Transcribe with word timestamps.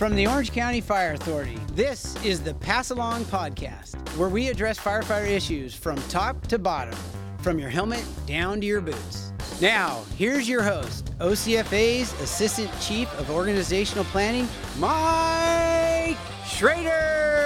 From 0.00 0.16
the 0.16 0.26
Orange 0.26 0.50
County 0.52 0.80
Fire 0.80 1.12
Authority, 1.12 1.58
this 1.74 2.16
is 2.24 2.40
the 2.40 2.54
Pass 2.54 2.88
Along 2.88 3.22
Podcast, 3.26 3.98
where 4.16 4.30
we 4.30 4.48
address 4.48 4.78
firefighter 4.78 5.28
issues 5.28 5.74
from 5.74 5.96
top 6.08 6.46
to 6.46 6.58
bottom, 6.58 6.98
from 7.40 7.58
your 7.58 7.68
helmet 7.68 8.02
down 8.24 8.62
to 8.62 8.66
your 8.66 8.80
boots. 8.80 9.34
Now, 9.60 10.02
here's 10.16 10.48
your 10.48 10.62
host, 10.62 11.12
OCFA's 11.18 12.18
Assistant 12.22 12.70
Chief 12.80 13.12
of 13.18 13.30
Organizational 13.30 14.04
Planning, 14.04 14.48
Mike 14.78 16.16
Schroeder. 16.46 17.39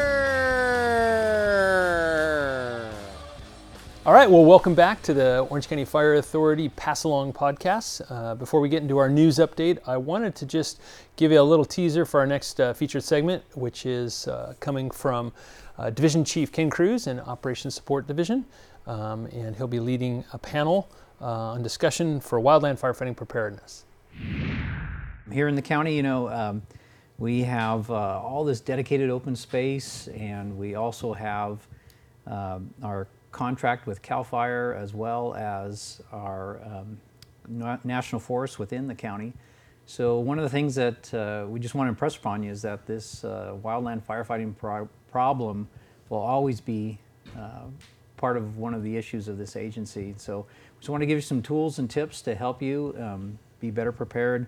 All 4.06 4.12
right, 4.12 4.30
well, 4.30 4.44
welcome 4.44 4.74
back 4.74 5.00
to 5.04 5.14
the 5.14 5.46
Orange 5.48 5.66
County 5.66 5.86
Fire 5.86 6.16
Authority 6.16 6.68
Pass 6.68 7.04
Along 7.04 7.32
podcast. 7.32 8.02
Uh, 8.10 8.34
before 8.34 8.60
we 8.60 8.68
get 8.68 8.82
into 8.82 8.98
our 8.98 9.08
news 9.08 9.38
update, 9.38 9.78
I 9.86 9.96
wanted 9.96 10.34
to 10.34 10.44
just 10.44 10.78
give 11.16 11.32
you 11.32 11.40
a 11.40 11.42
little 11.42 11.64
teaser 11.64 12.04
for 12.04 12.20
our 12.20 12.26
next 12.26 12.60
uh, 12.60 12.74
featured 12.74 13.02
segment, 13.02 13.42
which 13.54 13.86
is 13.86 14.28
uh, 14.28 14.52
coming 14.60 14.90
from 14.90 15.32
uh, 15.78 15.88
Division 15.88 16.22
Chief 16.22 16.52
Ken 16.52 16.68
Cruz 16.68 17.06
in 17.06 17.18
Operations 17.18 17.74
Support 17.74 18.06
Division. 18.06 18.44
Um, 18.86 19.24
and 19.32 19.56
he'll 19.56 19.66
be 19.66 19.80
leading 19.80 20.22
a 20.34 20.38
panel 20.38 20.90
uh, 21.22 21.52
on 21.52 21.62
discussion 21.62 22.20
for 22.20 22.38
wildland 22.38 22.78
firefighting 22.78 23.16
preparedness. 23.16 23.86
Here 25.32 25.48
in 25.48 25.54
the 25.54 25.62
county, 25.62 25.96
you 25.96 26.02
know, 26.02 26.28
um, 26.28 26.60
we 27.16 27.40
have 27.44 27.90
uh, 27.90 28.20
all 28.20 28.44
this 28.44 28.60
dedicated 28.60 29.08
open 29.08 29.34
space, 29.34 30.08
and 30.08 30.58
we 30.58 30.74
also 30.74 31.14
have 31.14 31.66
um, 32.26 32.68
our 32.82 33.08
contract 33.34 33.86
with 33.86 34.00
CAL 34.00 34.24
FIRE 34.24 34.74
as 34.74 34.94
well 34.94 35.34
as 35.34 36.00
our 36.12 36.62
um, 36.64 36.98
na- 37.48 37.78
national 37.84 38.20
forest 38.20 38.58
within 38.58 38.86
the 38.86 38.94
county. 38.94 39.34
So 39.86 40.20
one 40.20 40.38
of 40.38 40.44
the 40.44 40.48
things 40.48 40.74
that 40.76 41.12
uh, 41.12 41.46
we 41.46 41.60
just 41.60 41.74
want 41.74 41.88
to 41.88 41.90
impress 41.90 42.16
upon 42.16 42.42
you 42.42 42.50
is 42.50 42.62
that 42.62 42.86
this 42.86 43.24
uh, 43.24 43.54
wildland 43.62 44.02
firefighting 44.02 44.56
pro- 44.56 44.88
problem 45.10 45.68
will 46.08 46.18
always 46.18 46.60
be 46.60 46.98
uh, 47.36 47.64
part 48.16 48.36
of 48.36 48.56
one 48.56 48.72
of 48.72 48.82
the 48.82 48.96
issues 48.96 49.28
of 49.28 49.36
this 49.36 49.56
agency. 49.56 50.14
So 50.16 50.38
we 50.38 50.80
just 50.80 50.88
want 50.88 51.02
to 51.02 51.06
give 51.06 51.18
you 51.18 51.22
some 51.22 51.42
tools 51.42 51.80
and 51.80 51.90
tips 51.90 52.22
to 52.22 52.34
help 52.34 52.62
you 52.62 52.94
um, 52.98 53.38
be 53.60 53.70
better 53.70 53.92
prepared. 53.92 54.46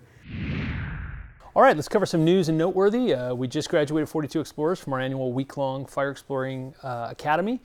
All 1.55 1.61
right, 1.61 1.75
let's 1.75 1.89
cover 1.89 2.05
some 2.05 2.23
news 2.23 2.49
and 2.49 2.57
noteworthy. 2.57 3.13
Uh, 3.13 3.33
we 3.33 3.47
just 3.47 3.69
graduated 3.69 4.07
42 4.07 4.39
explorers 4.39 4.79
from 4.79 4.93
our 4.93 4.99
annual 4.99 5.33
week-long 5.33 5.85
Fire 5.85 6.11
Exploring 6.11 6.73
uh, 6.83 7.07
Academy. 7.11 7.59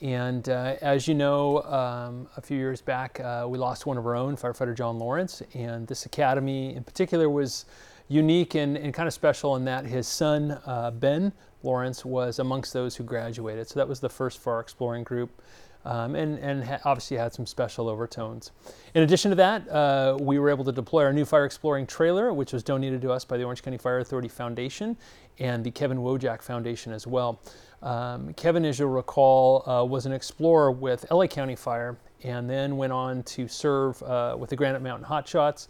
And 0.00 0.48
uh, 0.48 0.76
as 0.82 1.06
you 1.06 1.14
know, 1.14 1.62
um, 1.62 2.28
a 2.36 2.40
few 2.40 2.56
years 2.56 2.80
back, 2.80 3.20
uh, 3.20 3.46
we 3.48 3.58
lost 3.58 3.86
one 3.86 3.96
of 3.96 4.06
our 4.06 4.16
own, 4.16 4.36
firefighter 4.36 4.74
John 4.74 4.98
Lawrence. 4.98 5.42
And 5.54 5.86
this 5.86 6.06
academy 6.06 6.74
in 6.74 6.84
particular 6.84 7.30
was 7.30 7.64
unique 8.08 8.54
and, 8.54 8.76
and 8.76 8.92
kind 8.92 9.06
of 9.06 9.14
special 9.14 9.56
in 9.56 9.64
that 9.64 9.86
his 9.86 10.06
son, 10.06 10.60
uh, 10.66 10.90
Ben 10.90 11.32
Lawrence, 11.62 12.04
was 12.04 12.38
amongst 12.38 12.72
those 12.72 12.96
who 12.96 13.04
graduated. 13.04 13.68
So 13.68 13.80
that 13.80 13.88
was 13.88 14.00
the 14.00 14.10
first 14.10 14.46
our 14.46 14.60
exploring 14.60 15.04
group. 15.04 15.42
Um, 15.86 16.14
and, 16.14 16.38
and 16.38 16.64
ha- 16.64 16.78
obviously 16.86 17.18
had 17.18 17.34
some 17.34 17.44
special 17.44 17.90
overtones. 17.90 18.52
In 18.94 19.02
addition 19.02 19.30
to 19.30 19.34
that, 19.34 19.68
uh, 19.68 20.16
we 20.18 20.38
were 20.38 20.48
able 20.48 20.64
to 20.64 20.72
deploy 20.72 21.04
our 21.04 21.12
new 21.12 21.26
fire 21.26 21.44
exploring 21.44 21.86
trailer, 21.86 22.32
which 22.32 22.54
was 22.54 22.62
donated 22.62 23.02
to 23.02 23.12
us 23.12 23.22
by 23.26 23.36
the 23.36 23.44
Orange 23.44 23.62
County 23.62 23.76
Fire 23.76 23.98
Authority 23.98 24.28
Foundation 24.28 24.96
and 25.38 25.62
the 25.62 25.70
Kevin 25.70 25.98
Woyjeck 25.98 26.40
Foundation 26.40 26.90
as 26.90 27.06
well. 27.06 27.38
Um, 27.84 28.32
Kevin, 28.34 28.64
as 28.64 28.78
you'll 28.78 28.88
recall, 28.88 29.68
uh, 29.68 29.84
was 29.84 30.06
an 30.06 30.12
explorer 30.12 30.72
with 30.72 31.04
LA 31.10 31.26
County 31.26 31.54
Fire 31.54 31.98
and 32.22 32.48
then 32.48 32.78
went 32.78 32.92
on 32.92 33.22
to 33.24 33.46
serve 33.46 34.02
uh, 34.02 34.34
with 34.38 34.50
the 34.50 34.56
Granite 34.56 34.80
Mountain 34.80 35.06
Hotshots 35.06 35.68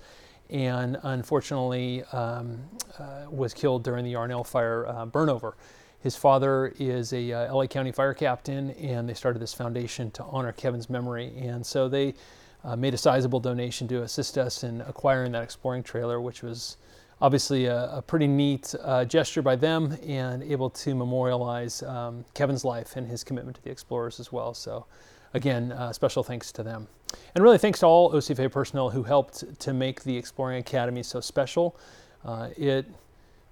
and 0.51 0.99
unfortunately 1.03 2.05
um, 2.13 2.63
uh, 2.99 3.27
was 3.29 3.53
killed 3.53 3.83
during 3.83 4.05
the 4.05 4.11
Yarnell 4.11 4.45
Fire 4.45 4.87
uh, 4.87 5.07
burnover. 5.07 5.55
His 6.01 6.15
father 6.15 6.73
is 6.79 7.13
a 7.13 7.33
uh, 7.33 7.55
LA 7.55 7.67
County 7.67 7.91
fire 7.91 8.13
captain, 8.13 8.71
and 8.73 9.09
they 9.09 9.15
started 9.15 9.41
this 9.41 9.55
foundation 9.55 10.11
to 10.13 10.25
honor 10.25 10.53
Kevin's 10.53 10.91
memory. 10.91 11.33
And 11.39 11.65
so 11.65 11.89
they 11.89 12.15
uh, 12.63 12.77
made 12.77 12.93
a 12.93 12.99
sizable 12.99 13.41
donation 13.41 13.89
to 13.89 14.03
assist 14.03 14.37
us 14.37 14.65
in 14.65 14.83
acquiring 14.83 15.33
that 15.33 15.43
exploring 15.43 15.83
trailer, 15.83 16.21
which 16.21 16.43
was 16.43 16.77
obviously 17.21 17.67
a, 17.67 17.97
a 17.97 18.03
pretty 18.03 18.27
neat 18.27 18.75
uh, 18.83 19.05
gesture 19.05 19.43
by 19.43 19.57
them 19.57 19.97
and 20.07 20.43
able 20.43 20.71
to 20.71 20.95
memorialize 20.95 21.83
um, 21.83 22.25
Kevin's 22.35 22.65
life 22.65 22.97
and 22.97 23.07
his 23.07 23.25
commitment 23.25 23.57
to 23.57 23.63
the 23.63 23.71
explorers 23.71 24.21
as 24.21 24.33
well. 24.33 24.55
So, 24.55 24.87
again, 25.33 25.73
uh, 25.73 25.93
special 25.93 26.23
thanks 26.23 26.53
to 26.53 26.63
them. 26.63 26.89
And 27.35 27.45
really, 27.45 27.59
thanks 27.59 27.81
to 27.81 27.87
all 27.87 28.13
OCFA 28.13 28.51
personnel 28.51 28.91
who 28.91 29.03
helped 29.03 29.61
to 29.61 29.73
make 29.73 30.03
the 30.03 30.17
Exploring 30.17 30.59
Academy 30.59 31.03
so 31.03 31.21
special. 31.21 31.77
Uh, 32.25 32.49
it 32.57 32.87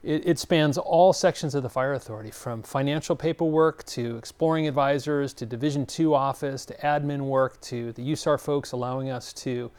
it, 0.02 0.26
it, 0.26 0.38
spans 0.38 0.78
all 0.78 1.12
sections 1.12 1.54
of 1.54 1.62
the 1.62 1.68
fire 1.68 1.92
authority 1.92 2.30
from 2.30 2.62
financial 2.62 3.14
paperwork 3.14 3.84
to 3.84 4.16
exploring 4.16 4.66
advisors 4.66 5.32
to 5.34 5.46
division 5.46 5.86
2 5.86 6.12
office 6.12 6.64
to 6.66 6.74
admin 6.78 7.20
work 7.20 7.60
to 7.60 7.92
the 7.92 8.10
usar 8.10 8.40
folks 8.40 8.72
allowing 8.72 9.10
us 9.10 9.32
to 9.32 9.70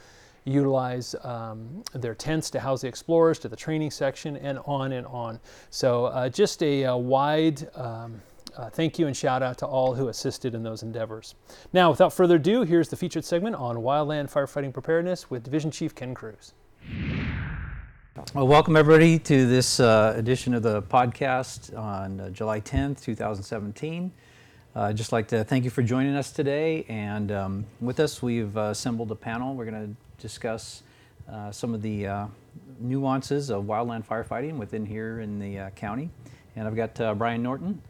utilize 0.46 1.16
um, 1.24 1.84
their 1.94 2.16
tents 2.16 2.50
to 2.50 2.60
house 2.60 2.82
the 2.82 2.88
explorers 2.88 3.40
to 3.40 3.48
the 3.48 3.56
training 3.56 3.92
section 3.92 4.38
and 4.38 4.60
on 4.66 4.92
and 4.94 5.08
on 5.08 5.40
so 5.70 6.06
uh, 6.06 6.28
just 6.30 6.62
a, 6.64 6.84
a 6.84 6.98
wide 6.98 7.68
um, 7.76 8.22
uh, 8.58 8.70
thank 8.70 9.00
you 9.00 9.08
and 9.08 9.16
shout 9.16 9.42
out 9.42 9.58
to 9.58 9.66
all 9.66 9.94
who 9.94 10.10
assisted 10.10 10.54
in 10.54 10.64
those 10.64 10.84
endeavors 10.84 11.36
now 11.72 11.90
without 11.90 12.12
further 12.12 12.36
ado 12.36 12.64
here's 12.64 12.90
the 12.90 12.96
featured 12.96 13.24
segment 13.24 13.56
on 13.56 13.78
wildland 13.78 14.32
firefighting 14.32 14.74
preparedness 14.74 15.30
with 15.30 15.44
division 15.44 15.72
chief 15.72 15.96
ken 15.96 16.14
cruz 16.14 16.54
well, 18.36 18.48
welcome 18.48 18.76
everybody 18.76 19.18
to 19.18 19.48
this 19.48 19.80
uh, 19.80 20.14
edition 20.16 20.54
of 20.54 20.62
the 20.62 20.84
podcast 20.84 21.76
on 21.76 22.20
uh, 22.20 22.30
July 22.30 22.62
10th, 22.62 23.02
2017. 23.02 24.12
Uh, 24.76 24.82
I'd 24.82 24.98
just 24.98 25.12
like 25.12 25.28
to 25.30 25.44
thank 25.44 25.64
you 25.64 25.72
for 25.72 25.82
joining 25.82 26.16
us 26.16 26.32
today. 26.32 26.86
And 26.90 27.32
um, 27.32 27.66
with 27.82 28.00
us, 28.00 28.22
we've 28.22 28.56
uh, 28.56 28.70
assembled 28.70 29.12
a 29.12 29.16
panel. 29.16 29.56
We're 29.56 29.66
going 29.66 29.96
to 29.96 29.96
discuss 30.24 30.84
uh, 31.30 31.52
some 31.52 31.74
of 31.74 31.82
the 31.82 32.08
uh, 32.08 32.28
nuances 32.80 33.52
of 33.52 33.66
wildland 33.66 34.08
firefighting 34.08 34.58
within 34.58 34.86
here 34.86 35.20
in 35.20 35.38
the 35.38 35.70
county. 35.76 36.10
And 36.56 36.66
I've 36.66 36.76
got 36.76 36.96
Brian 37.18 37.44
Norton, 37.44 37.82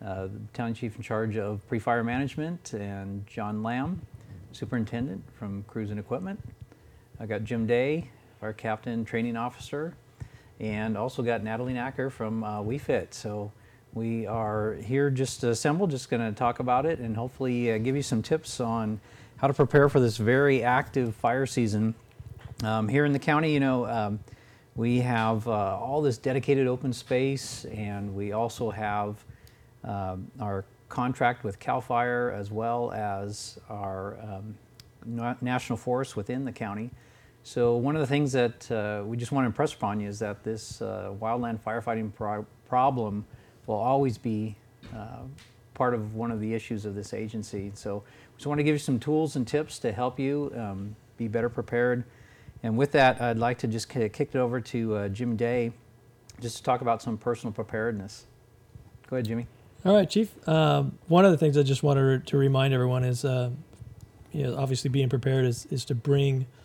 the 0.00 0.30
town 0.52 0.74
chief 0.74 0.96
in 0.96 1.02
charge 1.02 1.36
of 1.36 1.66
pre-fire 1.68 2.02
management, 2.02 2.72
and 2.72 3.24
John 3.26 3.62
Lamb, 3.62 4.02
superintendent 4.50 5.22
from 5.38 5.62
Crews 5.68 5.90
and 5.90 6.00
Equipment. 6.00 6.40
I've 7.20 7.28
got 7.28 7.44
Jim 7.44 7.66
Day, 7.66 8.10
our 8.42 8.52
captain 8.52 9.04
training 9.04 9.36
officer, 9.36 9.94
and 10.58 10.96
also 10.96 11.22
got 11.22 11.44
Natalie 11.44 11.74
Nacker 11.74 12.10
from 12.10 12.42
uh, 12.42 12.62
WeFit. 12.62 13.14
So 13.14 13.52
we 13.94 14.26
are 14.26 14.74
here 14.74 15.10
just 15.10 15.44
assembled, 15.44 15.90
just 15.90 16.10
going 16.10 16.22
to 16.22 16.36
talk 16.36 16.58
about 16.58 16.84
it 16.84 16.98
and 16.98 17.16
hopefully 17.16 17.72
uh, 17.72 17.78
give 17.78 17.96
you 17.96 18.02
some 18.02 18.22
tips 18.22 18.60
on 18.60 19.00
how 19.38 19.46
to 19.46 19.54
prepare 19.54 19.88
for 19.88 20.00
this 20.00 20.16
very 20.16 20.62
active 20.62 21.14
fire 21.14 21.46
season. 21.46 21.94
Um, 22.64 22.88
here 22.88 23.04
in 23.04 23.12
the 23.12 23.18
county, 23.18 23.52
you 23.52 23.60
know, 23.60 23.86
um, 23.86 24.20
we 24.74 25.00
have 25.00 25.46
uh, 25.46 25.78
all 25.78 26.00
this 26.00 26.18
dedicated 26.18 26.66
open 26.66 26.92
space, 26.92 27.64
and 27.66 28.14
we 28.14 28.32
also 28.32 28.70
have 28.70 29.24
um, 29.84 30.30
our 30.40 30.64
contract 30.88 31.44
with 31.44 31.58
CAL 31.58 31.80
FIRE 31.80 32.30
as 32.32 32.50
well 32.50 32.92
as 32.92 33.58
our 33.68 34.16
um, 34.22 34.56
national 35.40 35.76
forest 35.76 36.16
within 36.16 36.44
the 36.44 36.52
county. 36.52 36.90
So 37.42 37.76
one 37.76 37.94
of 37.94 38.00
the 38.00 38.06
things 38.06 38.32
that 38.32 38.70
uh, 38.70 39.04
we 39.04 39.16
just 39.16 39.32
want 39.32 39.44
to 39.44 39.46
impress 39.46 39.72
upon 39.72 40.00
you 40.00 40.08
is 40.08 40.18
that 40.18 40.42
this 40.42 40.82
uh, 40.82 41.12
wildland 41.20 41.60
firefighting 41.60 42.12
pro- 42.14 42.46
problem 42.68 43.24
will 43.66 43.76
always 43.76 44.18
be 44.18 44.56
uh, 44.94 45.20
part 45.74 45.94
of 45.94 46.14
one 46.14 46.30
of 46.30 46.40
the 46.40 46.54
issues 46.54 46.84
of 46.84 46.94
this 46.94 47.14
agency. 47.14 47.70
So 47.74 48.02
we 48.38 48.44
I 48.44 48.48
want 48.48 48.58
to 48.58 48.64
give 48.64 48.74
you 48.74 48.78
some 48.78 48.98
tools 48.98 49.36
and 49.36 49.46
tips 49.46 49.78
to 49.80 49.92
help 49.92 50.18
you 50.18 50.52
um, 50.56 50.96
be 51.16 51.28
better 51.28 51.48
prepared. 51.48 52.04
And 52.62 52.76
with 52.76 52.92
that, 52.92 53.20
I'd 53.20 53.38
like 53.38 53.58
to 53.58 53.68
just 53.68 53.88
kick 53.88 54.18
it 54.18 54.36
over 54.36 54.60
to 54.60 54.94
uh, 54.96 55.08
Jim 55.08 55.36
Day 55.36 55.72
just 56.40 56.58
to 56.58 56.62
talk 56.62 56.80
about 56.80 57.02
some 57.02 57.16
personal 57.16 57.52
preparedness. 57.52 58.26
Go 59.08 59.16
ahead, 59.16 59.26
Jimmy. 59.26 59.46
All 59.84 59.94
right, 59.94 60.08
Chief. 60.08 60.48
Um, 60.48 60.98
one 61.06 61.24
of 61.24 61.30
the 61.30 61.38
things 61.38 61.56
I 61.56 61.62
just 61.62 61.82
wanted 61.82 62.26
to 62.26 62.36
remind 62.36 62.74
everyone 62.74 63.04
is, 63.04 63.24
uh, 63.24 63.50
you 64.32 64.44
know, 64.44 64.56
obviously 64.56 64.90
being 64.90 65.08
prepared 65.08 65.44
is, 65.44 65.66
is 65.66 65.84
to 65.86 65.94
bring– 65.94 66.46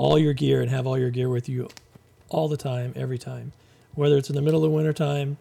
all 0.00 0.18
your 0.18 0.32
gear 0.32 0.62
and 0.62 0.70
have 0.70 0.86
all 0.86 0.96
your 0.96 1.10
gear 1.10 1.28
with 1.28 1.46
you 1.46 1.68
all 2.30 2.48
the 2.48 2.56
time, 2.56 2.90
every 2.96 3.18
time. 3.18 3.52
Whether 3.94 4.16
it's 4.16 4.30
in 4.30 4.34
the 4.34 4.40
middle 4.40 4.64
of 4.64 4.72
winter 4.72 4.94
time, 4.94 5.36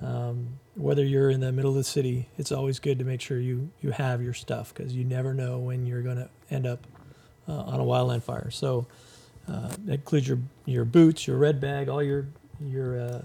um, 0.00 0.58
whether 0.78 1.04
you're 1.04 1.28
in 1.28 1.40
the 1.40 1.50
middle 1.50 1.72
of 1.72 1.76
the 1.76 1.84
city, 1.84 2.28
it's 2.38 2.52
always 2.52 2.78
good 2.78 3.00
to 3.00 3.04
make 3.04 3.20
sure 3.20 3.40
you, 3.40 3.68
you 3.80 3.90
have 3.90 4.22
your 4.22 4.32
stuff 4.32 4.72
because 4.72 4.94
you 4.94 5.04
never 5.04 5.34
know 5.34 5.58
when 5.58 5.84
you're 5.84 6.02
going 6.02 6.16
to 6.16 6.28
end 6.52 6.66
up 6.66 6.86
uh, 7.48 7.52
on 7.52 7.80
a 7.80 7.82
wildland 7.82 8.22
fire. 8.22 8.48
So 8.50 8.86
uh, 9.48 9.72
that 9.86 9.94
includes 9.94 10.28
your, 10.28 10.38
your 10.66 10.84
boots, 10.84 11.26
your 11.26 11.36
red 11.36 11.60
bag, 11.60 11.88
all 11.88 12.00
your, 12.00 12.26
your, 12.60 13.00
uh, 13.00 13.22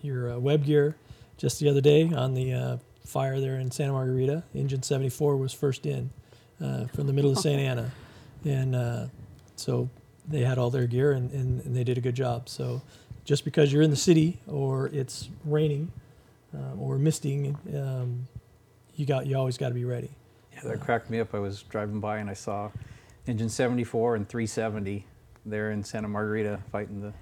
your 0.00 0.32
uh, 0.32 0.38
web 0.38 0.64
gear. 0.64 0.96
Just 1.36 1.60
the 1.60 1.68
other 1.68 1.82
day 1.82 2.10
on 2.14 2.32
the 2.32 2.54
uh, 2.54 2.76
fire 3.04 3.40
there 3.40 3.58
in 3.58 3.70
Santa 3.70 3.92
Margarita, 3.92 4.42
Engine 4.54 4.82
74 4.82 5.36
was 5.36 5.52
first 5.52 5.84
in 5.84 6.08
uh, 6.62 6.86
from 6.86 7.06
the 7.06 7.12
middle 7.12 7.30
of 7.30 7.38
Santa 7.38 7.62
Ana. 7.62 7.90
And 8.46 9.10
so 9.56 9.90
they 10.26 10.40
had 10.40 10.56
all 10.56 10.70
their 10.70 10.86
gear 10.86 11.12
and, 11.12 11.30
and, 11.32 11.60
and, 11.60 11.76
they 11.76 11.84
did 11.84 11.98
a 11.98 12.00
good 12.00 12.14
job. 12.14 12.48
So 12.48 12.80
just 13.24 13.44
because 13.44 13.72
you're 13.72 13.82
in 13.82 13.90
the 13.90 13.96
city 13.96 14.40
or 14.46 14.86
it's 14.88 15.28
raining 15.44 15.92
um, 16.54 16.80
or 16.80 16.98
misting, 16.98 17.56
um, 17.74 18.26
you 18.94 19.06
got 19.06 19.26
you 19.26 19.36
always 19.36 19.58
got 19.58 19.68
to 19.68 19.74
be 19.74 19.84
ready. 19.84 20.10
Yeah, 20.54 20.60
that 20.70 20.80
cracked 20.80 21.10
me 21.10 21.20
up. 21.20 21.34
I 21.34 21.38
was 21.38 21.62
driving 21.62 22.00
by 22.00 22.18
and 22.18 22.30
I 22.30 22.34
saw 22.34 22.70
engine 23.26 23.48
74 23.48 24.16
and 24.16 24.28
370 24.28 25.04
there 25.44 25.70
in 25.70 25.84
Santa 25.84 26.08
Margarita 26.08 26.60
fighting 26.72 27.00
the 27.00 27.12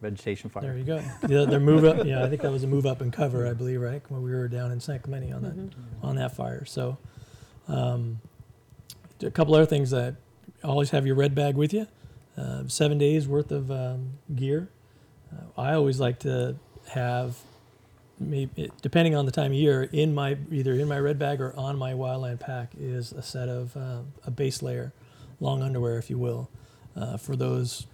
vegetation 0.00 0.50
fire. 0.50 0.62
There 0.62 0.76
you 0.76 0.84
go. 0.84 1.02
The, 1.22 1.46
their 1.46 1.60
move 1.60 1.84
up. 1.84 2.04
Yeah, 2.04 2.24
I 2.24 2.28
think 2.28 2.42
that 2.42 2.50
was 2.50 2.64
a 2.64 2.66
move 2.66 2.86
up 2.86 3.00
and 3.00 3.12
cover, 3.12 3.46
I 3.46 3.52
believe, 3.52 3.80
right? 3.80 4.02
When 4.08 4.22
we 4.22 4.32
were 4.32 4.48
down 4.48 4.72
in 4.72 4.80
San 4.80 4.98
Clemente 4.98 5.32
on 5.32 5.42
that 5.42 5.74
on 6.02 6.16
that 6.16 6.34
fire. 6.34 6.64
So, 6.64 6.98
um, 7.68 8.20
a 9.22 9.30
couple 9.30 9.54
other 9.54 9.66
things 9.66 9.90
that 9.90 10.16
always 10.64 10.90
have 10.90 11.06
your 11.06 11.14
red 11.14 11.34
bag 11.34 11.54
with 11.56 11.72
you. 11.72 11.86
Uh, 12.36 12.64
seven 12.66 12.98
days 12.98 13.28
worth 13.28 13.52
of 13.52 13.70
um, 13.70 14.18
gear. 14.34 14.68
Uh, 15.32 15.60
I 15.60 15.74
always 15.74 16.00
like 16.00 16.18
to 16.20 16.56
have, 16.90 17.36
maybe 18.18 18.70
depending 18.82 19.14
on 19.14 19.26
the 19.26 19.32
time 19.32 19.52
of 19.52 19.58
year, 19.58 19.82
in 19.92 20.14
my 20.14 20.36
either 20.50 20.72
in 20.74 20.88
my 20.88 20.98
red 20.98 21.18
bag 21.18 21.40
or 21.40 21.54
on 21.56 21.76
my 21.76 21.92
wildland 21.92 22.40
pack 22.40 22.72
is 22.78 23.12
a 23.12 23.22
set 23.22 23.48
of 23.48 23.76
uh, 23.76 24.00
a 24.24 24.30
base 24.30 24.62
layer, 24.62 24.92
long 25.40 25.62
underwear, 25.62 25.98
if 25.98 26.10
you 26.10 26.18
will, 26.18 26.48
uh, 26.96 27.16
for 27.16 27.36
those 27.36 27.86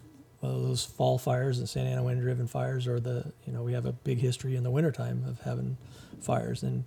uh, 0.43 0.47
those 0.49 0.85
fall 0.85 1.19
fires, 1.19 1.59
the 1.59 1.67
Santa 1.67 1.91
Ana 1.91 2.03
wind 2.03 2.21
driven 2.21 2.47
fires, 2.47 2.87
or 2.87 3.01
the, 3.01 3.33
you 3.45 3.53
know, 3.53 3.63
we 3.63 3.73
have 3.73 3.87
a 3.87 3.93
big 3.93 4.19
history 4.19 4.55
in 4.55 4.63
the 4.63 4.71
wintertime 4.71 5.25
of 5.27 5.41
having 5.41 5.77
fires. 6.21 6.63
And 6.63 6.85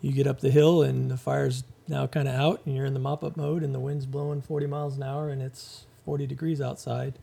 you 0.00 0.12
get 0.12 0.26
up 0.26 0.40
the 0.40 0.50
hill 0.50 0.82
and 0.82 1.10
the 1.10 1.16
fire's 1.16 1.64
now 1.88 2.06
kind 2.06 2.28
of 2.28 2.34
out 2.34 2.62
and 2.64 2.76
you're 2.76 2.86
in 2.86 2.94
the 2.94 3.00
mop 3.00 3.24
up 3.24 3.36
mode 3.36 3.62
and 3.62 3.74
the 3.74 3.80
wind's 3.80 4.06
blowing 4.06 4.40
40 4.40 4.66
miles 4.66 4.96
an 4.96 5.02
hour 5.02 5.30
and 5.30 5.42
it's 5.42 5.84
40 6.04 6.26
degrees 6.26 6.60
outside. 6.60 7.14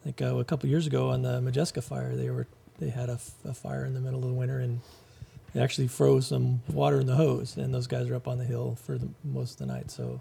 I 0.00 0.04
think 0.04 0.22
uh, 0.22 0.36
a 0.36 0.44
couple 0.44 0.68
years 0.68 0.86
ago 0.86 1.10
on 1.10 1.22
the 1.22 1.40
Modjeska 1.40 1.82
fire, 1.82 2.16
they 2.16 2.30
were 2.30 2.46
they 2.78 2.90
had 2.90 3.08
a 3.08 3.18
fire 3.18 3.84
in 3.84 3.94
the 3.94 4.00
middle 4.00 4.20
of 4.22 4.28
the 4.28 4.34
winter 4.34 4.58
and 4.60 4.80
they 5.52 5.62
actually 5.62 5.86
froze 5.88 6.26
some 6.26 6.60
water 6.68 7.00
in 7.00 7.06
the 7.06 7.14
hose 7.16 7.56
and 7.56 7.72
those 7.72 7.86
guys 7.86 8.08
are 8.10 8.16
up 8.16 8.26
on 8.28 8.38
the 8.38 8.44
hill 8.44 8.76
for 8.84 8.98
the 8.98 9.08
most 9.24 9.52
of 9.60 9.66
the 9.66 9.72
night. 9.72 9.90
So 9.90 10.20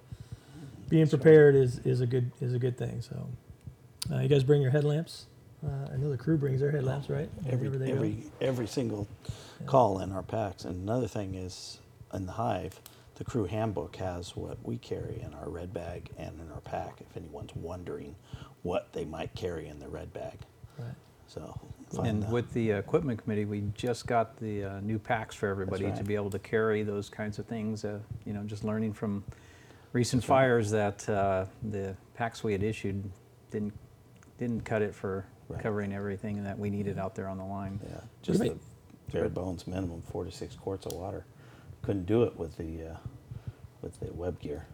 being 0.89 1.07
prepared 1.07 1.55
is, 1.55 1.79
is 1.79 2.01
a 2.01 2.05
good 2.07 2.31
is 2.41 2.53
a 2.53 2.59
good 2.59 2.77
thing. 2.77 3.01
So 3.01 3.27
uh, 4.13 4.19
you 4.19 4.29
guys 4.29 4.43
bring 4.43 4.61
your 4.61 4.71
headlamps. 4.71 5.25
Uh, 5.65 5.93
I 5.93 5.97
know 5.97 6.09
the 6.11 6.17
crew 6.17 6.37
brings 6.37 6.59
their 6.59 6.71
headlamps, 6.71 7.09
right? 7.09 7.29
Every 7.49 7.69
Wherever 7.69 7.77
they 7.77 7.87
go. 7.87 7.95
every 7.95 8.17
every 8.41 8.67
single 8.67 9.07
call 9.65 9.99
in 9.99 10.11
our 10.11 10.21
packs. 10.23 10.65
And 10.65 10.83
another 10.83 11.07
thing 11.07 11.35
is 11.35 11.79
in 12.13 12.25
the 12.27 12.33
hive, 12.33 12.79
the 13.15 13.23
crew 13.23 13.45
handbook 13.45 13.95
has 13.95 14.35
what 14.35 14.57
we 14.63 14.77
carry 14.77 15.21
in 15.25 15.33
our 15.33 15.49
red 15.49 15.73
bag 15.73 16.09
and 16.17 16.39
in 16.39 16.51
our 16.51 16.59
pack. 16.61 16.99
If 16.99 17.15
anyone's 17.17 17.55
wondering 17.55 18.15
what 18.61 18.91
they 18.93 19.05
might 19.05 19.33
carry 19.35 19.67
in 19.67 19.79
their 19.79 19.89
red 19.89 20.13
bag, 20.13 20.37
Right. 20.77 20.93
so 21.27 21.41
find 21.41 21.82
And 21.99 22.23
that. 22.23 22.29
with 22.31 22.51
the 22.53 22.71
equipment 22.71 23.21
committee, 23.21 23.45
we 23.45 23.63
just 23.75 24.07
got 24.07 24.37
the 24.37 24.63
uh, 24.63 24.79
new 24.81 24.97
packs 24.97 25.35
for 25.35 25.47
everybody 25.47 25.91
to 25.91 26.03
be 26.03 26.15
able 26.15 26.29
to 26.31 26.39
carry 26.39 26.83
those 26.83 27.09
kinds 27.09 27.39
of 27.39 27.45
things. 27.45 27.85
Uh, 27.85 27.99
you 28.25 28.33
know, 28.33 28.43
just 28.43 28.63
learning 28.63 28.93
from 28.93 29.23
recent 29.91 30.23
fires 30.23 30.71
that 30.71 31.07
uh, 31.09 31.45
the 31.69 31.95
packs 32.15 32.43
we 32.43 32.51
had 32.51 32.63
issued 32.63 33.03
didn't 33.51 33.73
didn't 34.37 34.61
cut 34.65 34.81
it 34.81 34.95
for 34.95 35.25
Right. 35.49 35.61
covering 35.61 35.93
everything 35.93 36.41
that 36.45 36.57
we 36.57 36.69
needed 36.69 36.97
out 36.97 37.15
there 37.15 37.27
on 37.27 37.37
the 37.37 37.43
line. 37.43 37.77
yeah, 37.87 37.99
just 38.21 38.39
might- 38.39 38.57
the 39.09 39.11
bare 39.19 39.27
bones 39.29 39.67
minimum, 39.67 40.01
four 40.01 40.23
to 40.23 40.31
six 40.31 40.55
quarts 40.55 40.85
of 40.85 40.93
water. 40.93 41.25
Couldn't 41.81 42.05
do 42.05 42.23
it 42.23 42.37
with 42.39 42.55
the 42.57 42.91
uh, 42.91 42.95
with 43.81 43.99
the 43.99 44.11
web 44.13 44.39
gear. 44.39 44.65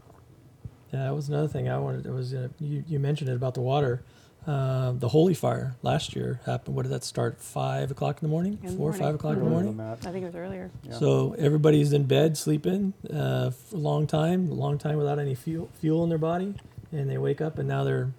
Yeah, 0.93 1.05
that 1.05 1.15
was 1.15 1.27
another 1.27 1.47
thing 1.47 1.67
I 1.67 1.79
wanted. 1.79 2.05
It 2.05 2.11
was 2.11 2.35
uh, 2.35 2.49
you, 2.59 2.83
you 2.87 2.99
mentioned 2.99 3.29
it 3.31 3.35
about 3.35 3.55
the 3.55 3.61
water. 3.61 4.03
Uh, 4.47 4.93
the 4.93 5.09
holy 5.09 5.33
fire 5.33 5.75
last 5.83 6.15
year 6.15 6.39
happened. 6.45 6.75
What 6.75 6.83
did 6.83 6.91
that 6.91 7.03
start? 7.03 7.39
Five 7.41 7.91
o'clock 7.91 8.17
in 8.21 8.27
the 8.27 8.31
morning. 8.31 8.57
In 8.63 8.71
the 8.71 8.77
Four 8.77 8.89
or 8.89 8.93
five 8.93 9.15
o'clock 9.15 9.33
in 9.37 9.43
the 9.43 9.49
morning. 9.49 9.79
I 9.79 9.95
think 9.95 10.23
it 10.23 10.25
was 10.25 10.35
earlier. 10.35 10.71
So 10.97 11.35
everybody's 11.37 11.93
in 11.93 12.05
bed 12.05 12.37
sleeping 12.37 12.93
uh, 13.13 13.51
for 13.51 13.75
a 13.75 13.79
long 13.79 14.07
time, 14.07 14.49
a 14.49 14.53
long 14.53 14.77
time 14.77 14.97
without 14.97 15.19
any 15.19 15.35
fuel 15.35 15.69
fuel 15.79 16.03
in 16.03 16.09
their 16.09 16.17
body, 16.17 16.55
and 16.91 17.09
they 17.09 17.17
wake 17.17 17.41
up 17.41 17.59
and 17.59 17.67
now 17.67 17.83
they're 17.83 18.09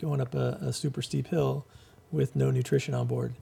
going 0.00 0.20
up 0.20 0.34
a, 0.34 0.58
a 0.62 0.72
super 0.72 1.02
steep 1.02 1.26
hill 1.26 1.66
with 2.10 2.34
no 2.34 2.50
nutrition 2.50 2.94
on 2.94 3.06
board. 3.06 3.34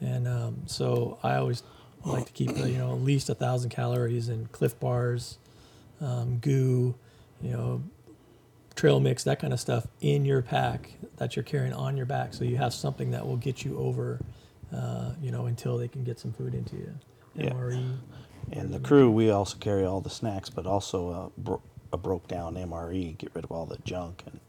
And 0.00 0.26
um, 0.26 0.62
so 0.66 1.18
I 1.22 1.36
always 1.36 1.62
like 2.04 2.26
to 2.26 2.32
keep 2.32 2.50
uh, 2.50 2.64
you 2.64 2.78
know 2.78 2.92
at 2.94 3.02
least 3.02 3.28
a 3.28 3.34
thousand 3.34 3.70
calories 3.70 4.28
in 4.28 4.46
Clif 4.46 4.80
Bars, 4.80 5.38
um, 6.00 6.38
goo, 6.38 6.94
you 7.42 7.50
know, 7.52 7.82
trail 8.80 8.98
mix, 8.98 9.24
that 9.24 9.38
kind 9.38 9.52
of 9.52 9.60
stuff 9.60 9.86
in 10.00 10.24
your 10.24 10.40
pack 10.40 10.94
that 11.18 11.36
you're 11.36 11.42
carrying 11.42 11.74
on 11.74 11.98
your 11.98 12.06
back, 12.06 12.32
so 12.32 12.44
you 12.44 12.56
have 12.56 12.72
something 12.72 13.10
that 13.10 13.26
will 13.26 13.36
get 13.36 13.62
you 13.62 13.78
over, 13.78 14.18
uh, 14.74 15.10
you 15.20 15.30
know, 15.30 15.44
until 15.44 15.76
they 15.76 15.86
can 15.86 16.02
get 16.02 16.18
some 16.18 16.32
food 16.32 16.54
into 16.54 16.76
you. 16.76 16.94
Yeah. 17.34 17.50
MRE. 17.50 17.98
And 18.52 18.72
the 18.72 18.80
crew, 18.80 19.10
we 19.10 19.30
also 19.30 19.58
carry 19.58 19.84
all 19.84 20.00
the 20.00 20.08
snacks, 20.08 20.48
but 20.48 20.66
also 20.66 21.10
a, 21.36 21.40
bro- 21.40 21.62
a 21.92 21.98
broke 21.98 22.26
down 22.26 22.54
MRE, 22.54 23.18
get 23.18 23.30
rid 23.34 23.44
of 23.44 23.52
all 23.52 23.66
the 23.66 23.76
junk. 23.84 24.22
And 24.24 24.40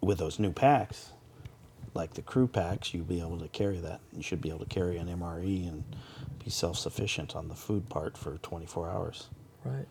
with 0.00 0.18
those 0.18 0.38
new 0.38 0.52
packs, 0.52 1.10
like 1.92 2.14
the 2.14 2.22
crew 2.22 2.46
packs, 2.46 2.94
you'll 2.94 3.04
be 3.04 3.20
able 3.20 3.40
to 3.40 3.48
carry 3.48 3.80
that. 3.80 4.00
You 4.12 4.22
should 4.22 4.40
be 4.40 4.50
able 4.50 4.60
to 4.60 4.66
carry 4.66 4.96
an 4.96 5.08
MRE 5.08 5.68
and 5.68 5.82
be 6.42 6.50
self 6.50 6.78
sufficient 6.78 7.34
on 7.34 7.48
the 7.48 7.56
food 7.56 7.88
part 7.88 8.16
for 8.16 8.38
24 8.38 8.88
hours. 8.88 9.26
Right. 9.64 9.88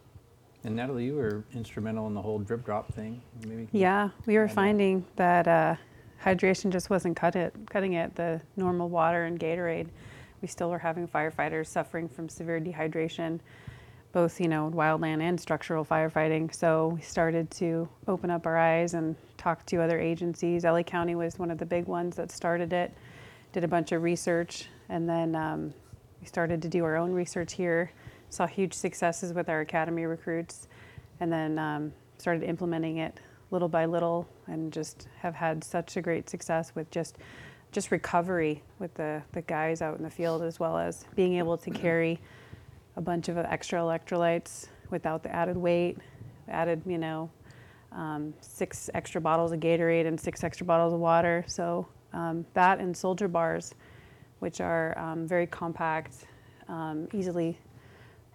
And 0.64 0.76
Natalie, 0.76 1.06
you 1.06 1.16
were 1.16 1.44
instrumental 1.54 2.08
in 2.08 2.14
the 2.14 2.22
whole 2.22 2.40
drip 2.40 2.66
drop 2.66 2.94
thing. 2.94 3.22
Maybe 3.48 3.68
Yeah, 3.72 4.10
we 4.26 4.38
were 4.38 4.44
add 4.44 4.50
that. 4.50 4.56
finding 4.56 5.06
that 5.16 5.48
uh, 5.48 5.76
hydration 6.24 6.70
just 6.70 6.90
wasn't 6.90 7.16
cut 7.16 7.36
it, 7.36 7.54
cutting 7.70 7.94
it. 7.94 8.16
The 8.16 8.42
normal 8.58 8.90
water 8.90 9.24
and 9.24 9.40
Gatorade, 9.40 9.88
we 10.42 10.48
still 10.48 10.70
were 10.70 10.80
having 10.80 11.08
firefighters 11.08 11.68
suffering 11.68 12.10
from 12.10 12.28
severe 12.28 12.60
dehydration, 12.60 13.40
both 14.12 14.42
you 14.42 14.50
know 14.50 14.70
wildland 14.76 15.22
and 15.22 15.40
structural 15.40 15.86
firefighting. 15.86 16.54
So 16.54 16.90
we 16.96 17.02
started 17.02 17.50
to 17.52 17.88
open 18.08 18.30
up 18.30 18.46
our 18.46 18.58
eyes 18.58 18.96
and 18.96 19.16
talk 19.38 19.66
to 19.68 19.82
other 19.82 20.00
agencies. 20.00 20.66
LA 20.66 20.84
County 20.84 21.16
was 21.16 21.40
one 21.40 21.52
of 21.52 21.58
the 21.58 21.66
big 21.66 21.86
ones 21.86 22.18
that 22.18 22.32
started 22.32 22.74
it. 22.74 22.94
Did 23.54 23.64
a 23.64 23.68
bunch 23.68 23.94
of 23.94 24.04
research, 24.04 24.68
and 24.90 25.08
then 25.08 25.36
um, 25.36 25.74
we 26.20 26.28
started 26.28 26.62
to 26.64 26.68
do 26.68 26.84
our 26.84 26.98
own 26.98 27.14
research 27.14 27.54
here. 27.54 27.92
Saw 28.30 28.48
huge 28.48 28.74
successes 28.74 29.34
with 29.34 29.50
our 29.50 29.62
academy 29.62 30.06
recruits, 30.06 30.68
and 31.20 31.32
then 31.32 31.58
um, 31.58 31.94
started 32.18 32.44
implementing 32.44 32.98
it 32.98 33.20
little 33.52 33.68
by 33.68 33.86
little, 33.86 34.28
and 34.48 34.72
just 34.72 35.08
have 35.20 35.34
had 35.34 35.64
such 35.64 35.98
a 35.98 36.02
great 36.02 36.30
success 36.30 36.74
with 36.76 36.90
just 36.92 37.18
just 37.72 37.92
recovery 37.92 38.64
with 38.80 38.92
the, 38.96 39.22
the 39.32 39.42
guys 39.44 39.84
out 39.84 39.96
in 39.96 40.04
the 40.04 40.10
field, 40.10 40.42
as 40.42 40.60
well 40.60 40.76
as 40.78 41.06
being 41.16 41.36
able 41.36 41.56
to 41.56 41.70
carry 41.70 42.20
a 42.96 43.02
bunch 43.02 43.30
of 43.30 43.38
extra 43.38 43.80
electrolytes 43.80 44.68
without 44.90 45.22
the 45.22 45.34
added 45.36 45.56
weight, 45.56 45.98
added 46.48 46.82
you 46.86 46.98
know 46.98 47.30
um, 47.92 48.34
six 48.42 48.90
extra 48.94 49.20
bottles 49.20 49.52
of 49.52 49.60
Gatorade 49.60 50.06
and 50.06 50.20
six 50.20 50.44
extra 50.44 50.66
bottles 50.66 50.94
of 50.94 51.00
water. 51.00 51.44
So 51.48 51.88
um, 52.14 52.46
that 52.54 52.80
and 52.80 52.96
soldier 52.96 53.28
bars, 53.28 53.74
which 54.40 54.62
are 54.62 54.98
um, 54.98 55.28
very 55.28 55.48
compact, 55.48 56.26
um, 56.68 57.08
easily 57.14 57.58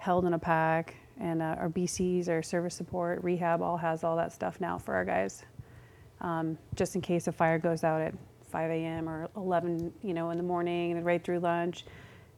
held 0.05 0.27
in 0.27 0.35
a 0.35 0.39
pack, 0.39 0.95
and 1.19 1.41
uh, 1.41 1.57
our 1.59 1.71
BCs, 1.71 2.29
our 2.29 2.43
service 2.43 2.75
support, 2.75 3.25
rehab, 3.25 3.63
all 3.63 3.79
has 3.79 4.05
all 4.05 4.17
that 4.17 4.35
stuff 4.35 4.61
now 4.61 4.77
for 4.77 4.95
our 4.95 5.05
guys, 5.05 5.45
um, 6.21 6.59
just 6.75 6.95
in 6.95 7.01
case 7.01 7.27
a 7.27 7.33
fire 7.33 7.59
goes 7.59 7.85
out 7.85 8.03
at 8.03 8.13
5 8.51 8.71
a.m. 8.71 9.09
or 9.09 9.31
11, 9.35 9.95
you 10.03 10.13
know, 10.13 10.29
in 10.29 10.37
the 10.37 10.43
morning, 10.43 10.93
and 10.93 11.07
right 11.07 11.25
through 11.25 11.39
lunch, 11.39 11.87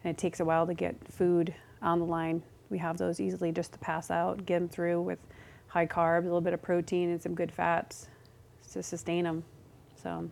and 0.04 0.12
it 0.12 0.16
takes 0.16 0.38
a 0.38 0.44
while 0.44 0.64
to 0.64 0.74
get 0.74 0.94
food 1.12 1.52
on 1.82 1.98
the 1.98 2.04
line. 2.04 2.40
We 2.70 2.78
have 2.78 2.98
those 2.98 3.18
easily 3.18 3.50
just 3.50 3.72
to 3.72 3.80
pass 3.80 4.12
out, 4.12 4.46
get 4.46 4.60
them 4.60 4.68
through 4.68 5.02
with 5.02 5.18
high 5.66 5.86
carbs, 5.86 6.20
a 6.20 6.26
little 6.26 6.40
bit 6.40 6.54
of 6.54 6.62
protein, 6.62 7.10
and 7.10 7.20
some 7.20 7.34
good 7.34 7.50
fats 7.50 8.06
to 8.70 8.80
sustain 8.80 9.24
them. 9.24 9.42
So 10.00 10.30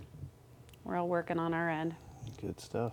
we're 0.85 0.97
all 0.97 1.09
working 1.09 1.41
on 1.41 1.53
our 1.53 1.69
end. 1.69 1.97
Good 2.41 2.61
stuff. 2.61 2.93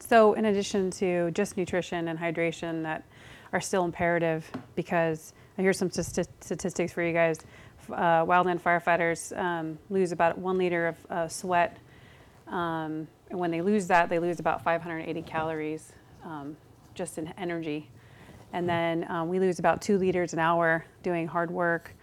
So, 0.00 0.34
in 0.34 0.44
addition 0.46 0.90
to 0.92 1.30
just 1.32 1.56
nutrition 1.56 2.08
and 2.08 2.18
hydration 2.18 2.82
that 2.84 3.04
are 3.52 3.60
still 3.60 3.84
imperative, 3.84 4.50
because 4.74 5.32
here's 5.56 5.78
some 5.78 5.90
sti- 5.90 6.24
statistics 6.40 6.92
for 6.92 7.02
you 7.02 7.12
guys. 7.12 7.40
Uh, 7.90 8.24
wildland 8.24 8.60
firefighters 8.60 9.36
um, 9.38 9.78
lose 9.88 10.12
about 10.12 10.36
one 10.36 10.58
liter 10.58 10.88
of 10.88 10.96
uh, 11.10 11.28
sweat, 11.28 11.78
um, 12.48 13.08
and 13.30 13.38
when 13.38 13.50
they 13.50 13.60
lose 13.60 13.86
that, 13.86 14.08
they 14.08 14.18
lose 14.18 14.40
about 14.40 14.62
580 14.62 15.22
calories 15.22 15.92
um, 16.24 16.56
just 16.94 17.18
in 17.18 17.32
energy. 17.38 17.88
And 18.52 18.68
then 18.68 19.06
um, 19.10 19.28
we 19.28 19.38
lose 19.38 19.58
about 19.58 19.82
two 19.82 19.98
liters 19.98 20.32
an 20.32 20.38
hour 20.38 20.84
doing 21.02 21.26
hard 21.26 21.50
work, 21.50 21.94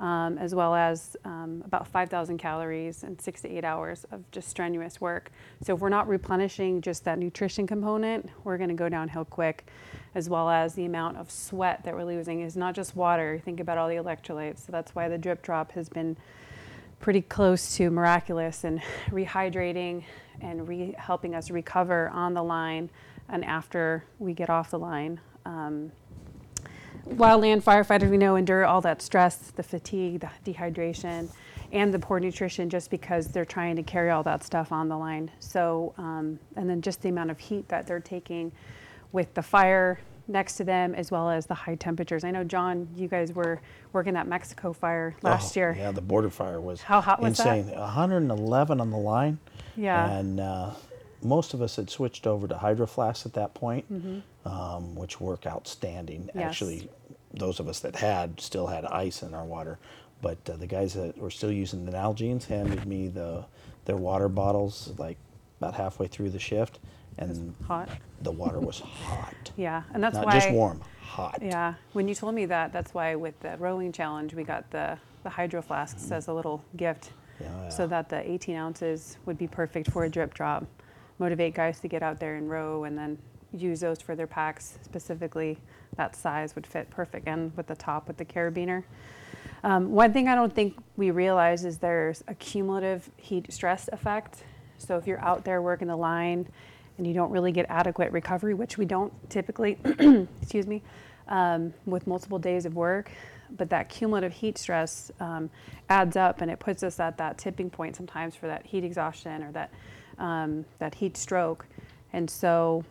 um, 0.00 0.38
as 0.38 0.54
well 0.54 0.74
as 0.74 1.16
um, 1.24 1.62
about 1.64 1.86
5,000 1.86 2.38
calories 2.38 3.04
in 3.04 3.18
six 3.18 3.42
to 3.42 3.48
eight 3.48 3.64
hours 3.64 4.06
of 4.10 4.28
just 4.30 4.48
strenuous 4.48 5.00
work. 5.00 5.30
So 5.62 5.74
if 5.74 5.80
we're 5.80 5.90
not 5.90 6.08
replenishing 6.08 6.80
just 6.80 7.04
that 7.04 7.18
nutrition 7.18 7.66
component, 7.66 8.30
we're 8.42 8.56
going 8.56 8.70
to 8.70 8.74
go 8.74 8.88
downhill 8.88 9.26
quick, 9.26 9.66
as 10.14 10.30
well 10.30 10.48
as 10.48 10.74
the 10.74 10.86
amount 10.86 11.18
of 11.18 11.30
sweat 11.30 11.84
that 11.84 11.94
we're 11.94 12.04
losing 12.04 12.40
is 12.40 12.56
not 12.56 12.74
just 12.74 12.96
water. 12.96 13.40
Think 13.44 13.60
about 13.60 13.76
all 13.76 13.88
the 13.88 13.96
electrolytes. 13.96 14.64
So 14.64 14.72
that's 14.72 14.94
why 14.94 15.08
the 15.08 15.18
drip 15.18 15.42
drop 15.42 15.72
has 15.72 15.90
been 15.90 16.16
pretty 16.98 17.20
close 17.20 17.76
to 17.76 17.90
miraculous 17.90 18.64
and 18.64 18.80
rehydrating 19.10 20.04
and 20.40 20.66
re- 20.66 20.94
helping 20.96 21.34
us 21.34 21.50
recover 21.50 22.08
on 22.08 22.32
the 22.32 22.42
line 22.42 22.88
and 23.28 23.44
after 23.44 24.02
we 24.18 24.32
get 24.32 24.48
off 24.48 24.70
the 24.70 24.78
line. 24.78 25.20
Um, 25.44 25.92
wildland 27.08 27.62
firefighters 27.62 28.10
we 28.10 28.16
know 28.16 28.36
endure 28.36 28.64
all 28.64 28.80
that 28.82 29.02
stress, 29.02 29.36
the 29.56 29.62
fatigue, 29.62 30.20
the 30.20 30.52
dehydration, 30.52 31.28
and 31.72 31.94
the 31.94 31.98
poor 31.98 32.18
nutrition 32.20 32.68
just 32.68 32.90
because 32.90 33.28
they're 33.28 33.44
trying 33.44 33.76
to 33.76 33.82
carry 33.82 34.10
all 34.10 34.22
that 34.24 34.42
stuff 34.42 34.72
on 34.72 34.88
the 34.88 34.96
line. 34.96 35.30
So, 35.38 35.94
um, 35.98 36.38
and 36.56 36.68
then 36.68 36.82
just 36.82 37.00
the 37.02 37.08
amount 37.08 37.30
of 37.30 37.38
heat 37.38 37.68
that 37.68 37.86
they're 37.86 38.00
taking 38.00 38.50
with 39.12 39.32
the 39.34 39.42
fire 39.42 40.00
next 40.28 40.56
to 40.56 40.64
them 40.64 40.94
as 40.94 41.10
well 41.10 41.28
as 41.28 41.46
the 41.46 41.54
high 41.54 41.74
temperatures. 41.74 42.22
I 42.24 42.30
know, 42.30 42.44
John, 42.44 42.88
you 42.96 43.08
guys 43.08 43.32
were 43.32 43.60
working 43.92 44.14
that 44.14 44.28
Mexico 44.28 44.72
fire 44.72 45.16
last 45.22 45.56
Oh, 45.56 45.60
year. 45.60 45.76
Yeah, 45.78 45.90
the 45.92 46.00
border 46.00 46.30
fire 46.30 46.60
was 46.60 46.82
How 46.82 47.00
hot 47.00 47.20
was 47.20 47.36
that? 47.38 47.56
insane. 47.58 47.76
111 47.78 48.80
on 48.80 48.90
the 48.90 48.96
line. 48.96 49.38
Yeah. 49.76 50.08
And 50.18 50.38
uh, 50.38 50.70
most 51.22 51.52
of 51.54 51.62
us 51.62 51.76
had 51.76 51.90
switched 51.90 52.26
over 52.28 52.46
to 52.46 52.58
hydro 52.58 52.86
flasks 52.86 53.26
at 53.26 53.32
that 53.34 53.54
point, 53.54 53.92
Mm-hmm. 53.92 54.18
Um, 54.44 54.94
which 54.94 55.20
work 55.20 55.46
outstanding. 55.46 56.28
Yes. 56.34 56.44
Actually, 56.44 56.88
those 57.34 57.60
of 57.60 57.68
us 57.68 57.80
that 57.80 57.96
had 57.96 58.40
still 58.40 58.66
had 58.66 58.84
ice 58.86 59.22
in 59.22 59.34
our 59.34 59.44
water, 59.44 59.78
but 60.22 60.38
uh, 60.48 60.56
the 60.56 60.66
guys 60.66 60.94
that 60.94 61.16
were 61.18 61.30
still 61.30 61.52
using 61.52 61.84
the 61.84 61.92
Nalgene's 61.92 62.46
handed 62.46 62.86
me 62.86 63.08
the 63.08 63.44
their 63.86 63.96
water 63.96 64.28
bottles 64.28 64.92
like 64.98 65.16
about 65.58 65.74
halfway 65.74 66.06
through 66.06 66.30
the 66.30 66.38
shift, 66.38 66.78
and 67.18 67.54
Hot. 67.66 67.88
the 68.22 68.30
water 68.32 68.58
was 68.60 68.80
hot. 69.04 69.50
Yeah, 69.56 69.82
and 69.94 70.02
that's 70.02 70.14
Not 70.16 70.26
why. 70.26 70.32
just 70.32 70.50
warm, 70.50 70.80
hot. 71.02 71.38
Yeah, 71.42 71.74
when 71.92 72.08
you 72.08 72.14
told 72.14 72.34
me 72.34 72.46
that, 72.46 72.72
that's 72.72 72.94
why 72.94 73.14
with 73.14 73.38
the 73.40 73.56
rowing 73.58 73.92
challenge, 73.92 74.34
we 74.34 74.42
got 74.44 74.70
the, 74.70 74.98
the 75.22 75.28
hydro 75.30 75.60
flasks 75.62 76.10
as 76.10 76.28
a 76.28 76.32
little 76.32 76.62
gift 76.76 77.10
Yeah, 77.40 77.68
so 77.68 77.86
that 77.88 78.08
the 78.08 78.28
18 78.30 78.56
ounces 78.56 79.18
would 79.26 79.36
be 79.38 79.46
perfect 79.46 79.90
for 79.90 80.04
a 80.04 80.08
drip 80.08 80.32
drop. 80.34 80.66
Motivate 81.18 81.54
guys 81.54 81.80
to 81.80 81.88
get 81.88 82.02
out 82.02 82.18
there 82.20 82.36
and 82.36 82.48
row 82.50 82.84
and 82.84 82.96
then 82.96 83.18
use 83.52 83.80
those 83.80 84.00
for 84.00 84.14
their 84.14 84.26
packs. 84.26 84.78
Specifically, 84.82 85.58
that 85.96 86.14
size 86.16 86.54
would 86.54 86.66
fit 86.66 86.88
perfect 86.90 87.26
and 87.26 87.56
with 87.56 87.66
the 87.66 87.74
top 87.74 88.08
with 88.08 88.16
the 88.16 88.24
carabiner. 88.24 88.84
Um, 89.62 89.90
one 89.90 90.12
thing 90.12 90.28
I 90.28 90.34
don't 90.34 90.54
think 90.54 90.78
we 90.96 91.10
realize 91.10 91.64
is 91.64 91.78
there's 91.78 92.24
a 92.28 92.34
cumulative 92.34 93.10
heat 93.16 93.52
stress 93.52 93.88
effect. 93.92 94.44
So 94.78 94.96
if 94.96 95.06
you're 95.06 95.20
out 95.20 95.44
there 95.44 95.60
working 95.60 95.88
the 95.88 95.96
line 95.96 96.48
and 96.96 97.06
you 97.06 97.12
don't 97.12 97.30
really 97.30 97.52
get 97.52 97.66
adequate 97.68 98.12
recovery, 98.12 98.54
which 98.54 98.78
we 98.78 98.86
don't 98.86 99.12
typically, 99.28 99.78
excuse 100.42 100.66
me, 100.66 100.82
um, 101.28 101.74
with 101.86 102.06
multiple 102.06 102.38
days 102.38 102.64
of 102.64 102.74
work, 102.74 103.10
but 103.56 103.68
that 103.70 103.88
cumulative 103.88 104.32
heat 104.32 104.56
stress 104.56 105.10
um, 105.20 105.50
adds 105.88 106.16
up 106.16 106.40
and 106.40 106.50
it 106.50 106.58
puts 106.58 106.82
us 106.82 107.00
at 107.00 107.18
that 107.18 107.36
tipping 107.36 107.68
point 107.68 107.96
sometimes 107.96 108.34
for 108.34 108.46
that 108.46 108.64
heat 108.64 108.84
exhaustion 108.84 109.42
or 109.42 109.52
that 109.52 109.70
um, 110.18 110.64
that 110.78 110.94
heat 110.94 111.16
stroke. 111.16 111.66
And 112.12 112.28
so 112.28 112.84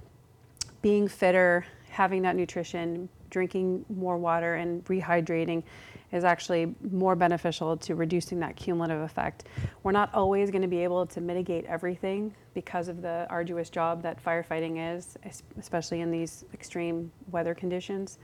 being 0.82 1.08
fitter, 1.08 1.66
having 1.90 2.22
that 2.24 2.36
nutrition, 2.36 3.10
drinking 3.30 3.86
more 3.90 4.18
water, 4.18 4.56
and 4.56 4.84
rehydrating 4.86 5.64
is 6.12 6.24
actually 6.24 6.74
more 6.92 7.16
beneficial 7.16 7.78
to 7.78 7.96
reducing 7.96 8.40
that 8.40 8.56
cumulative 8.56 9.02
effect. 9.02 9.44
We're 9.84 9.92
not 9.92 10.14
always 10.14 10.50
going 10.50 10.64
to 10.64 10.68
be 10.68 10.84
able 10.84 11.06
to 11.06 11.22
mitigate 11.22 11.66
everything 11.66 12.34
because 12.54 12.88
of 12.88 13.02
the 13.02 13.28
arduous 13.30 13.70
job 13.70 14.02
that 14.04 14.24
firefighting 14.24 14.98
is, 14.98 15.18
especially 15.60 16.02
in 16.02 16.10
these 16.10 16.46
extreme 16.54 17.12
weather 17.30 17.54
conditions. 17.54 18.18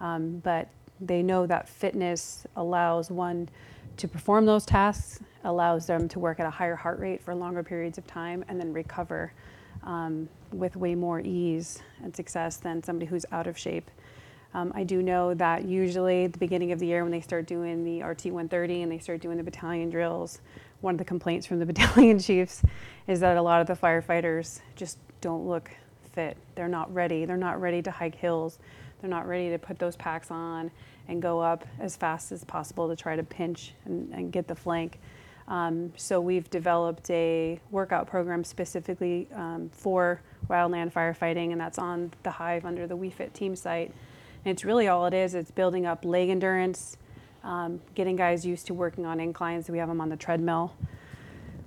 Um, 0.00 0.38
but 0.44 0.68
they 1.00 1.22
know 1.22 1.46
that 1.46 1.68
fitness 1.68 2.46
allows 2.56 3.10
one 3.10 3.48
to 3.96 4.08
perform 4.08 4.46
those 4.46 4.64
tasks, 4.64 5.20
allows 5.44 5.86
them 5.86 6.08
to 6.08 6.18
work 6.18 6.40
at 6.40 6.46
a 6.46 6.50
higher 6.50 6.76
heart 6.76 6.98
rate 6.98 7.22
for 7.22 7.34
longer 7.34 7.62
periods 7.62 7.98
of 7.98 8.06
time, 8.06 8.44
and 8.48 8.60
then 8.60 8.72
recover 8.72 9.32
um, 9.84 10.28
with 10.52 10.76
way 10.76 10.94
more 10.94 11.20
ease 11.20 11.80
and 12.02 12.14
success 12.14 12.56
than 12.56 12.82
somebody 12.82 13.06
who's 13.06 13.24
out 13.32 13.46
of 13.46 13.56
shape. 13.58 13.90
Um, 14.54 14.72
I 14.74 14.84
do 14.84 15.02
know 15.02 15.34
that 15.34 15.64
usually 15.64 16.24
at 16.24 16.32
the 16.32 16.38
beginning 16.38 16.70
of 16.72 16.78
the 16.78 16.86
year 16.86 17.02
when 17.02 17.10
they 17.10 17.20
start 17.20 17.46
doing 17.46 17.84
the 17.84 18.02
RT 18.02 18.26
130 18.26 18.82
and 18.82 18.92
they 18.92 18.98
start 18.98 19.20
doing 19.20 19.36
the 19.36 19.42
battalion 19.42 19.90
drills, 19.90 20.40
one 20.80 20.94
of 20.94 20.98
the 20.98 21.04
complaints 21.04 21.46
from 21.46 21.58
the 21.58 21.66
battalion 21.72 22.18
chiefs 22.18 22.62
is 23.08 23.20
that 23.20 23.36
a 23.36 23.42
lot 23.42 23.60
of 23.60 23.66
the 23.66 23.74
firefighters 23.74 24.60
just 24.76 24.98
don't 25.20 25.46
look 25.46 25.70
fit. 26.12 26.36
They're 26.54 26.68
not 26.68 26.92
ready. 26.94 27.24
They're 27.24 27.36
not 27.36 27.60
ready 27.60 27.82
to 27.82 27.90
hike 27.90 28.14
hills. 28.14 28.58
They're 29.00 29.10
not 29.10 29.26
ready 29.26 29.50
to 29.50 29.58
put 29.58 29.78
those 29.78 29.96
packs 29.96 30.30
on 30.30 30.70
and 31.08 31.20
go 31.20 31.40
up 31.40 31.66
as 31.80 31.96
fast 31.96 32.32
as 32.32 32.44
possible 32.44 32.88
to 32.88 32.96
try 32.96 33.16
to 33.16 33.22
pinch 33.22 33.74
and, 33.84 34.12
and 34.14 34.32
get 34.32 34.46
the 34.46 34.54
flank. 34.54 35.00
Um, 35.46 35.92
so 35.96 36.20
we've 36.20 36.48
developed 36.50 37.10
a 37.10 37.60
workout 37.70 38.06
program 38.06 38.44
specifically 38.44 39.28
um, 39.34 39.70
for 39.72 40.22
wildland 40.48 40.92
firefighting, 40.92 41.52
and 41.52 41.60
that's 41.60 41.78
on 41.78 42.12
the 42.22 42.30
Hive 42.30 42.64
under 42.64 42.86
the 42.86 42.96
WeFit 42.96 43.32
team 43.32 43.54
site. 43.54 43.92
And 44.44 44.52
it's 44.52 44.64
really 44.64 44.88
all 44.88 45.06
it 45.06 45.14
is. 45.14 45.34
It's 45.34 45.50
building 45.50 45.86
up 45.86 46.04
leg 46.04 46.30
endurance, 46.30 46.96
um, 47.42 47.80
getting 47.94 48.16
guys 48.16 48.44
used 48.46 48.66
to 48.66 48.74
working 48.74 49.04
on 49.06 49.20
inclines. 49.20 49.68
We 49.68 49.78
have 49.78 49.88
them 49.88 50.00
on 50.00 50.08
the 50.08 50.16
treadmill. 50.16 50.74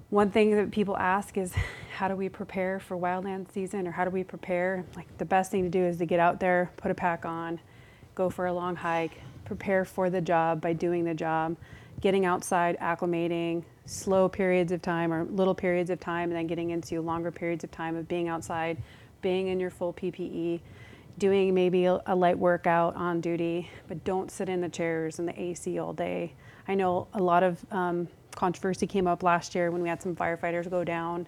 One 0.09 0.31
thing 0.31 0.55
that 0.55 0.71
people 0.71 0.95
ask 0.97 1.37
is, 1.37 1.53
how 1.97 2.07
do 2.07 2.15
we 2.15 2.29
prepare 2.29 2.79
for 2.79 2.95
wildland 2.97 3.51
season, 3.51 3.87
or 3.87 3.91
how 3.91 4.05
do 4.05 4.11
we 4.11 4.23
prepare? 4.23 4.85
Like 4.95 5.17
the 5.17 5.25
best 5.25 5.51
thing 5.51 5.63
to 5.63 5.69
do 5.69 5.83
is 5.83 5.97
to 5.97 6.05
get 6.05 6.19
out 6.19 6.39
there, 6.39 6.71
put 6.77 6.91
a 6.91 6.95
pack 6.95 7.25
on, 7.25 7.59
go 8.15 8.29
for 8.29 8.45
a 8.45 8.53
long 8.53 8.75
hike, 8.75 9.21
prepare 9.45 9.83
for 9.83 10.09
the 10.09 10.21
job 10.21 10.61
by 10.61 10.73
doing 10.73 11.03
the 11.03 11.13
job, 11.13 11.57
getting 12.01 12.25
outside, 12.25 12.77
acclimating, 12.79 13.63
slow 13.85 14.29
periods 14.29 14.71
of 14.71 14.81
time 14.81 15.11
or 15.13 15.25
little 15.25 15.55
periods 15.55 15.89
of 15.89 15.99
time, 15.99 16.29
and 16.29 16.37
then 16.37 16.47
getting 16.47 16.69
into 16.69 17.01
longer 17.01 17.31
periods 17.31 17.63
of 17.63 17.71
time 17.71 17.95
of 17.95 18.07
being 18.07 18.27
outside, 18.27 18.77
being 19.21 19.47
in 19.47 19.59
your 19.59 19.69
full 19.69 19.93
PPE, 19.93 20.59
doing 21.17 21.53
maybe 21.53 21.85
a, 21.85 22.01
light 22.15 22.37
workout 22.37 22.95
on 22.95 23.21
duty, 23.21 23.69
but 23.87 24.03
don't 24.03 24.29
sit 24.29 24.49
in 24.49 24.61
the 24.61 24.69
chairs 24.69 25.19
and 25.19 25.27
the 25.27 25.41
AC 25.41 25.79
all 25.79 25.93
day. 25.93 26.33
I 26.67 26.75
know 26.75 27.07
a 27.13 27.21
lot 27.21 27.43
of 27.43 27.65
um, 27.71 28.07
controversy 28.35 28.85
came 28.85 29.07
up 29.07 29.23
last 29.23 29.55
year 29.55 29.71
when 29.71 29.81
we 29.81 29.89
had 29.89 30.01
some 30.01 30.15
firefighters 30.15 30.69
go 30.69 30.83
down, 30.83 31.25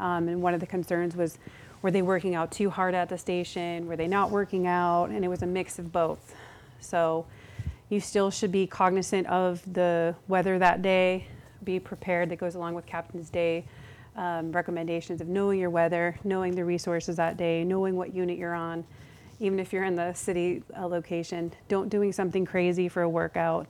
um, 0.00 0.28
and 0.28 0.42
one 0.42 0.54
of 0.54 0.60
the 0.60 0.66
concerns 0.66 1.14
was 1.14 1.38
were 1.82 1.90
they 1.90 2.02
working 2.02 2.34
out 2.34 2.50
too 2.50 2.68
hard 2.68 2.94
at 2.94 3.08
the 3.08 3.16
station? 3.16 3.86
Were 3.86 3.96
they 3.96 4.08
not 4.08 4.30
working 4.30 4.66
out? 4.66 5.06
And 5.06 5.24
it 5.24 5.28
was 5.28 5.42
a 5.42 5.46
mix 5.46 5.78
of 5.78 5.92
both. 5.92 6.34
So 6.80 7.24
you 7.90 8.00
still 8.00 8.30
should 8.30 8.52
be 8.52 8.66
cognizant 8.66 9.26
of 9.26 9.60
the 9.70 10.14
weather 10.28 10.58
that 10.58 10.80
day, 10.80 11.26
be 11.64 11.78
prepared. 11.78 12.30
That 12.30 12.36
goes 12.36 12.54
along 12.54 12.74
with 12.74 12.86
Captain's 12.86 13.28
Day 13.28 13.66
um, 14.16 14.52
recommendations 14.52 15.20
of 15.20 15.28
knowing 15.28 15.58
your 15.58 15.70
weather, 15.70 16.18
knowing 16.24 16.54
the 16.54 16.64
resources 16.64 17.16
that 17.16 17.36
day, 17.36 17.64
knowing 17.64 17.96
what 17.96 18.14
unit 18.14 18.38
you're 18.38 18.54
on. 18.54 18.84
Even 19.40 19.58
if 19.58 19.72
you're 19.72 19.84
in 19.84 19.96
the 19.96 20.12
city 20.12 20.62
uh, 20.78 20.86
location, 20.86 21.52
don't 21.68 21.88
doing 21.88 22.12
something 22.12 22.44
crazy 22.44 22.88
for 22.88 23.02
a 23.02 23.08
workout, 23.08 23.66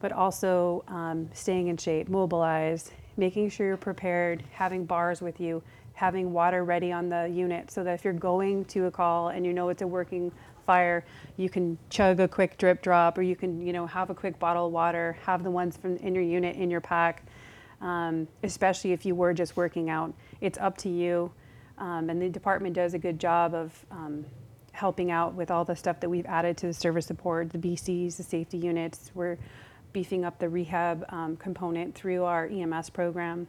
but 0.00 0.12
also 0.12 0.82
um, 0.88 1.28
staying 1.34 1.68
in 1.68 1.76
shape, 1.76 2.08
mobilized, 2.08 2.92
making 3.16 3.50
sure 3.50 3.66
you're 3.66 3.76
prepared, 3.76 4.44
having 4.52 4.84
bars 4.84 5.20
with 5.20 5.40
you, 5.40 5.62
having 5.92 6.32
water 6.32 6.64
ready 6.64 6.92
on 6.92 7.08
the 7.08 7.26
unit 7.26 7.70
so 7.70 7.82
that 7.82 7.94
if 7.94 8.04
you're 8.04 8.12
going 8.12 8.64
to 8.66 8.86
a 8.86 8.90
call 8.90 9.28
and 9.28 9.44
you 9.44 9.52
know 9.52 9.68
it's 9.68 9.82
a 9.82 9.86
working 9.86 10.30
fire, 10.68 11.02
you 11.38 11.48
can 11.48 11.78
chug 11.88 12.20
a 12.20 12.28
quick 12.28 12.58
drip 12.58 12.82
drop 12.82 13.16
or 13.16 13.22
you 13.22 13.34
can, 13.34 13.66
you 13.66 13.72
know, 13.72 13.86
have 13.86 14.10
a 14.10 14.14
quick 14.14 14.38
bottle 14.38 14.66
of 14.66 14.72
water, 14.72 15.16
have 15.22 15.42
the 15.42 15.50
ones 15.50 15.78
from 15.78 15.96
in 15.96 16.14
your 16.14 16.22
unit 16.22 16.56
in 16.56 16.70
your 16.70 16.82
pack, 16.82 17.24
um, 17.80 18.28
especially 18.42 18.92
if 18.92 19.06
you 19.06 19.14
were 19.14 19.32
just 19.32 19.56
working 19.56 19.88
out. 19.88 20.12
It's 20.42 20.58
up 20.58 20.76
to 20.78 20.90
you. 20.90 21.32
Um, 21.78 22.10
and 22.10 22.20
the 22.20 22.28
department 22.28 22.74
does 22.74 22.92
a 22.92 22.98
good 22.98 23.18
job 23.18 23.54
of 23.54 23.86
um, 23.90 24.26
helping 24.72 25.10
out 25.10 25.32
with 25.32 25.50
all 25.50 25.64
the 25.64 25.74
stuff 25.74 26.00
that 26.00 26.10
we've 26.10 26.26
added 26.26 26.58
to 26.58 26.66
the 26.66 26.74
service 26.74 27.06
support, 27.06 27.48
the 27.48 27.58
BCs, 27.58 28.18
the 28.18 28.22
safety 28.22 28.58
units. 28.58 29.10
We're 29.14 29.38
beefing 29.94 30.26
up 30.26 30.38
the 30.38 30.50
rehab 30.50 31.06
um, 31.08 31.38
component 31.38 31.94
through 31.94 32.24
our 32.24 32.46
EMS 32.46 32.90
program. 32.90 33.46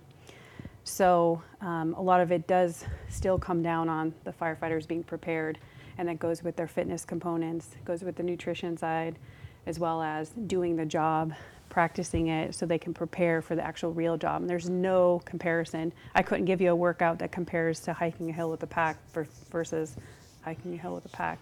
So 0.89 1.41
um, 1.62 1.93
a 1.93 2.01
lot 2.01 2.19
of 2.19 2.31
it 2.31 2.48
does 2.48 2.84
still 3.10 3.38
come 3.38 3.62
down 3.62 3.89
on 3.89 4.13
the 4.24 4.34
firefighters 4.34 4.88
being 4.88 5.03
prepared, 5.03 5.60
and 5.98 6.10
that 6.10 6.17
goes 6.17 6.43
with 6.43 6.55
their 6.55 6.67
fitness 6.67 7.05
components, 7.05 7.69
goes 7.86 8.01
with 8.01 8.15
the 8.15 8.24
nutrition 8.24 8.75
side, 8.75 9.19
as 9.67 9.77
well 9.77 10.01
as 10.01 10.31
doing 10.48 10.75
the 10.75 10.86
job, 10.86 11.34
practicing 11.69 12.27
it 12.27 12.55
so 12.55 12.65
they 12.65 12.79
can 12.79 12.93
prepare 12.93 13.39
for 13.41 13.55
the 13.55 13.63
actual 13.63 13.93
real 13.93 14.17
job. 14.17 14.41
And 14.41 14.50
there's 14.50 14.67
no 14.67 15.22
comparison. 15.25 15.93
I 16.15 16.24
couldn't 16.24 16.46
give 16.46 16.60
you 16.60 16.72
a 16.72 16.75
workout 16.75 17.19
that 17.19 17.31
compares 17.31 17.79
to 17.81 17.93
hiking 17.93 18.31
a 18.31 18.34
hill 18.34 18.50
with 18.50 18.63
a 18.63 18.67
pack 18.67 18.98
ver- 19.13 19.27
versus 19.51 19.96
hiking 20.41 20.74
a 20.74 20.77
hill 20.77 20.96
with 20.96 21.05
a 21.05 21.10
pack 21.10 21.38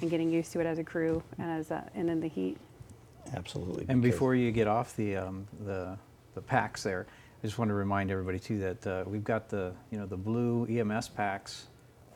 and 0.00 0.10
getting 0.10 0.30
used 0.30 0.52
to 0.52 0.60
it 0.60 0.66
as 0.66 0.78
a 0.78 0.84
crew 0.84 1.20
and 1.38 1.50
as 1.50 1.72
a, 1.72 1.84
and 1.96 2.08
in 2.08 2.20
the 2.20 2.28
heat. 2.28 2.56
Absolutely. 3.34 3.84
And 3.88 4.00
before 4.00 4.36
you 4.36 4.52
get 4.52 4.68
off 4.68 4.94
the, 4.94 5.16
um, 5.16 5.48
the, 5.66 5.98
the 6.34 6.40
packs 6.40 6.84
there, 6.84 7.06
I 7.42 7.46
just 7.46 7.58
want 7.58 7.70
to 7.70 7.74
remind 7.74 8.10
everybody 8.10 8.38
too 8.38 8.58
that 8.60 8.86
uh, 8.86 9.04
we've 9.06 9.24
got 9.24 9.48
the, 9.48 9.72
you 9.90 9.98
know, 9.98 10.06
the 10.06 10.16
blue 10.16 10.66
EMS 10.66 11.08
packs 11.08 11.66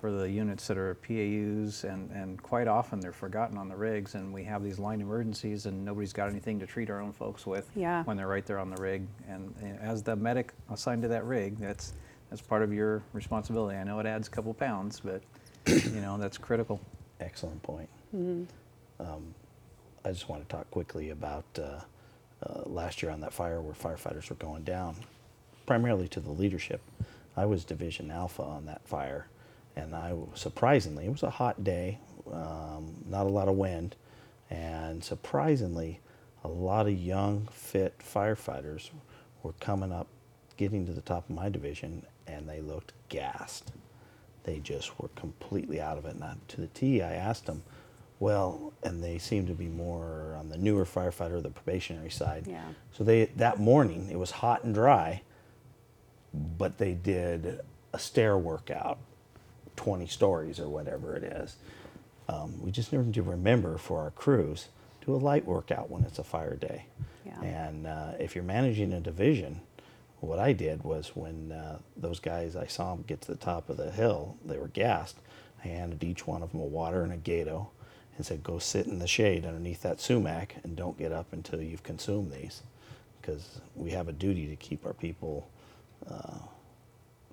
for 0.00 0.06
for 0.06 0.12
the 0.12 0.30
units 0.30 0.66
that 0.68 0.76
are 0.76 0.94
PAUs, 0.96 1.82
and, 1.84 2.10
and 2.12 2.40
quite 2.42 2.68
often 2.68 3.00
they're 3.00 3.12
forgotten 3.12 3.56
on 3.56 3.66
the 3.68 3.74
rigs, 3.74 4.14
and 4.14 4.32
we 4.32 4.44
have 4.44 4.62
these 4.62 4.78
line 4.78 5.00
emergencies, 5.00 5.64
and 5.64 5.84
nobody's 5.86 6.12
got 6.12 6.28
anything 6.28 6.60
to 6.60 6.66
treat 6.66 6.90
our 6.90 7.00
own 7.00 7.12
folks 7.12 7.46
with 7.46 7.68
Yeah. 7.74 8.04
when 8.04 8.16
they're 8.18 8.28
right 8.28 8.44
there 8.44 8.58
on 8.58 8.68
the 8.68 8.80
rig. 8.80 9.06
And, 9.26 9.54
and 9.62 9.80
as 9.80 10.02
the 10.02 10.14
medic 10.14 10.52
assigned 10.70 11.00
to 11.02 11.08
that 11.08 11.24
rig, 11.24 11.58
that's 11.58 11.94
that's 12.28 12.42
part 12.42 12.62
of 12.62 12.72
your 12.74 13.02
responsibility. 13.14 13.78
I 13.78 13.84
know 13.84 13.98
it 13.98 14.06
adds 14.06 14.28
a 14.28 14.30
couple 14.30 14.52
pounds, 14.52 15.00
but 15.00 15.22
you 15.66 16.00
know 16.02 16.18
that's 16.18 16.36
critical. 16.36 16.78
Excellent 17.20 17.62
point. 17.62 17.88
Mm-hmm. 18.14 18.44
Um, 19.02 19.34
I 20.04 20.12
just 20.12 20.28
want 20.28 20.46
to 20.46 20.56
talk 20.56 20.70
quickly 20.70 21.10
about 21.10 21.46
uh, 21.58 21.80
uh, 22.46 22.62
last 22.66 23.02
year 23.02 23.10
on 23.10 23.20
that 23.22 23.32
fire 23.32 23.60
where 23.62 23.74
firefighters 23.74 24.28
were 24.28 24.36
going 24.36 24.62
down, 24.62 24.94
primarily 25.66 26.08
to 26.08 26.20
the 26.20 26.30
leadership. 26.30 26.80
I 27.36 27.44
was 27.46 27.64
Division 27.64 28.10
Alpha 28.10 28.42
on 28.42 28.66
that 28.66 28.86
fire, 28.86 29.26
and 29.74 29.94
I 29.94 30.14
surprisingly, 30.34 31.06
it 31.06 31.12
was 31.12 31.22
a 31.22 31.30
hot 31.30 31.62
day, 31.64 31.98
um, 32.32 32.94
not 33.08 33.26
a 33.26 33.30
lot 33.30 33.48
of 33.48 33.56
wind, 33.56 33.96
and 34.48 35.04
surprisingly, 35.04 36.00
a 36.44 36.48
lot 36.48 36.86
of 36.86 36.96
young, 36.96 37.48
fit 37.52 37.98
firefighters 37.98 38.90
were 39.42 39.54
coming 39.60 39.92
up, 39.92 40.06
getting 40.56 40.86
to 40.86 40.92
the 40.92 41.00
top 41.00 41.28
of 41.28 41.34
my 41.34 41.48
division, 41.48 42.06
and 42.26 42.48
they 42.48 42.60
looked 42.60 42.92
gassed 43.08 43.72
they 44.46 44.60
just 44.60 44.98
were 44.98 45.08
completely 45.16 45.80
out 45.80 45.98
of 45.98 46.06
it. 46.06 46.14
And 46.14 46.48
to 46.48 46.60
the 46.62 46.68
T, 46.68 47.02
I 47.02 47.12
asked 47.12 47.46
them, 47.46 47.62
well, 48.18 48.72
and 48.82 49.04
they 49.04 49.18
seemed 49.18 49.48
to 49.48 49.54
be 49.54 49.66
more 49.66 50.34
on 50.38 50.48
the 50.48 50.56
newer 50.56 50.86
firefighter, 50.86 51.42
the 51.42 51.50
probationary 51.50 52.10
side. 52.10 52.46
Yeah. 52.46 52.62
So 52.92 53.04
they 53.04 53.26
that 53.36 53.58
morning 53.58 54.08
it 54.10 54.18
was 54.18 54.30
hot 54.30 54.64
and 54.64 54.72
dry, 54.72 55.20
but 56.58 56.78
they 56.78 56.92
did 56.92 57.60
a 57.92 57.98
stair 57.98 58.36
workout, 58.36 58.98
20 59.76 60.06
stories 60.06 60.60
or 60.60 60.68
whatever 60.68 61.14
it 61.16 61.24
is. 61.24 61.56
Um, 62.28 62.60
we 62.60 62.70
just 62.70 62.92
need 62.92 63.14
to 63.14 63.22
remember 63.22 63.78
for 63.78 64.00
our 64.00 64.10
crews, 64.10 64.68
do 65.04 65.14
a 65.14 65.16
light 65.16 65.44
workout 65.44 65.90
when 65.90 66.04
it's 66.04 66.18
a 66.18 66.24
fire 66.24 66.56
day. 66.56 66.86
Yeah. 67.24 67.40
And 67.42 67.86
uh, 67.86 68.12
if 68.18 68.34
you're 68.34 68.44
managing 68.44 68.92
a 68.92 69.00
division, 69.00 69.60
what 70.20 70.38
I 70.38 70.52
did 70.52 70.82
was 70.82 71.12
when 71.14 71.52
uh, 71.52 71.78
those 71.96 72.20
guys, 72.20 72.56
I 72.56 72.66
saw 72.66 72.94
them 72.94 73.04
get 73.06 73.20
to 73.22 73.28
the 73.28 73.38
top 73.38 73.68
of 73.68 73.76
the 73.76 73.90
hill, 73.90 74.36
they 74.44 74.58
were 74.58 74.68
gassed. 74.68 75.16
I 75.64 75.68
handed 75.68 76.04
each 76.04 76.26
one 76.26 76.42
of 76.42 76.52
them 76.52 76.60
a 76.60 76.64
water 76.64 77.02
and 77.02 77.12
a 77.12 77.16
Gato 77.16 77.70
and 78.16 78.24
said, 78.24 78.42
go 78.42 78.58
sit 78.58 78.86
in 78.86 78.98
the 78.98 79.06
shade 79.06 79.44
underneath 79.44 79.82
that 79.82 80.00
sumac 80.00 80.56
and 80.64 80.76
don't 80.76 80.98
get 80.98 81.12
up 81.12 81.32
until 81.32 81.60
you've 81.60 81.82
consumed 81.82 82.32
these. 82.32 82.62
Because 83.20 83.60
we 83.74 83.90
have 83.90 84.08
a 84.08 84.12
duty 84.12 84.46
to 84.48 84.56
keep 84.56 84.86
our 84.86 84.92
people 84.92 85.48
uh, 86.10 86.38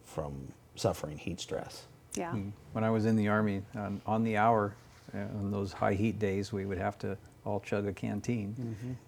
from 0.03 0.47
suffering 0.75 1.17
heat 1.17 1.39
stress. 1.39 1.85
Yeah. 2.15 2.31
Mm. 2.31 2.51
When 2.73 2.83
I 2.83 2.89
was 2.89 3.05
in 3.05 3.15
the 3.15 3.27
Army, 3.27 3.63
on, 3.75 4.01
on 4.05 4.23
the 4.23 4.37
hour, 4.37 4.75
uh, 5.13 5.19
on 5.39 5.51
those 5.51 5.73
high 5.73 5.93
heat 5.93 6.19
days, 6.19 6.51
we 6.53 6.65
would 6.65 6.77
have 6.77 6.97
to 6.99 7.17
all 7.45 7.59
chug 7.59 7.87
a 7.87 7.93
canteen. 7.93 8.55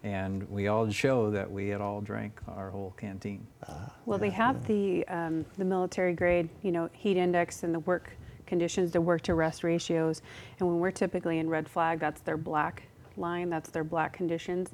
And 0.04 0.50
we 0.50 0.68
all 0.68 0.90
show 0.90 1.32
that 1.32 1.50
we 1.50 1.70
had 1.70 1.82
all 1.82 2.02
drank 2.02 2.40
our 2.48 2.70
whole 2.70 2.94
canteen. 2.98 3.46
Ah, 3.68 3.92
Well, 4.06 4.20
they 4.20 4.30
have 4.30 4.66
the 4.68 5.08
um, 5.08 5.46
the 5.58 5.66
military 5.66 6.14
grade, 6.14 6.50
you 6.62 6.72
know, 6.72 6.90
heat 6.94 7.18
index 7.18 7.64
and 7.64 7.74
the 7.74 7.80
work 7.80 8.12
conditions, 8.46 8.92
the 8.92 9.02
work 9.02 9.22
to 9.24 9.34
rest 9.36 9.64
ratios. 9.64 10.22
And 10.60 10.68
when 10.68 10.80
we're 10.80 10.92
typically 10.92 11.40
in 11.40 11.50
red 11.50 11.68
flag, 11.68 12.00
that's 12.00 12.22
their 12.22 12.38
black 12.38 12.84
line, 13.18 13.50
that's 13.50 13.70
their 13.70 13.84
black 13.84 14.14
conditions. 14.14 14.72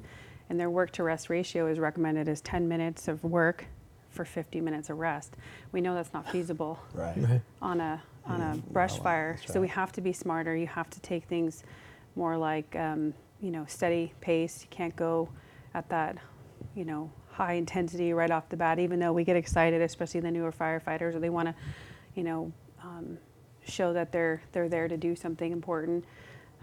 And 0.50 0.58
their 0.58 0.70
work 0.70 0.90
to 0.92 1.02
rest 1.02 1.30
ratio 1.30 1.66
is 1.66 1.78
recommended 1.78 2.28
as 2.28 2.40
10 2.42 2.68
minutes 2.68 3.08
of 3.08 3.22
work 3.24 3.64
for 4.12 4.24
50 4.24 4.60
minutes 4.60 4.90
of 4.90 4.98
rest. 4.98 5.34
We 5.72 5.80
know 5.80 5.94
that's 5.94 6.12
not 6.12 6.30
feasible 6.30 6.78
Right. 6.94 7.16
Right. 7.16 7.40
on 7.60 7.80
a 7.80 8.02
on 8.24 8.40
a 8.40 8.56
brush 8.70 8.92
well, 8.94 9.02
fire. 9.02 9.36
that's 9.38 9.52
So 9.52 9.60
we 9.60 9.68
have 9.68 9.90
to 9.92 10.00
be 10.00 10.12
smarter. 10.12 10.54
You 10.54 10.68
have 10.68 10.88
to 10.90 11.00
take 11.00 11.24
things 11.24 11.64
more 12.14 12.36
like 12.36 12.76
um, 12.76 13.14
you 13.40 13.50
know 13.50 13.64
steady 13.66 14.12
pace. 14.20 14.62
You 14.62 14.68
can't 14.70 14.94
go 14.94 15.28
at 15.74 15.88
that 15.88 16.18
you 16.76 16.84
know 16.84 17.10
high 17.30 17.54
intensity 17.54 18.12
right 18.12 18.30
off 18.30 18.48
the 18.48 18.56
bat. 18.56 18.78
Even 18.78 19.00
though 19.00 19.12
we 19.12 19.24
get 19.24 19.36
excited, 19.36 19.82
especially 19.82 20.20
the 20.20 20.30
newer 20.30 20.52
firefighters, 20.52 21.14
or 21.14 21.20
they 21.20 21.30
want 21.30 21.48
to 21.48 21.54
you 22.14 22.22
know 22.22 22.52
um, 22.82 23.18
show 23.64 23.92
that 23.92 24.12
they're 24.12 24.42
they're 24.52 24.68
there 24.68 24.88
to 24.88 24.96
do 24.96 25.16
something 25.16 25.50
important. 25.52 26.04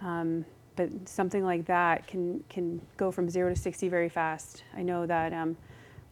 Um, 0.01 0.45
but 0.75 0.89
something 1.09 1.43
like 1.43 1.65
that 1.65 2.07
can 2.07 2.41
can 2.47 2.81
go 2.95 3.11
from 3.11 3.29
zero 3.29 3.49
to 3.49 3.55
sixty 3.59 3.89
very 3.89 4.07
fast. 4.07 4.63
I 4.75 4.81
know 4.81 5.05
that 5.05 5.33
um, 5.33 5.57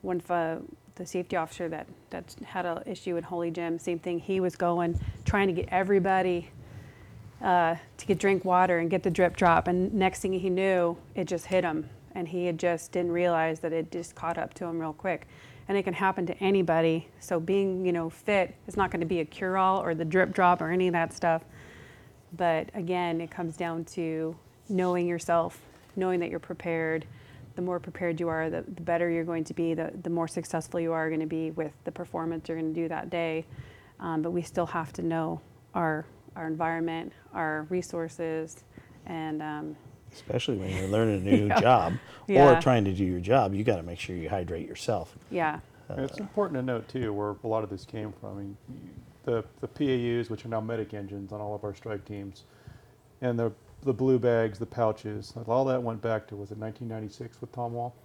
one 0.02 0.18
of 0.18 0.30
uh, 0.32 0.58
the 0.98 1.06
safety 1.06 1.36
officer 1.36 1.70
that 1.70 1.88
that 2.10 2.36
had 2.46 2.66
an 2.66 2.84
issue 2.86 3.18
at 3.18 3.24
Holy 3.24 3.52
Jim, 3.52 3.80
same 3.80 4.00
thing. 4.00 4.20
He 4.20 4.40
was 4.40 4.56
going 4.56 5.00
trying 5.26 5.48
to 5.48 5.54
get 5.54 5.70
everybody 5.70 6.50
uh, 7.42 7.76
to 7.98 8.06
get 8.06 8.20
drink 8.20 8.44
water 8.46 8.80
and 8.80 8.90
get 8.90 9.04
the 9.04 9.12
drip 9.12 9.36
drop, 9.36 9.68
and 9.68 9.94
next 9.94 10.22
thing 10.22 10.34
he 10.34 10.50
knew, 10.50 10.98
it 11.16 11.26
just 11.26 11.46
hit 11.46 11.64
him, 11.64 11.90
and 12.16 12.28
he 12.28 12.46
had 12.46 12.58
just 12.58 12.92
didn't 12.92 13.12
realize 13.12 13.60
that 13.60 13.74
it 13.74 13.92
just 13.92 14.16
caught 14.16 14.38
up 14.38 14.54
to 14.56 14.66
him 14.66 14.80
real 14.80 14.94
quick. 14.94 15.28
And 15.70 15.78
it 15.78 15.84
can 15.84 15.94
happen 15.94 16.26
to 16.28 16.38
anybody. 16.42 17.10
So 17.20 17.42
being, 17.42 17.86
you 17.86 17.92
know, 17.92 18.10
fit 18.10 18.56
is 18.68 18.78
not 18.78 18.90
going 18.90 19.02
to 19.02 19.06
be 19.06 19.20
a 19.20 19.26
cure-all 19.26 19.82
or 19.82 19.94
the 19.94 20.06
drip 20.06 20.34
drop 20.34 20.62
or 20.62 20.72
any 20.72 20.88
of 20.88 20.94
that 20.94 21.12
stuff. 21.12 21.44
But 22.38 22.70
again, 22.74 23.20
it 23.20 23.30
comes 23.30 23.58
down 23.58 23.84
to 23.86 24.34
knowing 24.70 25.08
yourself, 25.08 25.60
knowing 25.98 26.22
that 26.22 26.30
you're 26.30 26.40
prepared. 26.40 27.06
The 27.58 27.64
more 27.64 27.80
prepared 27.80 28.20
you 28.20 28.28
are, 28.30 28.52
the, 28.52 28.62
the 28.62 28.82
better 28.84 29.10
you're 29.10 29.24
going 29.24 29.44
to 29.46 29.54
be, 29.56 29.74
the, 29.74 29.92
the 30.04 30.12
more 30.12 30.28
successful 30.28 30.80
you 30.80 30.94
are 30.94 31.10
going 31.10 31.22
to 31.22 31.26
be 31.26 31.50
with 31.50 31.72
the 31.86 31.92
performance 31.92 32.48
you're 32.48 32.60
going 32.60 32.72
to 32.72 32.80
do 32.80 32.88
that 32.88 33.10
day. 33.10 33.48
Um, 34.00 34.22
but 34.22 34.30
we 34.30 34.44
still 34.44 34.68
have 34.68 34.94
to 34.94 35.02
know 35.02 35.42
our, 35.74 36.06
our 36.36 36.46
environment, 36.46 37.14
our 37.34 37.66
resources, 37.72 38.64
and 39.08 39.42
um, 39.42 39.76
Especially 40.14 40.56
when 40.56 40.70
you're 40.78 40.88
learning 40.92 41.28
a 41.28 41.32
new 41.32 41.48
Yeah. 41.48 41.60
job 41.60 41.98
or 42.28 42.28
Yeah. 42.28 42.60
trying 42.60 42.86
to 42.86 42.94
do 42.94 43.04
your 43.04 43.20
job, 43.20 43.56
you 43.56 43.64
got 43.64 43.78
to 43.78 43.84
make 43.84 44.00
sure 44.00 44.16
you 44.16 44.30
hydrate 44.30 44.68
yourself. 44.68 45.18
yeah, 45.32 45.60
And 45.90 46.02
it's 46.06 46.20
important 46.20 46.60
to 46.60 46.62
note 46.64 46.88
too 46.88 47.12
where 47.12 47.36
a 47.44 47.48
lot 47.48 47.64
of 47.64 47.72
this 47.72 47.86
came 47.86 48.12
from. 48.12 48.38
I 48.38 48.42
mean, 48.42 48.58
the 49.24 49.44
the 49.62 49.68
PAUs, 49.68 50.30
which 50.30 50.46
are 50.46 50.50
now 50.50 50.62
medic 50.62 50.94
engines 50.94 51.32
on 51.32 51.42
all 51.42 51.56
of 51.56 51.64
our 51.64 51.74
strike 51.74 52.06
teams, 52.06 52.44
and 53.20 53.40
the 53.40 53.52
the 53.84 53.94
blue 53.94 54.20
bags, 54.20 54.60
the 54.60 54.66
pouches, 54.66 55.34
all 55.48 55.66
that 55.66 55.82
went 55.82 56.02
back 56.02 56.28
to 56.28 56.36
was 56.36 56.52
it 56.52 56.58
1996 56.58 57.42
with 57.42 57.52
Tom 57.52 57.74
Wall. 57.74 57.96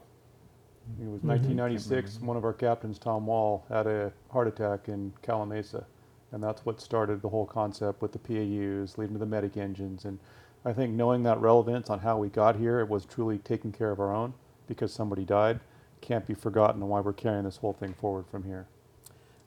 It 1.01 1.07
was 1.09 1.21
mm-hmm. 1.21 1.29
1996. 1.29 2.21
One 2.21 2.37
of 2.37 2.45
our 2.45 2.53
captains, 2.53 2.99
Tom 2.99 3.27
Wall, 3.27 3.65
had 3.69 3.87
a 3.87 4.13
heart 4.31 4.49
attack 4.49 4.89
in 4.89 5.13
Calimesa, 5.23 5.85
and 6.33 6.43
that's 6.43 6.65
what 6.67 6.81
started 6.81 7.23
the 7.23 7.29
whole 7.29 7.47
concept 7.47 8.03
with 8.03 8.13
the 8.13 8.19
PAUs, 8.19 8.99
leading 8.99 9.15
to 9.15 9.19
the 9.19 9.27
medic 9.27 9.57
engines. 9.57 10.05
And 10.05 10.19
I 10.65 10.73
think 10.73 10.93
knowing 10.93 11.23
that 11.23 11.41
relevance 11.41 11.89
on 11.91 12.01
how 12.01 12.19
we 12.19 12.29
got 12.29 12.57
here, 12.57 12.81
it 12.81 12.89
was 12.89 13.05
truly 13.05 13.39
taking 13.39 13.73
care 13.73 13.91
of 13.91 14.01
our 14.01 14.15
own 14.15 14.35
because 14.67 14.93
somebody 14.93 15.25
died, 15.25 15.61
can't 16.01 16.27
be 16.27 16.35
forgotten, 16.35 16.81
and 16.83 16.91
why 16.91 17.01
we're 17.01 17.13
carrying 17.13 17.45
this 17.45 17.59
whole 17.59 17.73
thing 17.73 17.95
forward 17.95 18.27
from 18.31 18.45
here. 18.45 18.67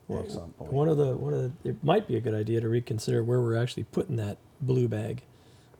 Excellent 0.09 0.55
point. 0.57 0.71
One 0.71 0.87
of 0.87 0.97
the 0.97 1.15
one 1.15 1.33
of 1.33 1.41
the 1.41 1.69
it 1.69 1.83
might 1.83 2.07
be 2.07 2.15
a 2.15 2.21
good 2.21 2.35
idea 2.35 2.61
to 2.61 2.69
reconsider 2.69 3.23
where 3.23 3.41
we're 3.41 3.57
actually 3.57 3.85
putting 3.85 4.17
that 4.17 4.37
blue 4.61 4.87
bag. 4.87 5.23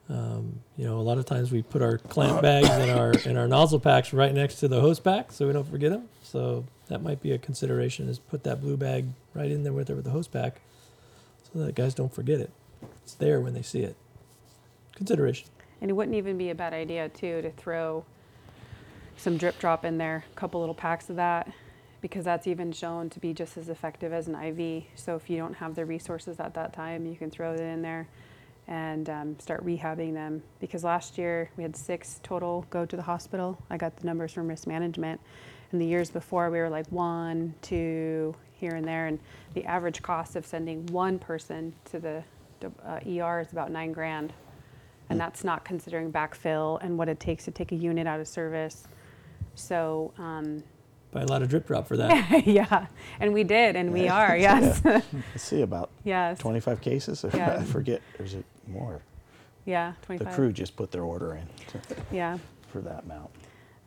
Um, 0.07 0.59
you 0.77 0.85
know, 0.85 0.97
a 0.97 1.01
lot 1.01 1.17
of 1.17 1.25
times 1.25 1.51
we 1.51 1.63
put 1.63 1.81
our 1.81 1.97
clamp 1.97 2.41
bags 2.41 2.69
and 2.69 2.91
our 2.91 3.13
and 3.25 3.37
our 3.37 3.47
nozzle 3.47 3.79
packs 3.79 4.13
right 4.13 4.33
next 4.33 4.55
to 4.59 4.67
the 4.67 4.79
hose 4.79 4.99
pack, 4.99 5.31
so 5.31 5.47
we 5.47 5.53
don't 5.53 5.67
forget 5.67 5.91
them. 5.91 6.09
So 6.21 6.65
that 6.87 7.01
might 7.01 7.21
be 7.21 7.31
a 7.31 7.37
consideration: 7.39 8.07
is 8.07 8.19
put 8.19 8.43
that 8.43 8.61
blue 8.61 8.77
bag 8.77 9.05
right 9.33 9.49
in 9.49 9.63
there 9.63 9.73
with 9.73 9.89
it 9.89 9.95
with 9.95 10.05
the 10.05 10.11
hose 10.11 10.27
pack, 10.27 10.61
so 11.51 11.59
that 11.59 11.73
guys 11.73 11.95
don't 11.95 12.13
forget 12.13 12.39
it. 12.39 12.51
It's 13.03 13.15
there 13.15 13.41
when 13.41 13.53
they 13.55 13.63
see 13.63 13.79
it. 13.81 13.95
Consideration. 14.95 15.49
and 15.81 15.89
it 15.89 15.93
wouldn't 15.93 16.15
even 16.15 16.37
be 16.37 16.49
a 16.49 16.55
bad 16.55 16.73
idea 16.73 17.09
too 17.09 17.41
to 17.41 17.51
throw 17.51 18.05
some 19.17 19.37
drip 19.37 19.57
drop 19.59 19.83
in 19.83 19.97
there, 19.97 20.23
a 20.31 20.35
couple 20.35 20.59
little 20.59 20.75
packs 20.75 21.09
of 21.09 21.15
that, 21.15 21.51
because 22.01 22.25
that's 22.25 22.47
even 22.47 22.71
shown 22.71 23.09
to 23.09 23.19
be 23.19 23.33
just 23.33 23.57
as 23.57 23.69
effective 23.69 24.13
as 24.13 24.27
an 24.27 24.35
IV. 24.35 24.83
So 24.95 25.15
if 25.15 25.29
you 25.29 25.37
don't 25.37 25.55
have 25.55 25.75
the 25.75 25.85
resources 25.85 26.39
at 26.39 26.53
that 26.53 26.73
time, 26.73 27.05
you 27.05 27.15
can 27.15 27.31
throw 27.31 27.53
it 27.53 27.59
in 27.59 27.81
there 27.81 28.07
and 28.67 29.09
um, 29.09 29.39
start 29.39 29.65
rehabbing 29.65 30.13
them. 30.13 30.41
Because 30.59 30.83
last 30.83 31.17
year 31.17 31.49
we 31.57 31.63
had 31.63 31.75
six 31.75 32.19
total 32.23 32.65
go 32.69 32.85
to 32.85 32.95
the 32.95 33.01
hospital. 33.01 33.57
I 33.69 33.77
got 33.77 33.95
the 33.97 34.05
numbers 34.05 34.31
from 34.33 34.47
risk 34.47 34.67
management. 34.67 35.19
And 35.71 35.81
the 35.81 35.85
years 35.85 36.09
before 36.09 36.49
we 36.49 36.59
were 36.59 36.69
like 36.69 36.87
one, 36.87 37.53
two, 37.61 38.35
here 38.53 38.71
and 38.75 38.87
there. 38.87 39.07
And 39.07 39.19
the 39.53 39.65
average 39.65 40.01
cost 40.01 40.35
of 40.35 40.45
sending 40.45 40.85
one 40.87 41.19
person 41.19 41.73
to 41.85 41.99
the 41.99 42.23
uh, 42.85 42.99
ER 43.07 43.41
is 43.41 43.51
about 43.51 43.71
nine 43.71 43.91
grand. 43.91 44.33
And 45.09 45.19
that's 45.19 45.43
not 45.43 45.63
considering 45.63 46.11
backfill 46.11 46.79
and 46.81 46.97
what 46.97 47.09
it 47.09 47.19
takes 47.19 47.45
to 47.45 47.51
take 47.51 47.71
a 47.71 47.75
unit 47.75 48.07
out 48.07 48.19
of 48.19 48.27
service. 48.27 48.87
So, 49.53 50.13
um, 50.17 50.63
Buy 51.11 51.21
a 51.21 51.27
lot 51.27 51.41
of 51.41 51.47
drip 51.49 51.67
drop 51.67 51.87
for 51.87 51.95
that. 51.95 52.45
yeah, 52.47 52.87
and 53.21 53.33
we 53.33 53.45
did, 53.45 53.77
and 53.77 53.93
we 53.93 54.09
are, 54.09 54.35
yes. 54.37 54.81
Let's 54.83 55.05
see 55.35 55.61
about 55.61 55.89
yes. 56.03 56.39
25 56.39 56.81
cases. 56.81 57.23
Or 57.23 57.29
Yeah. 57.33 57.57
I 57.59 57.63
forget. 57.63 58.01
There's 58.17 58.33
a 58.33 58.43
more. 58.67 59.01
Yeah, 59.65 59.93
The 60.07 60.25
crew 60.25 60.51
just 60.51 60.75
put 60.75 60.91
their 60.91 61.03
order 61.03 61.35
in 61.35 61.47
to- 61.67 61.95
Yeah. 62.11 62.37
for 62.71 62.81
that 62.81 63.03
amount. 63.03 63.29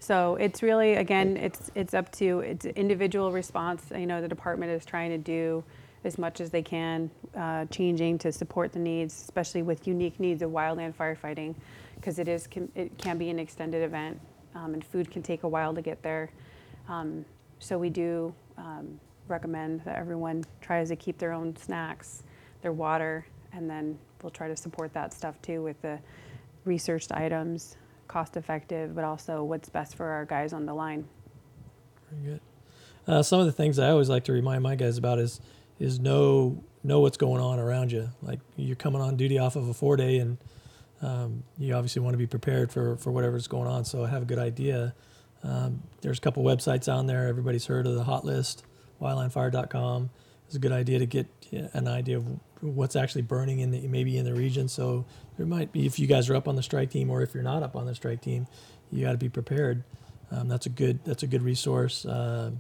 So 0.01 0.37
it's 0.37 0.63
really 0.63 0.95
again, 0.95 1.37
it's 1.37 1.71
it's 1.75 1.93
up 1.95 2.11
to 2.13 2.41
it's 2.41 2.65
individual 2.65 3.33
response. 3.33 3.85
You 3.95 4.07
know, 4.07 4.21
the 4.21 4.29
department 4.29 4.71
is 4.73 4.85
trying 4.85 5.11
to 5.11 5.19
do 5.19 5.65
as 6.05 6.17
much 6.19 6.41
as 6.41 6.51
they 6.51 6.63
can, 6.63 7.11
uh, 7.37 7.65
changing 7.67 8.19
to 8.19 8.31
support 8.33 8.73
the 8.73 8.79
needs, 8.79 9.21
especially 9.21 9.63
with 9.63 9.87
unique 9.89 10.19
needs 10.21 10.43
of 10.43 10.51
wildland 10.51 10.95
firefighting, 10.95 11.55
because 11.97 12.21
it 12.21 12.29
is 12.29 12.47
can, 12.47 12.71
it 12.77 12.97
can 12.99 13.19
be 13.19 13.29
an 13.31 13.39
extended 13.41 13.83
event, 13.83 14.19
um, 14.55 14.75
and 14.75 14.85
food 14.85 15.11
can 15.11 15.23
take 15.23 15.43
a 15.43 15.49
while 15.49 15.75
to 15.75 15.83
get 15.83 16.01
there. 16.03 16.31
Um, 16.89 17.25
so 17.59 17.77
we 17.77 17.91
do 17.91 18.33
um, 18.57 18.99
recommend 19.27 19.83
that 19.85 19.97
everyone 19.97 20.45
tries 20.61 20.89
to 20.89 20.97
keep 20.97 21.19
their 21.19 21.33
own 21.33 21.57
snacks, 21.57 22.23
their 22.63 22.73
water, 22.73 23.27
and 23.53 23.69
then 23.69 23.99
we'll 24.23 24.31
try 24.31 24.49
to 24.49 24.57
support 24.57 24.93
that 24.95 25.13
stuff 25.13 25.41
too 25.43 25.63
with 25.63 25.81
the 25.83 25.99
researched 26.65 27.13
items, 27.13 27.77
cost 28.07 28.37
effective, 28.37 28.95
but 28.95 29.05
also 29.05 29.45
what's 29.45 29.69
best 29.69 29.97
for 29.97 30.07
our 30.07 30.25
guys 30.25 30.53
on 30.53 30.67
the 30.67 30.75
line. 30.75 31.07
Very 32.11 32.33
good. 32.33 32.41
Uh, 33.07 33.23
some 33.23 33.41
of 33.41 33.47
the 33.47 33.53
things 33.53 33.79
I 33.79 33.91
always 33.91 34.09
like 34.09 34.25
to 34.25 34.33
remind 34.33 34.63
my 34.63 34.75
guys 34.75 34.99
about 34.99 35.19
is 35.19 35.41
is 35.79 35.99
know 35.99 36.63
know 36.83 37.01
what's 37.01 37.17
going 37.17 37.41
on 37.41 37.59
around 37.59 37.93
you. 37.93 38.11
Like 38.23 38.41
you're 38.57 38.77
coming 38.77 39.01
on 39.01 39.17
duty 39.17 39.39
off 39.39 39.57
of 39.57 39.69
a 39.69 39.75
four 39.75 39.97
day, 39.97 40.19
and 40.19 40.39
um, 41.01 41.43
you 41.59 41.75
obviously 41.75 42.03
want 42.03 42.15
to 42.15 42.19
be 42.19 42.27
prepared 42.27 42.71
for 42.71 42.97
for 42.97 43.11
whatever's 43.11 43.49
going 43.49 43.69
on. 43.69 43.85
So 43.85 44.05
have 44.05 44.23
a 44.23 44.27
good 44.27 44.39
idea. 44.39 44.95
Um, 45.43 45.83
there's 46.01 46.19
a 46.19 46.21
couple 46.21 46.43
websites 46.43 46.93
on 46.93 47.07
there. 47.07 47.29
Everybody's 47.29 47.67
heard 47.67 47.87
of 47.87 47.95
the 47.95 48.05
Hot 48.05 48.25
List, 48.25 48.65
wildlandfire.com. 49.01 50.11
It's 50.47 50.57
a 50.57 50.59
good 50.59 50.73
idea 50.73 50.99
to 50.99 51.07
get 51.07 51.27
an 51.51 51.87
idea 51.87 52.17
of 52.17 52.27
what's 52.61 52.97
actually 52.97 53.23
burning 53.23 53.61
in 53.61 53.71
the 53.71 53.87
maybe 53.89 54.17
in 54.17 54.25
the 54.25 54.35
region. 54.35 54.69
So 54.69 55.05
there 55.37 55.47
might 55.47 55.73
be 55.73 55.87
if 55.87 55.99
you 55.99 56.07
guys 56.07 56.29
are 56.29 56.37
up 56.37 56.49
on 56.49 56.57
the 56.57 56.63
strike 56.63 56.91
team, 56.91 57.11
or 57.11 57.23
if 57.23 57.35
you're 57.35 57.43
not 57.43 57.63
up 57.63 57.77
on 57.77 57.87
the 57.87 57.95
strike 57.95 58.21
team, 58.21 58.47
you 58.91 59.05
got 59.05 59.13
to 59.13 59.19
be 59.19 59.29
prepared. 59.29 59.85
Um, 60.31 60.49
that's 60.49 60.67
a 60.67 60.71
good 60.71 61.05
that's 61.05 61.23
a 61.23 61.27
good 61.27 61.43
resource. 61.43 62.05
Uh, 62.05 62.53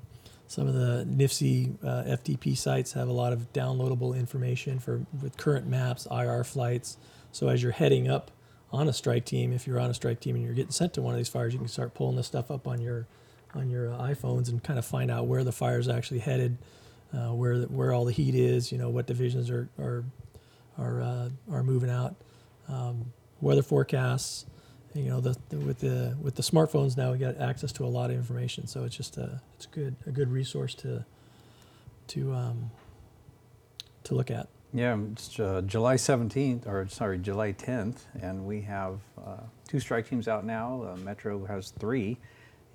some 0.46 0.66
of 0.66 0.74
the 0.74 1.04
NIFC 1.04 1.76
uh, 1.84 2.16
FTP 2.16 2.56
sites 2.56 2.94
have 2.94 3.08
a 3.08 3.12
lot 3.12 3.34
of 3.34 3.52
downloadable 3.52 4.18
information 4.18 4.78
for 4.78 5.04
with 5.22 5.36
current 5.36 5.66
maps, 5.66 6.06
IR 6.10 6.42
flights. 6.44 6.96
So 7.32 7.48
as 7.48 7.62
you're 7.62 7.72
heading 7.72 8.08
up 8.08 8.30
on 8.72 8.88
a 8.88 8.92
strike 8.92 9.26
team, 9.26 9.52
if 9.52 9.66
you're 9.66 9.78
on 9.78 9.90
a 9.90 9.94
strike 9.94 10.20
team 10.20 10.36
and 10.36 10.44
you're 10.44 10.54
getting 10.54 10.72
sent 10.72 10.94
to 10.94 11.02
one 11.02 11.12
of 11.12 11.18
these 11.18 11.28
fires, 11.28 11.52
you 11.52 11.58
can 11.58 11.68
start 11.68 11.94
pulling 11.94 12.16
this 12.16 12.26
stuff 12.26 12.50
up 12.50 12.66
on 12.66 12.80
your 12.80 13.06
on 13.54 13.68
your 13.70 13.92
uh, 13.92 13.98
iPhones 13.98 14.48
and 14.48 14.62
kind 14.62 14.78
of 14.78 14.86
find 14.86 15.10
out 15.10 15.26
where 15.26 15.44
the 15.44 15.52
fire 15.52 15.78
is 15.78 15.88
actually 15.88 16.20
headed, 16.20 16.56
uh, 17.12 17.32
where 17.32 17.62
where 17.62 17.92
all 17.92 18.04
the 18.04 18.12
heat 18.12 18.34
is, 18.34 18.70
you 18.72 18.78
know, 18.78 18.90
what 18.90 19.06
divisions 19.06 19.50
are 19.50 19.68
are 19.78 20.04
are 20.78 21.00
uh, 21.00 21.28
are 21.50 21.62
moving 21.62 21.90
out, 21.90 22.14
um, 22.68 23.12
weather 23.40 23.62
forecasts 23.62 24.46
you 24.94 25.10
know, 25.10 25.20
the, 25.20 25.36
the, 25.48 25.58
with 25.58 25.78
the 25.78 26.16
with 26.20 26.34
the 26.34 26.42
smartphones 26.42 26.96
now, 26.96 27.12
we 27.12 27.18
got 27.18 27.38
access 27.38 27.72
to 27.72 27.84
a 27.84 27.86
lot 27.86 28.10
of 28.10 28.16
information. 28.16 28.66
So 28.66 28.84
it's 28.84 28.96
just 28.96 29.16
a 29.16 29.40
it's 29.56 29.66
good 29.66 29.94
a 30.06 30.10
good 30.10 30.30
resource 30.30 30.74
to 30.76 31.04
to 32.08 32.32
um, 32.32 32.70
to 34.04 34.14
look 34.14 34.30
at. 34.30 34.48
Yeah, 34.74 34.98
it's 35.12 35.40
uh, 35.40 35.62
July 35.64 35.94
17th, 35.94 36.66
or 36.66 36.86
sorry, 36.88 37.18
July 37.18 37.54
10th, 37.54 38.00
and 38.20 38.44
we 38.44 38.60
have 38.62 39.00
uh, 39.16 39.38
two 39.66 39.80
strike 39.80 40.06
teams 40.06 40.28
out 40.28 40.44
now. 40.44 40.82
Uh, 40.82 40.96
Metro 40.96 41.46
has 41.46 41.70
three, 41.70 42.18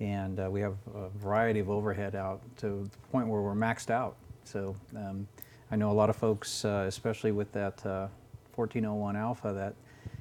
and 0.00 0.40
uh, 0.40 0.48
we 0.50 0.60
have 0.60 0.76
a 0.94 1.08
variety 1.10 1.60
of 1.60 1.70
overhead 1.70 2.14
out 2.14 2.40
to 2.58 2.88
the 2.90 3.08
point 3.10 3.28
where 3.28 3.40
we're 3.40 3.54
maxed 3.54 3.90
out. 3.90 4.16
So 4.44 4.76
um, 4.96 5.26
I 5.70 5.76
know 5.76 5.90
a 5.90 5.92
lot 5.92 6.10
of 6.10 6.16
folks, 6.16 6.64
uh, 6.64 6.84
especially 6.86 7.32
with 7.32 7.50
that 7.52 7.82
1401 7.84 9.16
uh, 9.16 9.18
Alpha, 9.18 9.52
that 9.52 9.74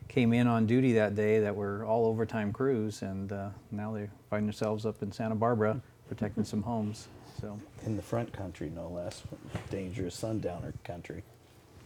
came 0.07 0.33
in 0.33 0.47
on 0.47 0.65
duty 0.65 0.93
that 0.93 1.15
day 1.15 1.39
that 1.39 1.55
were 1.55 1.85
all 1.85 2.05
overtime 2.05 2.53
crews, 2.53 3.01
and 3.01 3.31
uh, 3.31 3.49
now 3.71 3.91
they 3.91 4.09
find 4.29 4.47
themselves 4.47 4.85
up 4.85 5.01
in 5.01 5.11
Santa 5.11 5.35
Barbara 5.35 5.81
protecting 6.07 6.43
some 6.43 6.61
homes. 6.61 7.07
So 7.41 7.57
in 7.85 7.95
the 7.95 8.01
front 8.01 8.31
country, 8.31 8.71
no 8.73 8.87
less, 8.87 9.23
dangerous 9.69 10.15
sundowner 10.15 10.73
country. 10.83 11.23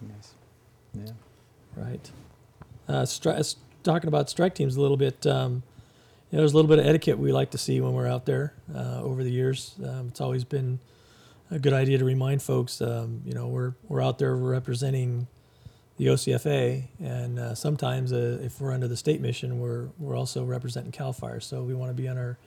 Yes. 0.08 0.34
Yeah. 0.94 1.12
Right. 1.76 2.12
Uh, 2.88 3.04
stri- 3.04 3.56
talking 3.84 4.08
about 4.08 4.30
strike 4.30 4.56
teams 4.56 4.76
a 4.76 4.82
little 4.82 4.98
bit. 4.98 5.26
Um, 5.26 5.64
you 6.30 6.36
know, 6.36 6.42
there's 6.42 6.54
a 6.54 6.56
little 6.56 6.70
bit 6.70 6.80
of 6.80 6.86
etiquette 6.86 7.18
we 7.18 7.32
like 7.32 7.52
to 7.52 7.58
see 7.58 7.80
when 7.80 7.94
we're 7.94 8.08
out 8.08 8.26
there. 8.26 8.54
Uh, 8.74 9.02
over 9.02 9.24
the 9.24 9.32
years, 9.32 9.76
um, 9.84 10.10
it's 10.10 10.20
always 10.20 10.44
been 10.44 10.80
a 11.50 11.60
good 11.60 11.74
idea 11.74 11.98
to 11.98 12.06
remind 12.06 12.42
folks. 12.42 12.82
Um, 12.82 13.22
you 13.26 13.34
know, 13.34 13.48
we're 13.48 13.74
we're 13.88 14.02
out 14.02 14.20
there 14.20 14.36
representing 14.36 15.28
the 15.98 16.08
OCFA, 16.08 16.88
and 17.00 17.40
uh, 17.40 17.56
sometimes 17.56 18.12
uh, 18.12 18.40
if 18.42 18.60
we're 18.60 18.74
under 18.74 18.88
the 18.88 18.98
state 18.98 19.22
mission, 19.22 19.60
we're 19.60 19.88
we're 19.98 20.18
also 20.18 20.44
representing 20.44 20.92
Cal 20.92 21.14
Fire. 21.14 21.40
So 21.40 21.64
we 21.64 21.74
want 21.74 21.96
to 21.96 22.02
be 22.02 22.08
on 22.08 22.18
our 22.18 22.38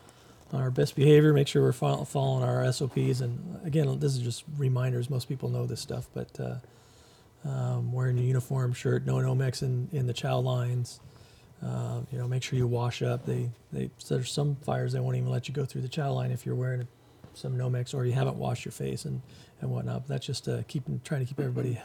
on 0.53 0.61
our 0.61 0.71
best 0.71 0.97
behavior, 0.97 1.33
make 1.33 1.49
sure 1.49 1.63
we're 1.63 1.73
fo- 1.73 2.05
following 2.05 2.43
our 2.43 2.71
SOPs. 2.73 3.21
And 3.21 3.61
again, 3.65 3.99
this 3.99 4.13
is 4.15 4.19
just 4.19 4.45
reminders. 4.59 5.09
Most 5.09 5.29
people 5.29 5.49
know 5.49 5.67
this 5.67 5.81
stuff, 5.81 6.09
but 6.13 6.39
uh, 6.41 7.49
um, 7.49 7.93
wearing 7.93 8.17
your 8.17 8.27
uniform, 8.27 8.73
shirt, 8.73 9.07
no 9.07 9.15
Nomex 9.15 9.63
in, 9.63 9.89
in 9.93 10.07
the 10.07 10.13
chow 10.13 10.39
lines. 10.39 11.01
Uh, 11.65 12.01
you 12.11 12.19
know, 12.19 12.27
make 12.27 12.43
sure 12.43 12.59
you 12.59 12.67
wash 12.67 13.03
up. 13.03 13.27
They 13.27 13.51
they 13.73 13.91
there's 14.09 14.33
some 14.33 14.57
fires 14.57 14.93
they 14.93 15.01
won't 15.01 15.17
even 15.17 15.31
let 15.31 15.47
you 15.49 15.55
go 15.55 15.65
through 15.65 15.83
the 15.83 15.89
chow 15.89 16.13
line 16.13 16.31
if 16.31 16.47
you're 16.47 16.55
wearing 16.55 16.89
some 17.35 17.57
Nomex 17.57 17.95
or 17.95 18.05
you 18.07 18.13
haven't 18.13 18.37
washed 18.37 18.65
your 18.65 18.73
face 18.73 19.05
and 19.05 19.21
and 19.61 19.71
whatnot. 19.71 20.03
But 20.03 20.09
that's 20.09 20.27
just 20.27 20.49
uh, 20.49 20.63
keeping 20.69 21.01
trying 21.05 21.21
to 21.21 21.27
keep 21.27 21.39
everybody 21.39 21.81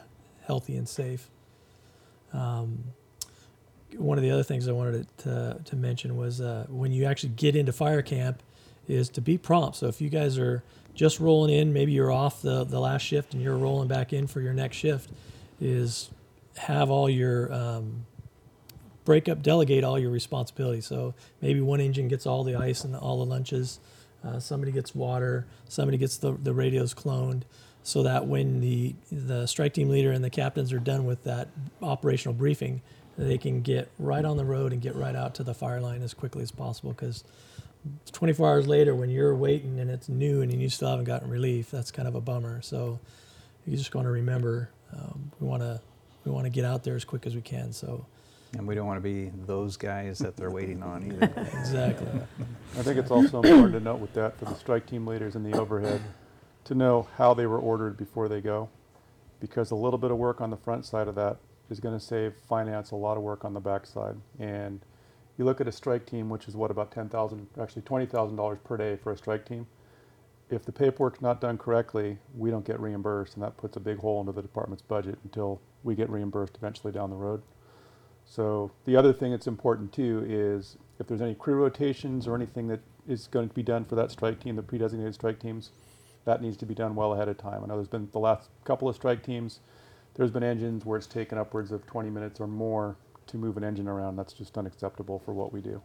healthy 0.45 0.77
and 0.77 0.87
safe. 0.87 1.29
Um, 2.31 2.85
one 3.97 4.17
of 4.17 4.23
the 4.23 4.31
other 4.31 4.43
things 4.43 4.67
I 4.67 4.71
wanted 4.71 5.07
to, 5.19 5.59
to 5.63 5.75
mention 5.75 6.17
was 6.17 6.41
uh, 6.41 6.65
when 6.69 6.91
you 6.91 7.05
actually 7.05 7.29
get 7.29 7.55
into 7.55 7.71
fire 7.71 8.01
camp 8.01 8.41
is 8.87 9.09
to 9.09 9.21
be 9.21 9.37
prompt. 9.37 9.77
So 9.77 9.87
if 9.87 10.01
you 10.01 10.09
guys 10.09 10.37
are 10.37 10.63
just 10.93 11.19
rolling 11.19 11.53
in, 11.53 11.73
maybe 11.73 11.91
you're 11.91 12.11
off 12.11 12.41
the, 12.41 12.63
the 12.63 12.79
last 12.79 13.01
shift 13.01 13.33
and 13.33 13.41
you're 13.41 13.57
rolling 13.57 13.87
back 13.87 14.13
in 14.13 14.27
for 14.27 14.41
your 14.41 14.53
next 14.53 14.77
shift, 14.77 15.09
is 15.59 16.09
have 16.57 16.89
all 16.89 17.09
your 17.09 17.51
um, 17.53 18.05
break 19.05 19.29
up, 19.29 19.41
delegate 19.41 19.83
all 19.83 19.97
your 19.97 20.11
responsibilities. 20.11 20.87
So 20.87 21.13
maybe 21.41 21.61
one 21.61 21.79
engine 21.79 22.07
gets 22.07 22.25
all 22.25 22.43
the 22.43 22.55
ice 22.55 22.83
and 22.83 22.95
all 22.95 23.19
the 23.19 23.29
lunches, 23.29 23.79
uh, 24.25 24.39
somebody 24.39 24.71
gets 24.71 24.95
water, 24.95 25.45
somebody 25.69 25.97
gets 25.97 26.17
the, 26.17 26.33
the 26.33 26.53
radios 26.53 26.93
cloned 26.93 27.43
so 27.83 28.01
that 28.01 28.25
when 28.25 28.61
the 28.61 28.95
the 29.11 29.45
strike 29.45 29.73
team 29.73 29.89
leader 29.89 30.11
and 30.11 30.23
the 30.23 30.29
captains 30.29 30.73
are 30.73 30.79
done 30.79 31.05
with 31.05 31.23
that 31.23 31.49
operational 31.83 32.33
briefing, 32.33 32.81
they 33.15 33.37
can 33.37 33.61
get 33.61 33.91
right 33.99 34.25
on 34.25 34.37
the 34.37 34.43
road 34.45 34.73
and 34.73 34.81
get 34.81 34.95
right 34.95 35.15
out 35.15 35.35
to 35.35 35.43
the 35.43 35.53
fire 35.53 35.79
line 35.79 36.01
as 36.01 36.13
quickly 36.13 36.41
as 36.41 36.49
possible. 36.49 36.91
Because 36.91 37.23
24 38.11 38.49
hours 38.49 38.67
later, 38.67 38.95
when 38.95 39.11
you're 39.11 39.35
waiting 39.35 39.79
and 39.79 39.91
it's 39.91 40.09
noon 40.09 40.49
and 40.49 40.59
you 40.59 40.69
still 40.69 40.89
haven't 40.89 41.05
gotten 41.05 41.29
relief, 41.29 41.69
that's 41.69 41.91
kind 41.91 42.07
of 42.07 42.15
a 42.15 42.21
bummer. 42.21 42.59
So 42.63 42.99
you 43.67 43.77
just 43.77 43.93
want 43.93 44.07
to 44.07 44.11
remember 44.11 44.71
um, 44.91 45.31
we 45.39 45.47
want 45.47 45.61
to 45.61 45.79
we 46.23 46.31
want 46.31 46.45
to 46.45 46.49
get 46.49 46.65
out 46.65 46.83
there 46.83 46.95
as 46.95 47.05
quick 47.05 47.27
as 47.27 47.35
we 47.35 47.41
can. 47.41 47.71
So. 47.71 48.07
And 48.53 48.67
we 48.67 48.75
don't 48.75 48.87
want 48.87 48.97
to 48.97 49.01
be 49.01 49.31
those 49.45 49.75
guys 49.75 50.19
that 50.19 50.37
they're 50.37 50.51
waiting 50.51 50.81
on 50.81 51.03
either. 51.11 51.25
exactly. 51.59 52.07
I 52.77 52.83
think 52.83 52.97
it's 52.97 53.11
also 53.11 53.41
important 53.41 53.73
to 53.73 53.79
note 53.79 53.99
with 53.99 54.13
that 54.13 54.37
for 54.39 54.45
the 54.45 54.55
strike 54.55 54.85
team 54.85 55.05
leaders 55.05 55.35
and 55.35 55.45
the 55.45 55.59
overhead 55.59 56.01
to 56.65 56.75
know 56.75 57.07
how 57.17 57.33
they 57.33 57.45
were 57.45 57.59
ordered 57.59 57.97
before 57.97 58.27
they 58.27 58.41
go, 58.41 58.69
because 59.39 59.71
a 59.71 59.75
little 59.75 59.99
bit 59.99 60.11
of 60.11 60.17
work 60.17 60.41
on 60.41 60.49
the 60.49 60.57
front 60.57 60.85
side 60.85 61.07
of 61.07 61.15
that 61.15 61.37
is 61.69 61.79
going 61.79 61.97
to 61.97 62.03
save 62.03 62.33
finance 62.47 62.91
a 62.91 62.95
lot 62.95 63.17
of 63.17 63.23
work 63.23 63.43
on 63.45 63.53
the 63.53 63.59
back 63.59 63.85
side. 63.85 64.15
And 64.39 64.79
you 65.37 65.45
look 65.45 65.59
at 65.59 65.67
a 65.67 65.71
strike 65.71 66.05
team, 66.05 66.29
which 66.29 66.47
is 66.47 66.55
what 66.55 66.71
about 66.71 66.91
ten 66.91 67.09
thousand, 67.09 67.47
actually 67.61 67.81
twenty 67.83 68.05
thousand 68.05 68.37
dollars 68.37 68.59
per 68.63 68.77
day 68.77 68.95
for 68.95 69.11
a 69.11 69.17
strike 69.17 69.45
team. 69.45 69.67
If 70.49 70.63
the 70.63 70.71
paperwork's 70.71 71.21
not 71.21 71.41
done 71.41 71.57
correctly, 71.57 72.19
we 72.37 72.51
don't 72.51 72.65
get 72.65 72.79
reimbursed, 72.79 73.33
and 73.33 73.43
that 73.43 73.57
puts 73.57 73.77
a 73.77 73.79
big 73.79 73.97
hole 73.97 74.19
into 74.19 74.31
the 74.31 74.43
department's 74.43 74.83
budget 74.83 75.17
until 75.23 75.59
we 75.83 75.95
get 75.95 76.09
reimbursed 76.09 76.55
eventually 76.55 76.93
down 76.93 77.09
the 77.09 77.15
road. 77.15 77.41
So 78.25 78.71
the 78.85 78.95
other 78.95 79.13
thing 79.13 79.31
that's 79.31 79.47
important 79.47 79.93
too 79.93 80.25
is 80.27 80.77
if 80.99 81.07
there's 81.07 81.21
any 81.21 81.35
crew 81.35 81.55
rotations 81.55 82.27
or 82.27 82.35
anything 82.35 82.67
that 82.67 82.81
is 83.07 83.27
going 83.27 83.47
to 83.49 83.55
be 83.55 83.63
done 83.63 83.85
for 83.85 83.95
that 83.95 84.11
strike 84.11 84.39
team, 84.39 84.55
the 84.55 84.63
pre-designated 84.63 85.13
strike 85.13 85.39
teams, 85.39 85.71
that 86.25 86.41
needs 86.41 86.57
to 86.57 86.65
be 86.65 86.73
done 86.73 86.95
well 86.95 87.13
ahead 87.13 87.27
of 87.27 87.37
time. 87.37 87.63
I 87.63 87.67
know 87.67 87.75
there's 87.75 87.87
been 87.87 88.09
the 88.11 88.19
last 88.19 88.49
couple 88.63 88.89
of 88.89 88.95
strike 88.95 89.23
teams, 89.23 89.59
there's 90.15 90.31
been 90.31 90.43
engines 90.43 90.85
where 90.85 90.97
it's 90.97 91.07
taken 91.07 91.37
upwards 91.37 91.71
of 91.71 91.85
20 91.85 92.09
minutes 92.09 92.39
or 92.39 92.47
more 92.47 92.95
to 93.27 93.37
move 93.37 93.57
an 93.57 93.63
engine 93.63 93.87
around. 93.87 94.15
That's 94.15 94.33
just 94.33 94.57
unacceptable 94.57 95.19
for 95.19 95.33
what 95.33 95.53
we 95.53 95.61
do. 95.61 95.81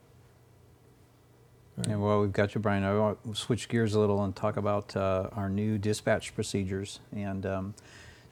And 1.89 2.03
well, 2.03 2.21
we've 2.21 2.33
got 2.33 2.55
you, 2.55 2.61
Brian. 2.61 2.85
I 2.85 2.97
want 2.97 3.23
to 3.25 3.35
switch 3.35 3.69
gears 3.69 3.95
a 3.95 4.01
little 4.01 4.23
and 4.23 4.35
talk 4.35 4.57
about 4.57 4.95
uh, 4.97 5.29
our 5.33 5.49
new 5.49 5.79
dispatch 5.79 6.35
procedures 6.35 7.01
and 7.13 7.47
um, 7.47 7.75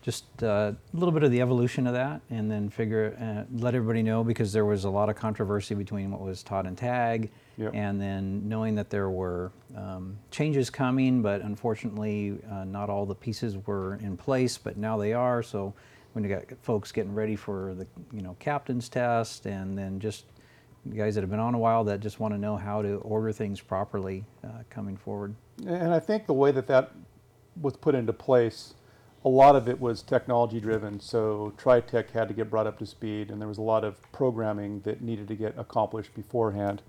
just 0.09 0.43
uh, 0.43 0.73
a 0.73 0.97
little 0.97 1.13
bit 1.13 1.23
of 1.23 1.31
the 1.31 1.41
evolution 1.43 1.87
of 1.87 1.93
that, 1.93 2.23
and 2.31 2.51
then 2.51 2.71
figure 2.71 3.17
uh, 3.21 3.45
let 3.59 3.75
everybody 3.75 4.03
know 4.03 4.25
because 4.25 4.53
there 4.53 4.65
was 4.65 4.85
a 4.85 4.91
lot 4.91 5.11
of 5.11 5.17
controversy 5.17 5.75
between 5.75 6.11
what 6.11 6.21
was 6.21 6.43
taught 6.43 6.65
in 6.65 6.75
TAG 6.75 7.31
Yep. 7.59 7.75
And 7.75 8.01
then 8.01 8.49
knowing 8.49 8.77
that 8.77 8.89
there 8.89 9.11
were 9.11 9.51
um, 9.77 10.17
changes 10.31 10.71
coming, 10.71 11.23
but 11.23 11.41
unfortunately, 11.43 12.39
uh, 12.51 12.65
not 12.65 12.89
all 12.89 13.05
the 13.05 13.17
pieces 13.17 13.57
were 13.67 13.97
in 13.97 14.17
place, 14.17 14.57
but 14.57 14.77
now 14.77 14.97
they 14.97 15.13
are. 15.13 15.43
So 15.43 15.75
when 16.13 16.23
you 16.23 16.31
got 16.31 16.45
folks 16.63 16.93
getting 16.93 17.15
ready 17.15 17.35
for 17.35 17.75
the 17.75 17.87
you 18.13 18.23
know 18.23 18.37
captain's 18.39 18.89
test, 18.89 19.47
and 19.47 19.77
then 19.77 19.99
just 19.99 20.27
guys 20.97 21.17
that 21.17 21.23
have 21.23 21.31
been 21.31 21.41
on 21.41 21.55
a 21.55 21.59
while 21.59 21.83
that 21.85 21.99
just 21.99 22.21
want 22.21 22.33
to 22.33 22.39
know 22.39 22.57
how 22.57 22.81
to 22.81 22.95
order 22.99 23.33
things 23.33 23.61
properly 23.61 24.25
uh, 24.45 24.63
coming 24.71 24.97
forward. 24.97 25.35
And 25.67 25.93
I 25.93 25.99
think 25.99 26.27
the 26.27 26.35
way 26.35 26.53
that 26.53 26.69
that 26.69 26.93
was 27.61 27.77
put 27.77 27.97
into 27.97 28.13
place 28.13 28.75
a 29.25 29.29
lot 29.29 29.57
of 29.57 29.69
it 29.69 29.81
was 29.81 30.03
technology 30.03 30.61
driven. 30.61 31.01
So 31.01 31.53
TriTech 31.57 32.11
had 32.11 32.29
to 32.29 32.35
get 32.35 32.51
brought 32.51 32.67
up 32.67 32.79
to 32.79 32.87
speed, 32.87 33.31
and 33.31 33.41
there 33.41 33.49
was 33.49 33.59
a 33.59 33.63
lot 33.63 33.85
of 33.85 34.01
programming 34.13 34.81
that 34.81 35.03
needed 35.03 35.29
to 35.29 35.35
get 35.35 35.55
accomplished 35.59 36.15
beforehand. 36.15 36.83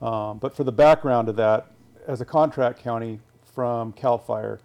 Um, 0.00 0.38
but 0.38 0.56
for 0.56 0.64
the 0.64 0.72
background 0.72 1.28
of 1.28 1.36
that, 1.36 1.72
as 2.06 2.20
a 2.20 2.24
contract 2.24 2.78
county 2.78 3.20
from 3.54 3.92
CAL 3.92 4.18
FIRE, 4.18 4.60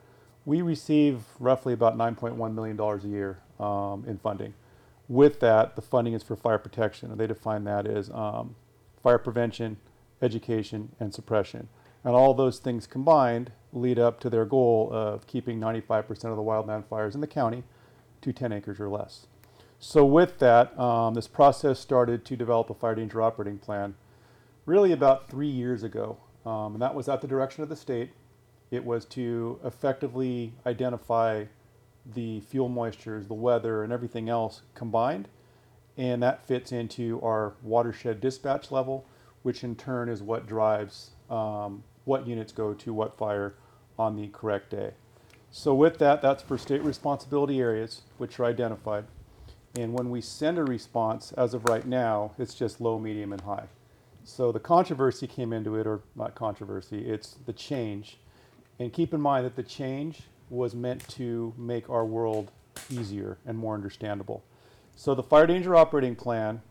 we 0.46 0.62
receive 0.62 1.24
roughly 1.40 1.74
about 1.74 1.98
$9.1 1.98 2.54
million 2.54 2.80
a 2.80 2.98
year 3.08 3.40
um, 3.60 4.06
in 4.08 4.18
funding. 4.18 4.54
With 5.10 5.40
that, 5.42 5.76
the 5.76 5.82
funding 5.82 6.14
is 6.14 6.24
for 6.24 6.36
fire 6.36 6.58
protection, 6.58 7.12
and 7.12 7.20
they 7.20 7.28
define 7.28 7.66
that 7.66 7.86
as 7.86 8.10
um, 8.12 8.56
fire 9.02 9.18
prevention, 9.18 9.78
education, 10.22 10.90
and 11.00 11.14
suppression. 11.14 11.68
And 12.04 12.16
all 12.16 12.34
those 12.34 12.60
things 12.60 12.88
combined 12.88 13.52
lead 13.74 14.00
up 14.00 14.20
to 14.22 14.30
their 14.30 14.46
goal 14.46 14.90
of 14.92 15.28
keeping 15.28 15.60
95% 15.60 16.10
of 16.26 16.36
the 16.36 16.44
wildland 16.44 16.86
fires 16.86 17.16
in 17.16 17.22
the 17.22 17.28
county 17.28 17.64
to 18.22 18.32
10 18.32 18.54
acres 18.54 18.80
or 18.80 18.90
less. 18.90 19.28
So, 19.80 20.06
with 20.06 20.40
that, 20.40 20.78
um, 20.80 21.14
this 21.14 21.28
process 21.28 21.80
started 21.80 22.24
to 22.26 22.38
develop 22.38 22.70
a 22.70 22.74
fire 22.74 22.96
danger 22.96 23.22
operating 23.22 23.58
plan 23.58 23.96
really 24.66 24.94
about 24.94 25.28
three 25.28 25.50
years 25.50 25.84
ago. 25.84 26.18
Um, 26.46 26.74
and 26.74 26.82
that 26.82 26.96
was 26.96 27.10
at 27.10 27.22
the 27.22 27.28
direction 27.28 27.64
of 27.64 27.70
the 27.70 27.76
state. 27.76 28.12
It 28.72 28.86
was 28.86 29.06
to 29.06 29.60
effectively 29.64 30.54
identify 30.66 31.46
the 32.06 32.42
fuel 32.42 32.70
moistures, 32.70 33.28
the 33.28 33.34
weather, 33.34 33.84
and 33.84 33.92
everything 33.92 34.30
else 34.30 34.62
combined. 34.74 35.28
And 35.98 36.24
that 36.24 36.46
fits 36.46 36.72
into 36.72 37.22
our 37.22 37.54
watershed 37.62 38.20
dispatch 38.20 38.72
level, 38.72 39.06
which 39.42 39.64
in 39.64 39.76
turn 39.76 40.10
is 40.10 40.22
what 40.22 40.48
drives 40.48 41.12
um, 41.30 41.84
what 42.06 42.28
units 42.28 42.52
go 42.52 42.74
to 42.74 42.94
what 42.94 43.18
fire 43.18 43.54
on 43.98 44.16
the 44.16 44.28
correct 44.28 44.72
day. 44.72 44.92
So 45.52 45.74
with 45.76 46.00
that, 46.00 46.22
that's 46.22 46.42
for 46.42 46.58
state 46.58 46.82
responsibility 46.84 47.60
areas, 47.60 48.02
which 48.18 48.40
are 48.40 48.46
identified. 48.46 49.06
And 49.76 49.94
when 49.94 50.10
we 50.10 50.22
send 50.22 50.58
a 50.58 50.64
response, 50.64 51.32
as 51.34 51.54
of 51.54 51.66
right 51.66 51.86
now, 51.86 52.32
it's 52.40 52.56
just 52.56 52.82
low, 52.82 52.98
medium, 53.00 53.32
and 53.32 53.42
high. 53.42 53.68
So 54.24 54.52
the 54.52 54.60
controversy 54.60 55.28
came 55.28 55.54
into 55.54 55.76
it, 55.76 55.86
or 55.86 56.02
not 56.16 56.34
controversy, 56.34 57.06
it's 57.06 57.36
the 57.46 57.54
change. 57.54 58.18
And 58.80 58.92
keep 58.92 59.14
in 59.14 59.22
mind 59.22 59.46
that 59.46 59.56
the 59.56 59.64
change 59.64 60.22
was 60.50 60.74
meant 60.74 61.08
to 61.10 61.54
make 61.58 61.90
our 61.90 62.06
world 62.06 62.52
easier 62.90 63.38
and 63.46 63.58
more 63.58 63.74
understandable. 63.74 64.44
So 64.96 65.14
the 65.14 65.24
fire 65.24 65.48
danger 65.48 65.76
operating 65.76 66.16
plan 66.16 66.62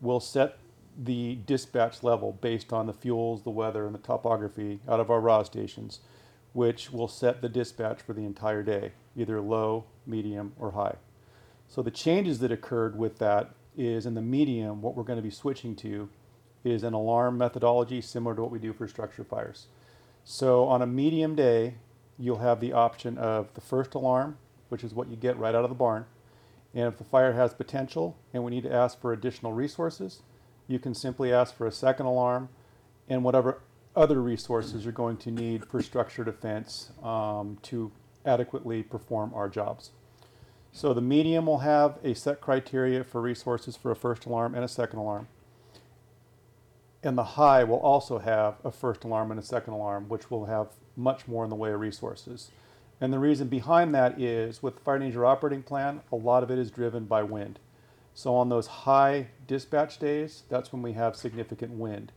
will 0.00 0.20
set 0.20 0.58
the 0.96 1.38
dispatch 1.46 2.02
level 2.02 2.38
based 2.40 2.72
on 2.72 2.86
the 2.86 2.92
fuels, 2.92 3.42
the 3.42 3.50
weather, 3.50 3.86
and 3.86 3.94
the 3.94 3.98
topography 3.98 4.80
out 4.88 5.00
of 5.00 5.10
our 5.10 5.20
RAWS 5.20 5.46
stations 5.46 6.00
which 6.54 6.90
will 6.90 7.08
set 7.08 7.42
the 7.42 7.48
dispatch 7.48 8.00
for 8.00 8.14
the 8.14 8.24
entire 8.24 8.62
day, 8.62 8.92
either 9.16 9.40
low, 9.40 9.84
medium, 10.06 10.54
or 10.58 10.70
high. 10.70 10.94
So 11.68 11.82
the 11.82 11.90
changes 11.90 12.38
that 12.38 12.52
occurred 12.52 12.96
with 12.96 13.18
that 13.18 13.50
is 13.76 14.06
in 14.06 14.14
the 14.14 14.22
medium, 14.22 14.80
what 14.80 14.96
we're 14.96 15.02
going 15.02 15.18
to 15.18 15.22
be 15.22 15.30
switching 15.30 15.74
to 15.76 16.08
is 16.64 16.84
an 16.84 16.94
alarm 16.94 17.36
methodology 17.36 18.00
similar 18.00 18.36
to 18.36 18.42
what 18.42 18.50
we 18.50 18.58
do 18.58 18.72
for 18.72 18.88
structure 18.88 19.24
fires. 19.24 19.66
So 20.22 20.64
on 20.64 20.80
a 20.80 20.86
medium 20.86 21.34
day, 21.34 21.74
you'll 22.18 22.38
have 22.38 22.60
the 22.60 22.72
option 22.72 23.18
of 23.18 23.52
the 23.54 23.60
first 23.60 23.94
alarm, 23.94 24.38
which 24.68 24.84
is 24.84 24.94
what 24.94 25.08
you 25.08 25.16
get 25.16 25.36
right 25.36 25.54
out 25.54 25.64
of 25.64 25.70
the 25.70 25.74
barn. 25.74 26.06
And 26.72 26.86
if 26.86 26.98
the 26.98 27.04
fire 27.04 27.32
has 27.32 27.52
potential 27.52 28.16
and 28.32 28.44
we 28.44 28.52
need 28.52 28.62
to 28.62 28.72
ask 28.72 29.00
for 29.00 29.12
additional 29.12 29.52
resources, 29.52 30.22
you 30.68 30.78
can 30.78 30.94
simply 30.94 31.32
ask 31.32 31.54
for 31.54 31.66
a 31.66 31.72
second 31.72 32.06
alarm 32.06 32.48
and 33.08 33.24
whatever 33.24 33.60
other 33.96 34.20
resources 34.20 34.84
you're 34.84 34.92
going 34.92 35.16
to 35.18 35.30
need 35.30 35.64
for 35.64 35.82
structure 35.82 36.24
defense 36.24 36.90
um, 37.02 37.58
to 37.62 37.92
adequately 38.26 38.82
perform 38.82 39.32
our 39.34 39.48
jobs. 39.48 39.90
So 40.72 40.92
the 40.92 41.00
medium 41.00 41.46
will 41.46 41.58
have 41.58 41.98
a 42.02 42.14
set 42.14 42.40
criteria 42.40 43.04
for 43.04 43.20
resources 43.20 43.76
for 43.76 43.92
a 43.92 43.96
first 43.96 44.26
alarm 44.26 44.54
and 44.54 44.64
a 44.64 44.68
second 44.68 44.98
alarm. 44.98 45.28
And 47.02 47.16
the 47.16 47.24
high 47.24 47.62
will 47.62 47.78
also 47.78 48.18
have 48.18 48.56
a 48.64 48.72
first 48.72 49.04
alarm 49.04 49.30
and 49.30 49.38
a 49.38 49.44
second 49.44 49.74
alarm, 49.74 50.08
which 50.08 50.30
will 50.30 50.46
have 50.46 50.68
much 50.96 51.28
more 51.28 51.44
in 51.44 51.50
the 51.50 51.56
way 51.56 51.70
of 51.70 51.80
resources. 51.80 52.50
And 53.00 53.12
the 53.12 53.18
reason 53.18 53.48
behind 53.48 53.94
that 53.94 54.20
is 54.20 54.62
with 54.62 54.76
the 54.76 54.80
fire 54.80 54.98
danger 54.98 55.24
operating 55.24 55.62
plan, 55.62 56.00
a 56.10 56.16
lot 56.16 56.42
of 56.42 56.50
it 56.50 56.58
is 56.58 56.70
driven 56.70 57.04
by 57.04 57.22
wind. 57.22 57.60
So 58.14 58.34
on 58.34 58.48
those 58.48 58.66
high 58.66 59.28
dispatch 59.46 59.98
days, 59.98 60.44
that's 60.48 60.72
when 60.72 60.82
we 60.82 60.92
have 60.92 61.14
significant 61.14 61.72
wind 61.72 62.12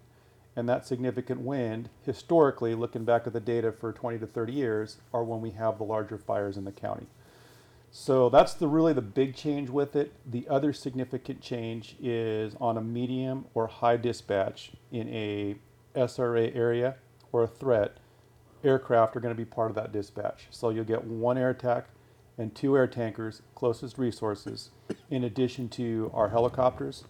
and 0.58 0.68
that 0.68 0.88
significant 0.88 1.42
wind, 1.42 1.88
historically, 2.04 2.74
looking 2.74 3.06
back 3.06 3.28
at 3.28 3.34
the 3.34 3.40
data 3.40 3.72
for 3.72 3.94
20 3.94 4.18
to 4.18 4.26
30 4.26 4.52
years, 4.52 4.98
are 5.14 5.24
when 5.24 5.40
we 5.40 5.52
have 5.52 5.78
the 5.78 5.84
larger 5.84 6.18
fires 6.18 6.58
in 6.58 6.66
the 6.66 6.72
county. 6.72 7.06
So 7.92 8.28
that's 8.30 8.56
the 8.56 8.68
really 8.68 8.92
the 8.92 9.02
big 9.04 9.36
change 9.36 9.70
with 9.70 9.96
it. 9.96 10.14
The 10.26 10.48
other 10.50 10.74
significant 10.74 11.42
change 11.42 11.96
is 12.02 12.56
on 12.60 12.76
a 12.76 12.82
medium 12.82 13.46
or 13.54 13.68
high 13.68 13.98
dispatch 13.98 14.72
in 14.92 15.08
a 15.10 15.58
SRA 15.96 16.54
area 16.56 16.96
or 17.32 17.44
a 17.44 17.48
threat, 17.48 17.98
aircraft 18.64 19.16
are 19.16 19.20
going 19.20 19.34
to 19.34 19.38
be 19.38 19.46
part 19.46 19.70
of 19.70 19.76
that 19.76 19.92
dispatch. 19.92 20.48
So 20.50 20.72
you'll 20.72 20.86
get 20.86 21.04
one 21.04 21.38
air 21.38 21.52
attack 21.52 21.86
and 22.36 22.54
two 22.56 22.76
air 22.76 22.88
tankers, 22.88 23.44
closest 23.54 24.00
resources, 24.00 24.72
in 25.12 25.24
addition 25.24 25.70
to 25.70 26.10
our 26.16 26.30
helicopters 26.30 27.04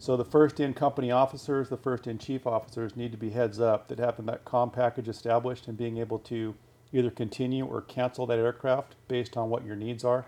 so 0.00 0.16
the 0.16 0.24
first 0.24 0.60
in 0.60 0.72
company 0.72 1.10
officers, 1.10 1.68
the 1.68 1.76
first 1.76 2.06
in 2.06 2.16
chief 2.16 2.46
officers 2.46 2.96
need 2.96 3.12
to 3.12 3.18
be 3.18 3.28
heads 3.28 3.60
up 3.60 3.88
that 3.88 3.98
having 3.98 4.24
that 4.26 4.46
com 4.46 4.70
package 4.70 5.08
established 5.08 5.68
and 5.68 5.76
being 5.76 5.98
able 5.98 6.18
to 6.20 6.54
either 6.90 7.10
continue 7.10 7.66
or 7.66 7.82
cancel 7.82 8.24
that 8.24 8.38
aircraft 8.38 8.94
based 9.08 9.36
on 9.36 9.50
what 9.50 9.62
your 9.62 9.76
needs 9.76 10.02
are 10.02 10.24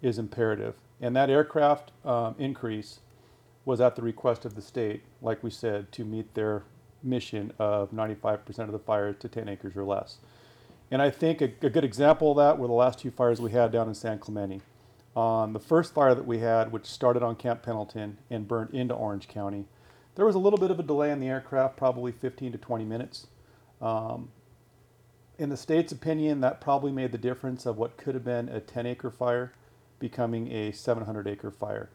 is 0.00 0.18
imperative. 0.18 0.74
And 1.02 1.14
that 1.16 1.28
aircraft 1.28 1.92
um, 2.02 2.34
increase 2.38 3.00
was 3.66 3.78
at 3.78 3.94
the 3.94 4.00
request 4.00 4.46
of 4.46 4.54
the 4.54 4.62
state, 4.62 5.02
like 5.20 5.44
we 5.44 5.50
said, 5.50 5.92
to 5.92 6.04
meet 6.06 6.32
their 6.32 6.62
mission 7.02 7.52
of 7.58 7.90
95% 7.90 8.58
of 8.60 8.72
the 8.72 8.78
fires 8.78 9.16
to 9.20 9.28
10 9.28 9.50
acres 9.50 9.76
or 9.76 9.84
less. 9.84 10.16
And 10.90 11.02
I 11.02 11.10
think 11.10 11.42
a, 11.42 11.52
a 11.60 11.68
good 11.68 11.84
example 11.84 12.30
of 12.30 12.38
that 12.38 12.58
were 12.58 12.68
the 12.68 12.72
last 12.72 13.00
two 13.00 13.10
fires 13.10 13.38
we 13.38 13.50
had 13.50 13.70
down 13.70 13.86
in 13.86 13.94
San 13.94 14.18
Clemente 14.18 14.62
on 15.20 15.52
the 15.52 15.60
first 15.60 15.92
fire 15.92 16.14
that 16.14 16.26
we 16.26 16.38
had, 16.38 16.72
which 16.72 16.86
started 16.86 17.22
on 17.22 17.36
Camp 17.36 17.62
Pendleton 17.62 18.16
and 18.30 18.48
burned 18.48 18.74
into 18.74 18.94
Orange 18.94 19.28
County, 19.28 19.66
there 20.14 20.24
was 20.24 20.34
a 20.34 20.38
little 20.38 20.58
bit 20.58 20.70
of 20.70 20.80
a 20.80 20.82
delay 20.82 21.10
in 21.10 21.20
the 21.20 21.28
aircraft, 21.28 21.76
probably 21.76 22.10
15 22.10 22.52
to 22.52 22.58
20 22.58 22.84
minutes. 22.86 23.26
Um, 23.82 24.30
in 25.38 25.50
the 25.50 25.58
state's 25.58 25.92
opinion, 25.92 26.40
that 26.40 26.62
probably 26.62 26.90
made 26.90 27.12
the 27.12 27.18
difference 27.18 27.66
of 27.66 27.76
what 27.76 27.98
could 27.98 28.14
have 28.14 28.24
been 28.24 28.48
a 28.48 28.60
10 28.60 28.86
acre 28.86 29.10
fire 29.10 29.52
becoming 29.98 30.50
a 30.50 30.72
700 30.72 31.28
acre 31.28 31.50
fire. 31.50 31.90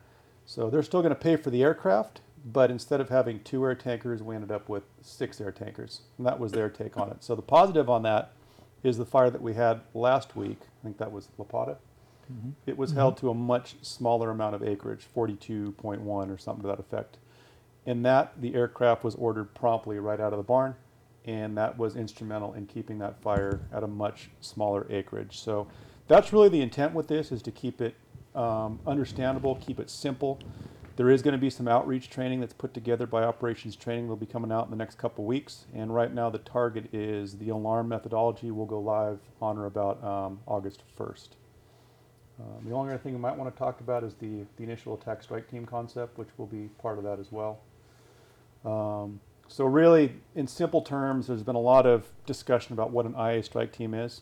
So 0.46 0.70
they're 0.70 0.84
still 0.84 1.02
going 1.02 1.14
to 1.14 1.20
pay 1.20 1.36
for 1.36 1.50
the 1.50 1.64
aircraft, 1.64 2.22
but 2.46 2.70
instead 2.70 3.02
of 3.02 3.10
having 3.10 3.40
two 3.40 3.66
air 3.66 3.74
tankers, 3.74 4.22
we 4.22 4.36
ended 4.36 4.52
up 4.52 4.70
with 4.70 4.84
six 5.02 5.42
air 5.42 5.52
tankers. 5.52 6.02
And 6.20 6.28
that 6.28 6.40
was 6.40 6.52
their 6.52 6.70
take 6.70 6.96
on 6.96 7.10
it. 7.10 7.24
So 7.24 7.34
the 7.34 7.42
positive 7.42 7.90
on 7.90 8.04
that 8.04 8.34
is 8.84 8.98
the 8.98 9.06
fire 9.06 9.32
that 9.32 9.42
we 9.42 9.56
had 9.56 9.82
last 9.96 10.36
week. 10.36 10.60
I 10.62 10.84
think 10.84 11.00
that 11.00 11.12
was 11.12 11.30
La 11.40 11.46
Pata. 11.46 11.78
Mm-hmm. 12.32 12.52
It 12.66 12.78
was 12.78 12.92
mm-hmm. 12.92 13.00
held 13.00 13.18
to 13.18 13.30
a 13.30 13.34
much 13.34 13.76
smaller 13.82 14.32
amount 14.32 14.56
of 14.56 14.64
acreage, 14.64 15.06
42.1 15.16 16.06
or 16.06 16.38
something 16.38 16.62
to 16.64 16.68
that 16.68 16.80
effect. 16.80 17.18
In 17.86 18.02
that, 18.04 18.42
the 18.42 18.56
aircraft 18.56 19.04
was 19.04 19.16
ordered 19.16 19.54
promptly 19.54 20.00
right 20.00 20.20
out 20.20 20.34
of 20.34 20.38
the 20.38 20.44
barn, 20.44 20.76
and 21.26 21.58
that 21.58 21.78
was 21.78 21.96
instrumental 21.96 22.54
in 22.54 22.66
keeping 22.66 22.98
that 23.00 23.22
fire 23.22 23.62
at 23.72 23.84
a 23.84 23.88
much 23.88 24.30
smaller 24.42 24.88
acreage. 24.90 25.40
So 25.40 25.68
that's 26.08 26.34
really 26.34 26.50
the 26.50 26.62
intent 26.62 26.94
with 26.94 27.08
this 27.08 27.32
is 27.32 27.42
to 27.44 27.52
keep 27.52 27.82
it 27.82 27.96
um, 28.34 28.80
understandable, 28.86 29.56
keep 29.56 29.80
it 29.80 29.90
simple. 29.90 30.40
There 30.96 31.10
is 31.10 31.22
going 31.22 31.34
to 31.34 31.38
be 31.38 31.50
some 31.50 31.68
outreach 31.68 32.10
training 32.10 32.40
that's 32.40 32.54
put 32.54 32.74
together 32.74 33.06
by 33.06 33.24
operations 33.24 33.76
training. 33.76 34.08
They'll 34.08 34.16
be 34.16 34.26
coming 34.26 34.52
out 34.52 34.66
in 34.66 34.72
the 34.72 34.78
next 34.78 34.98
couple 34.98 35.26
weeks. 35.26 35.66
And 35.74 35.94
right 35.94 36.14
now, 36.14 36.30
the 36.30 36.38
target 36.40 36.94
is 36.94 37.38
the 37.38 37.50
alarm 37.50 37.90
methodology 37.90 38.50
will 38.50 38.66
go 38.66 38.80
live 38.80 39.20
on 39.42 39.58
or 39.58 39.66
about 39.66 40.02
um, 40.04 40.40
August 40.48 40.84
1st. 40.98 41.30
Um, 42.40 42.68
the 42.68 42.74
only 42.74 42.94
other 42.94 43.02
thing 43.02 43.14
we 43.14 43.20
might 43.20 43.38
want 43.38 43.54
to 43.54 43.58
talk 43.58 43.80
about 43.80 44.04
is 44.04 44.14
the, 44.16 44.46
the 44.58 44.64
initial 44.64 44.94
attack 44.96 45.24
strike 45.24 45.50
team 45.50 45.66
concept, 45.66 46.18
which 46.18 46.28
will 46.38 46.48
be 46.48 46.70
part 46.82 46.98
of 46.98 47.04
that 47.06 47.20
as 47.20 47.32
well. 47.32 47.60
Um, 48.66 49.20
so 49.48 49.66
really, 49.66 50.16
in 50.34 50.48
simple 50.48 50.82
terms, 50.82 51.28
there's 51.28 51.44
been 51.44 51.56
a 51.56 51.60
lot 51.60 51.86
of 51.86 52.08
discussion 52.26 52.74
about 52.74 52.92
what 52.92 53.06
an 53.06 53.16
IA 53.16 53.44
strike 53.44 53.72
team 53.72 53.94
is. 53.94 54.22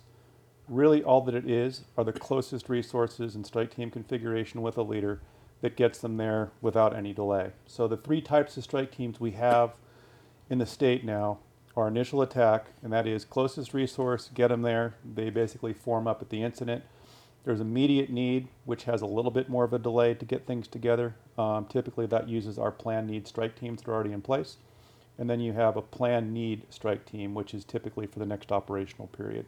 Really, 0.67 1.03
all 1.03 1.21
that 1.21 1.35
it 1.35 1.49
is 1.49 1.85
are 1.97 2.03
the 2.03 2.13
closest 2.13 2.69
resources 2.69 3.35
and 3.35 3.45
strike 3.45 3.73
team 3.73 3.89
configuration 3.89 4.61
with 4.61 4.77
a 4.77 4.83
leader 4.83 5.21
that 5.61 5.75
gets 5.77 5.99
them 5.99 6.17
there 6.17 6.51
without 6.61 6.95
any 6.95 7.13
delay. 7.13 7.51
So 7.65 7.87
the 7.87 7.97
three 7.97 8.21
types 8.21 8.57
of 8.57 8.63
strike 8.63 8.91
teams 8.91 9.19
we 9.19 9.31
have 9.31 9.71
in 10.49 10.57
the 10.57 10.65
state 10.65 11.03
now 11.03 11.39
are 11.75 11.87
initial 11.87 12.21
attack, 12.21 12.67
and 12.83 12.93
that 12.93 13.07
is 13.07 13.25
closest 13.25 13.73
resource, 13.73 14.29
get 14.33 14.49
them 14.49 14.61
there. 14.61 14.95
They 15.15 15.29
basically 15.29 15.73
form 15.73 16.07
up 16.07 16.21
at 16.21 16.29
the 16.29 16.43
incident 16.43 16.83
there's 17.43 17.59
immediate 17.59 18.09
need, 18.09 18.47
which 18.65 18.85
has 18.85 19.01
a 19.01 19.05
little 19.05 19.31
bit 19.31 19.49
more 19.49 19.63
of 19.63 19.73
a 19.73 19.79
delay 19.79 20.13
to 20.13 20.25
get 20.25 20.45
things 20.45 20.67
together. 20.67 21.15
Um, 21.37 21.65
typically, 21.65 22.05
that 22.07 22.29
uses 22.29 22.57
our 22.57 22.71
plan 22.71 23.05
need 23.07 23.27
strike 23.27 23.55
teams 23.59 23.81
that 23.81 23.91
are 23.91 23.93
already 23.93 24.13
in 24.13 24.21
place. 24.21 24.57
And 25.17 25.29
then 25.29 25.39
you 25.39 25.53
have 25.53 25.75
a 25.75 25.81
plan 25.81 26.33
need 26.33 26.63
strike 26.69 27.05
team, 27.05 27.33
which 27.33 27.53
is 27.53 27.65
typically 27.65 28.07
for 28.07 28.19
the 28.19 28.25
next 28.25 28.51
operational 28.51 29.07
period. 29.07 29.45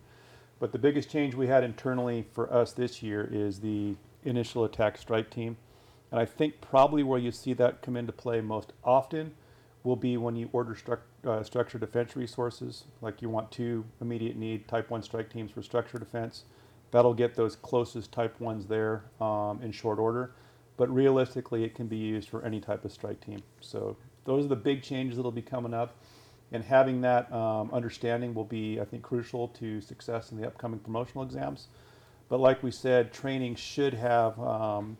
But 0.60 0.72
the 0.72 0.80
biggest 0.80 1.10
change 1.10 1.36
we 1.36 1.48
had 1.48 1.64
internally 1.64 2.26
for 2.34 2.52
us 2.54 2.72
this 2.72 3.02
year 3.02 3.28
is 3.32 3.60
the 3.60 3.96
initial 4.24 4.64
attack 4.64 4.98
strike 4.98 5.30
team. 5.30 5.58
And 6.12 6.20
I 6.20 6.26
think 6.26 6.62
probably 6.62 7.04
where 7.04 7.20
you 7.20 7.32
see 7.32 7.54
that 7.54 7.82
come 7.82 7.98
into 7.98 8.12
play 8.12 8.42
most 8.42 8.74
often 8.84 9.34
will 9.84 9.96
be 9.96 10.18
when 10.18 10.36
you 10.36 10.50
order 10.52 10.74
struc- 10.74 11.00
uh, 11.26 11.44
structure 11.44 11.78
defense 11.78 12.16
resources, 12.16 12.86
like 13.02 13.22
you 13.22 13.30
want 13.30 13.52
two 13.52 13.86
immediate 14.02 14.36
need 14.36 14.68
type 14.68 14.90
1 14.90 15.04
strike 15.04 15.32
teams 15.32 15.52
for 15.52 15.62
structure 15.62 16.00
defense. 16.00 16.44
That'll 16.96 17.14
get 17.14 17.36
those 17.36 17.58
closest 17.58 18.14
type 18.14 18.40
1s 18.40 18.70
there 18.70 19.04
um, 19.20 19.60
in 19.62 19.74
short 19.74 20.00
order. 20.00 20.32
But 20.78 20.90
realistically, 20.96 21.66
it 21.66 21.76
can 21.76 21.88
be 21.88 21.98
used 21.98 22.30
for 22.30 22.42
any 22.46 22.62
type 22.62 22.86
of 22.86 22.92
strike 22.94 23.20
team. 23.20 23.44
So 23.60 23.98
those 24.24 24.46
are 24.46 24.48
the 24.48 24.56
big 24.56 24.82
changes 24.82 25.18
that'll 25.18 25.30
be 25.30 25.42
coming 25.42 25.74
up. 25.74 25.98
And 26.54 26.64
having 26.64 27.02
that 27.02 27.30
um, 27.34 27.70
understanding 27.74 28.34
will 28.34 28.46
be, 28.46 28.80
I 28.80 28.86
think, 28.86 29.04
crucial 29.04 29.50
to 29.50 29.82
success 29.82 30.32
in 30.32 30.40
the 30.40 30.48
upcoming 30.48 30.80
promotional 30.80 31.26
exams. 31.26 31.68
But 32.30 32.40
like 32.40 32.64
we 32.64 32.72
said, 32.72 33.12
training 33.12 33.56
should 33.56 33.94
have 33.94 34.40
um, 34.40 34.96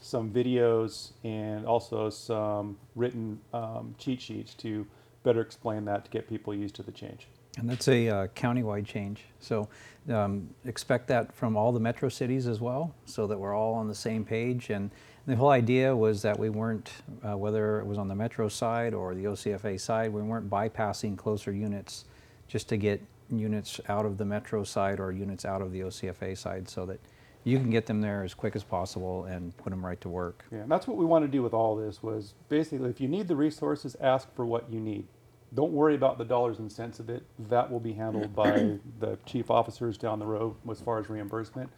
some 0.00 0.30
videos 0.30 1.10
and 1.24 1.66
also 1.66 2.10
some 2.10 2.78
written 2.94 3.40
um, 3.52 3.96
cheat 3.98 4.22
sheets 4.22 4.54
to 4.54 4.86
better 5.24 5.40
explain 5.40 5.84
that 5.86 6.04
to 6.04 6.12
get 6.12 6.28
people 6.28 6.54
used 6.54 6.76
to 6.76 6.84
the 6.84 6.92
change. 6.92 7.26
And 7.58 7.68
that's 7.68 7.88
a 7.88 8.08
uh, 8.08 8.26
countywide 8.28 8.86
change. 8.86 9.24
So 9.40 9.68
um, 10.08 10.48
expect 10.64 11.08
that 11.08 11.34
from 11.34 11.56
all 11.56 11.72
the 11.72 11.80
metro 11.80 12.08
cities 12.08 12.46
as 12.46 12.60
well, 12.60 12.94
so 13.04 13.26
that 13.26 13.38
we're 13.38 13.54
all 13.54 13.74
on 13.74 13.88
the 13.88 13.94
same 13.94 14.24
page. 14.24 14.70
And 14.70 14.90
the 15.26 15.36
whole 15.36 15.50
idea 15.50 15.94
was 15.94 16.22
that 16.22 16.38
we 16.38 16.48
weren't, 16.48 16.90
uh, 17.28 17.36
whether 17.36 17.80
it 17.80 17.86
was 17.86 17.98
on 17.98 18.08
the 18.08 18.14
metro 18.14 18.48
side 18.48 18.94
or 18.94 19.14
the 19.14 19.24
OCFA 19.24 19.80
side, 19.80 20.12
we 20.12 20.22
weren't 20.22 20.48
bypassing 20.48 21.16
closer 21.16 21.52
units 21.52 22.04
just 22.48 22.68
to 22.68 22.76
get 22.76 23.00
units 23.30 23.80
out 23.88 24.04
of 24.04 24.18
the 24.18 24.24
metro 24.24 24.64
side 24.64 24.98
or 24.98 25.12
units 25.12 25.44
out 25.44 25.62
of 25.62 25.72
the 25.72 25.80
OCFA 25.80 26.36
side 26.36 26.68
so 26.68 26.84
that 26.86 26.98
you 27.44 27.58
can 27.58 27.70
get 27.70 27.86
them 27.86 28.00
there 28.00 28.22
as 28.22 28.34
quick 28.34 28.54
as 28.54 28.62
possible 28.62 29.24
and 29.24 29.56
put 29.56 29.70
them 29.70 29.84
right 29.84 30.00
to 30.00 30.08
work. 30.08 30.44
Yeah, 30.50 30.58
and 30.58 30.70
that's 30.70 30.86
what 30.86 30.96
we 30.96 31.04
want 31.04 31.24
to 31.24 31.28
do 31.28 31.42
with 31.42 31.54
all 31.54 31.76
this 31.76 32.02
was 32.02 32.34
basically 32.48 32.90
if 32.90 33.00
you 33.00 33.08
need 33.08 33.28
the 33.28 33.36
resources, 33.36 33.96
ask 34.00 34.32
for 34.34 34.44
what 34.44 34.70
you 34.70 34.80
need. 34.80 35.06
Don't 35.52 35.72
worry 35.72 35.96
about 35.96 36.18
the 36.18 36.24
dollars 36.24 36.60
and 36.60 36.70
cents 36.70 37.00
of 37.00 37.10
it. 37.10 37.24
That 37.48 37.70
will 37.70 37.80
be 37.80 37.92
handled 37.92 38.34
by 38.34 38.78
the 39.00 39.18
chief 39.26 39.50
officers 39.50 39.98
down 39.98 40.18
the 40.18 40.26
road 40.26 40.54
as 40.70 40.80
far 40.80 40.98
as 40.98 41.10
reimbursement. 41.10 41.70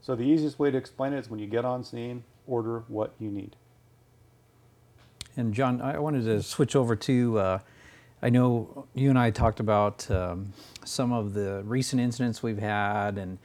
So 0.00 0.14
the 0.14 0.22
easiest 0.22 0.58
way 0.58 0.70
to 0.70 0.78
explain 0.78 1.12
it 1.12 1.18
is 1.18 1.28
when 1.28 1.40
you 1.40 1.46
get 1.46 1.64
on 1.64 1.82
scene, 1.84 2.24
order 2.46 2.84
what 2.88 3.12
you 3.18 3.30
need. 3.30 3.56
And 5.36 5.52
John, 5.52 5.80
I 5.80 5.98
wanted 5.98 6.24
to 6.24 6.42
switch 6.42 6.74
over 6.74 6.96
to, 6.96 7.38
uh, 7.38 7.58
I 8.22 8.30
know 8.30 8.86
you 8.94 9.10
and 9.10 9.18
I 9.18 9.30
talked 9.30 9.60
about 9.60 10.10
um, 10.10 10.52
some 10.84 11.12
of 11.12 11.34
the 11.34 11.62
recent 11.64 12.00
incidents 12.00 12.42
we've 12.42 12.58
had, 12.58 13.18
and 13.18 13.38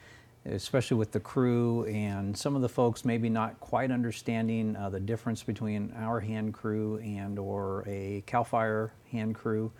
especially 0.45 0.97
with 0.97 1.11
the 1.11 1.19
crew 1.19 1.85
and 1.85 2.37
some 2.37 2.55
of 2.55 2.61
the 2.61 2.69
folks 2.69 3.03
maybe 3.03 3.29
not 3.29 3.59
quite 3.59 3.91
understanding 3.91 4.75
uh, 4.75 4.89
the 4.89 4.99
difference 4.99 5.41
between 5.43 5.93
our 5.97 6.19
hand 6.19 6.53
crew 6.53 6.97
and 6.97 7.39
or 7.39 7.83
a 7.87 8.23
CAL 8.27 8.43
FIRE 8.43 8.93
hand 9.11 9.35
crew. 9.35 9.71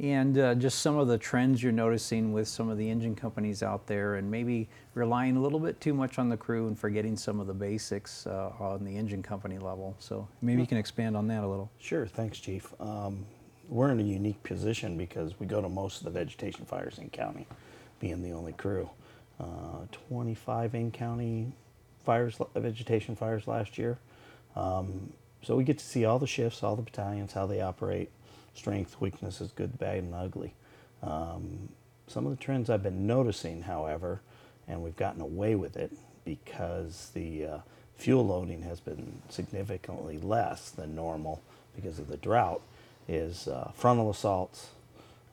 And 0.00 0.38
uh, 0.38 0.54
just 0.54 0.78
some 0.78 0.96
of 0.96 1.08
the 1.08 1.18
trends 1.18 1.62
you're 1.62 1.72
noticing 1.72 2.32
with 2.32 2.48
some 2.48 2.70
of 2.70 2.78
the 2.78 2.88
engine 2.88 3.14
companies 3.14 3.62
out 3.62 3.86
there, 3.86 4.14
and 4.14 4.30
maybe 4.30 4.66
relying 4.94 5.36
a 5.36 5.40
little 5.42 5.60
bit 5.60 5.78
too 5.78 5.92
much 5.92 6.18
on 6.18 6.30
the 6.30 6.38
crew 6.38 6.68
and 6.68 6.78
forgetting 6.78 7.18
some 7.18 7.38
of 7.38 7.46
the 7.46 7.52
basics 7.52 8.26
uh, 8.26 8.50
on 8.58 8.82
the 8.82 8.96
engine 8.96 9.22
company 9.22 9.58
level. 9.58 9.94
So 9.98 10.26
maybe 10.40 10.62
you 10.62 10.66
can 10.66 10.78
expand 10.78 11.18
on 11.18 11.28
that 11.28 11.44
a 11.44 11.46
little. 11.46 11.70
Sure, 11.78 12.06
thanks, 12.06 12.38
Chief. 12.38 12.72
Um, 12.80 13.26
we're 13.68 13.92
in 13.92 14.00
a 14.00 14.02
unique 14.02 14.42
position 14.42 14.96
because 14.96 15.38
we 15.38 15.46
go 15.46 15.60
to 15.60 15.68
most 15.68 15.98
of 15.98 16.04
the 16.04 16.10
vegetation 16.18 16.64
fires 16.64 16.98
in 16.98 17.10
county, 17.10 17.46
being 18.00 18.22
the 18.22 18.32
only 18.32 18.54
crew. 18.54 18.88
Uh, 19.40 19.86
25 20.08 20.74
in 20.74 20.90
county 20.90 21.50
fires, 22.04 22.38
vegetation 22.54 23.16
fires 23.16 23.46
last 23.46 23.78
year. 23.78 23.96
Um, 24.54 25.12
so 25.42 25.56
we 25.56 25.64
get 25.64 25.78
to 25.78 25.84
see 25.84 26.04
all 26.04 26.18
the 26.18 26.26
shifts, 26.26 26.62
all 26.62 26.76
the 26.76 26.82
battalions, 26.82 27.32
how 27.32 27.46
they 27.46 27.62
operate, 27.62 28.10
strength, 28.54 29.00
weaknesses, 29.00 29.50
good, 29.54 29.78
bad, 29.78 29.98
and 29.98 30.14
ugly. 30.14 30.52
Um, 31.02 31.70
some 32.06 32.26
of 32.26 32.36
the 32.36 32.42
trends 32.42 32.68
I've 32.68 32.82
been 32.82 33.06
noticing, 33.06 33.62
however, 33.62 34.20
and 34.68 34.82
we've 34.82 34.96
gotten 34.96 35.22
away 35.22 35.54
with 35.54 35.76
it 35.76 35.92
because 36.24 37.10
the 37.14 37.46
uh, 37.46 37.58
fuel 37.96 38.26
loading 38.26 38.62
has 38.62 38.80
been 38.80 39.22
significantly 39.30 40.18
less 40.18 40.70
than 40.70 40.94
normal 40.94 41.40
because 41.74 41.98
of 41.98 42.08
the 42.08 42.18
drought, 42.18 42.60
is 43.08 43.48
uh, 43.48 43.70
frontal 43.74 44.10
assaults, 44.10 44.68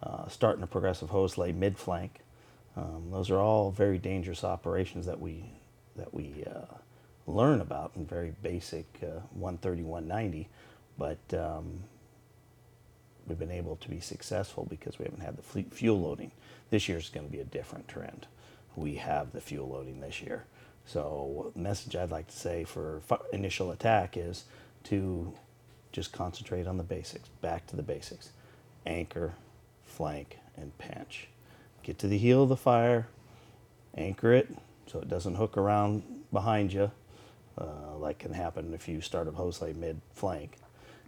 uh, 0.01 0.27
starting 0.29 0.63
a 0.63 0.67
progressive 0.67 1.09
hose 1.09 1.37
lay 1.37 1.51
mid 1.51 1.77
flank. 1.77 2.21
Um, 2.77 3.09
those 3.11 3.31
are 3.31 3.39
all 3.39 3.71
very 3.71 3.97
dangerous 3.97 4.43
operations 4.43 5.07
that 5.07 5.19
we 5.19 5.45
that 5.95 6.13
we 6.13 6.43
uh, 6.45 6.75
learn 7.25 7.59
about 7.59 7.91
in 7.95 8.05
very 8.05 8.35
basic 8.43 8.85
uh, 9.01 9.19
130, 9.33 9.81
190, 9.81 10.47
but 10.95 11.17
um, 11.33 11.79
we've 13.25 13.39
been 13.39 13.49
able 13.49 13.77
to 13.77 13.89
be 13.89 13.99
successful 13.99 14.67
because 14.69 14.99
we 14.99 15.05
haven't 15.05 15.21
had 15.21 15.35
the 15.35 15.41
fleet 15.41 15.73
fuel 15.73 15.99
loading. 15.99 16.31
This 16.69 16.87
year 16.87 16.99
is 16.99 17.09
going 17.09 17.25
to 17.25 17.31
be 17.31 17.39
a 17.39 17.45
different 17.45 17.87
trend. 17.87 18.27
We 18.75 18.95
have 18.95 19.31
the 19.31 19.41
fuel 19.41 19.69
loading 19.69 20.01
this 20.01 20.21
year. 20.21 20.45
So, 20.85 21.51
message 21.55 21.95
I'd 21.95 22.11
like 22.11 22.27
to 22.27 22.37
say 22.37 22.63
for 22.63 23.01
initial 23.33 23.71
attack 23.71 24.15
is 24.15 24.45
to 24.83 25.33
just 25.91 26.13
concentrate 26.13 26.67
on 26.67 26.77
the 26.77 26.83
basics, 26.83 27.27
back 27.41 27.65
to 27.67 27.75
the 27.75 27.83
basics 27.83 28.29
anchor, 28.85 29.33
flank, 29.83 30.37
and 30.55 30.77
pinch. 30.77 31.27
Get 31.87 31.99
to 31.99 32.07
the 32.09 32.17
heel 32.17 32.43
of 32.43 32.49
the 32.49 32.57
fire, 32.57 33.07
anchor 33.95 34.33
it 34.33 34.49
so 34.87 34.99
it 34.99 35.07
doesn't 35.07 35.35
hook 35.35 35.55
around 35.55 36.03
behind 36.33 36.73
you, 36.73 36.91
uh, 37.57 37.95
like 37.97 38.19
can 38.19 38.33
happen 38.33 38.73
if 38.73 38.89
you 38.89 38.99
start 38.99 39.29
a 39.29 39.31
hose 39.31 39.61
lay 39.61 39.71
mid 39.71 40.01
flank, 40.13 40.57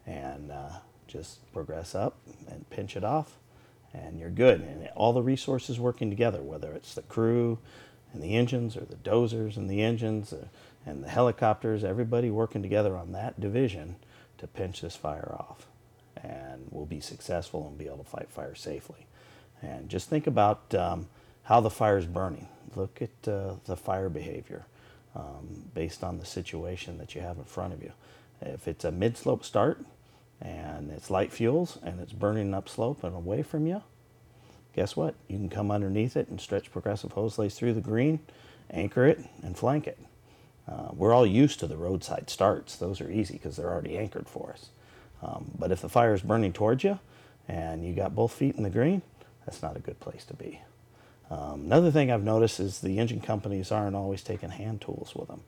and 0.08 0.54
uh, 0.54 0.70
just 1.06 1.52
progress 1.52 1.94
up 1.94 2.16
and 2.50 2.70
pinch 2.70 2.96
it 2.96 3.04
off, 3.04 3.36
and 3.94 4.18
you're 4.18 4.30
good. 4.30 4.62
And 4.62 4.88
all 4.96 5.12
the 5.12 5.22
resources 5.22 5.82
working 5.82 6.10
together, 6.10 6.42
whether 6.42 6.72
it's 6.72 6.94
the 6.94 7.02
crew 7.02 7.58
and 8.14 8.24
the 8.24 8.38
engines, 8.38 8.78
or 8.78 8.86
the 8.86 8.96
dozers 8.96 9.58
and 9.58 9.70
the 9.70 9.82
engines, 9.82 10.32
uh, 10.32 10.46
and 10.86 11.04
the 11.04 11.10
helicopters, 11.10 11.84
everybody 11.84 12.30
working 12.30 12.62
together 12.62 12.96
on 12.96 13.12
that 13.12 13.38
division 13.38 13.98
to 14.38 14.48
pinch 14.48 14.80
this 14.80 14.96
fire 14.96 15.36
off, 15.38 15.68
and 16.24 16.68
we'll 16.72 16.86
be 16.86 17.02
successful 17.02 17.68
and 17.68 17.78
be 17.78 17.88
able 17.88 17.98
to 17.98 18.10
fight 18.10 18.30
fire 18.32 18.56
safely. 18.56 19.08
And 19.62 19.90
just 19.90 20.10
think 20.10 20.28
about 20.28 20.74
um, 20.74 21.08
how 21.44 21.60
the 21.60 21.70
fire 21.70 21.98
is 21.98 22.06
burning. 22.06 22.48
Look 22.76 23.02
at 23.02 23.28
uh, 23.28 23.56
the 23.66 23.76
fire 23.76 24.10
behavior 24.10 24.66
um, 25.16 25.64
based 25.74 26.04
on 26.04 26.18
the 26.18 26.26
situation 26.26 26.98
that 27.00 27.16
you 27.16 27.22
have 27.22 27.38
in 27.38 27.44
front 27.44 27.74
of 27.74 27.82
you. 27.82 27.92
If 28.42 28.68
it's 28.68 28.86
a 28.86 28.92
mid 28.92 29.18
slope 29.18 29.44
start 29.44 29.84
and 30.42 30.92
it's 30.92 31.10
light 31.10 31.32
fuels 31.32 31.78
and 31.84 32.00
it's 32.00 32.14
burning 32.14 32.54
upslope 32.54 33.04
and 33.04 33.16
away 33.16 33.44
from 33.44 33.68
you, 33.68 33.82
guess 34.76 34.96
what? 34.96 35.16
You 35.28 35.38
can 35.38 35.50
come 35.50 35.72
underneath 35.72 36.16
it 36.16 36.30
and 36.30 36.40
stretch 36.40 36.72
progressive 36.72 37.12
hose 37.14 37.38
lays 37.38 37.56
through 37.56 37.74
the 37.74 37.82
green, 37.82 38.20
anchor 38.72 39.06
it, 39.06 39.20
and 39.44 39.58
flank 39.58 39.88
it. 39.88 40.00
Uh, 40.68 40.90
we're 40.94 41.14
all 41.14 41.26
used 41.26 41.60
to 41.60 41.68
the 41.68 41.76
roadside 41.76 42.30
starts. 42.30 42.76
Those 42.76 43.02
are 43.02 43.10
easy 43.10 43.34
because 43.34 43.58
they're 43.58 43.72
already 43.72 43.98
anchored 43.98 44.30
for 44.30 44.52
us. 44.52 44.70
Um, 45.22 45.52
but 45.58 45.72
if 45.72 45.82
the 45.82 45.90
fire 45.90 46.14
is 46.14 46.22
burning 46.22 46.54
towards 46.54 46.84
you 46.84 47.00
and 47.48 47.86
you 47.86 47.94
got 47.94 48.16
both 48.16 48.32
feet 48.32 48.56
in 48.56 48.64
the 48.64 48.70
green, 48.70 49.02
that's 49.50 49.64
not 49.64 49.76
a 49.76 49.80
good 49.80 50.00
place 50.00 50.24
to 50.26 50.36
be. 50.36 50.62
Um, 51.32 51.62
another 51.62 51.90
thing 51.90 52.12
I've 52.12 52.24
noticed 52.24 52.60
is 52.60 52.82
the 52.82 53.00
engine 53.00 53.20
companies 53.20 53.72
aren't 53.72 53.96
always 53.96 54.22
taking 54.22 54.52
hand 54.52 54.80
tools 54.80 55.14
with 55.16 55.28
them. 55.28 55.42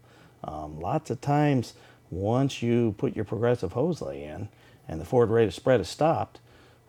Um, 0.43 0.79
lots 0.79 1.11
of 1.11 1.21
times, 1.21 1.75
once 2.09 2.63
you 2.63 2.95
put 2.97 3.15
your 3.15 3.25
progressive 3.25 3.73
hose 3.73 4.01
lay 4.01 4.23
in 4.23 4.49
and 4.87 4.99
the 4.99 5.05
forward 5.05 5.29
rate 5.29 5.45
of 5.45 5.53
spread 5.53 5.79
is 5.79 5.87
stopped, 5.87 6.39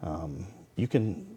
um, 0.02 0.46
you 0.74 0.88
can 0.88 1.36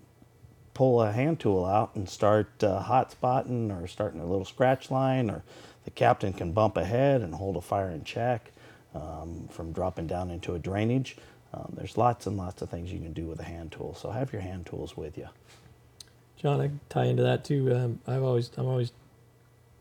pull 0.73 1.01
a 1.01 1.11
hand 1.11 1.41
tool 1.41 1.65
out 1.65 1.91
and 1.95 2.07
start 2.07 2.63
uh, 2.63 2.79
hot 2.79 3.11
spotting 3.11 3.69
or 3.69 3.85
starting 3.85 4.21
a 4.21 4.25
little 4.25 4.45
scratch 4.45 4.89
line, 4.89 5.29
or 5.29 5.43
the 5.83 5.91
captain 5.91 6.31
can 6.31 6.53
bump 6.53 6.77
ahead 6.77 7.19
and 7.19 7.35
hold 7.35 7.57
a 7.57 7.61
fire 7.61 7.89
in 7.89 8.05
check 8.05 8.53
um, 8.93 9.49
from 9.51 9.73
dropping 9.73 10.07
down 10.07 10.31
into 10.31 10.55
a 10.55 10.59
drainage. 10.59 11.17
Um, 11.53 11.73
there's 11.75 11.97
lots 11.97 12.27
and 12.27 12.37
lots 12.37 12.61
of 12.61 12.69
things 12.69 12.93
you 12.93 12.99
can 12.99 13.11
do 13.11 13.25
with 13.25 13.41
a 13.41 13.43
hand 13.43 13.73
tool, 13.73 13.93
so 13.93 14.11
have 14.11 14.31
your 14.31 14.41
hand 14.41 14.65
tools 14.65 14.95
with 14.95 15.17
you. 15.17 15.27
John, 16.45 16.61
I 16.61 16.69
tie 16.89 17.05
into 17.05 17.23
that 17.23 17.43
too. 17.43 17.73
Um, 17.75 17.99
I've 18.05 18.21
always, 18.21 18.51
I'm 18.55 18.67
always 18.67 18.91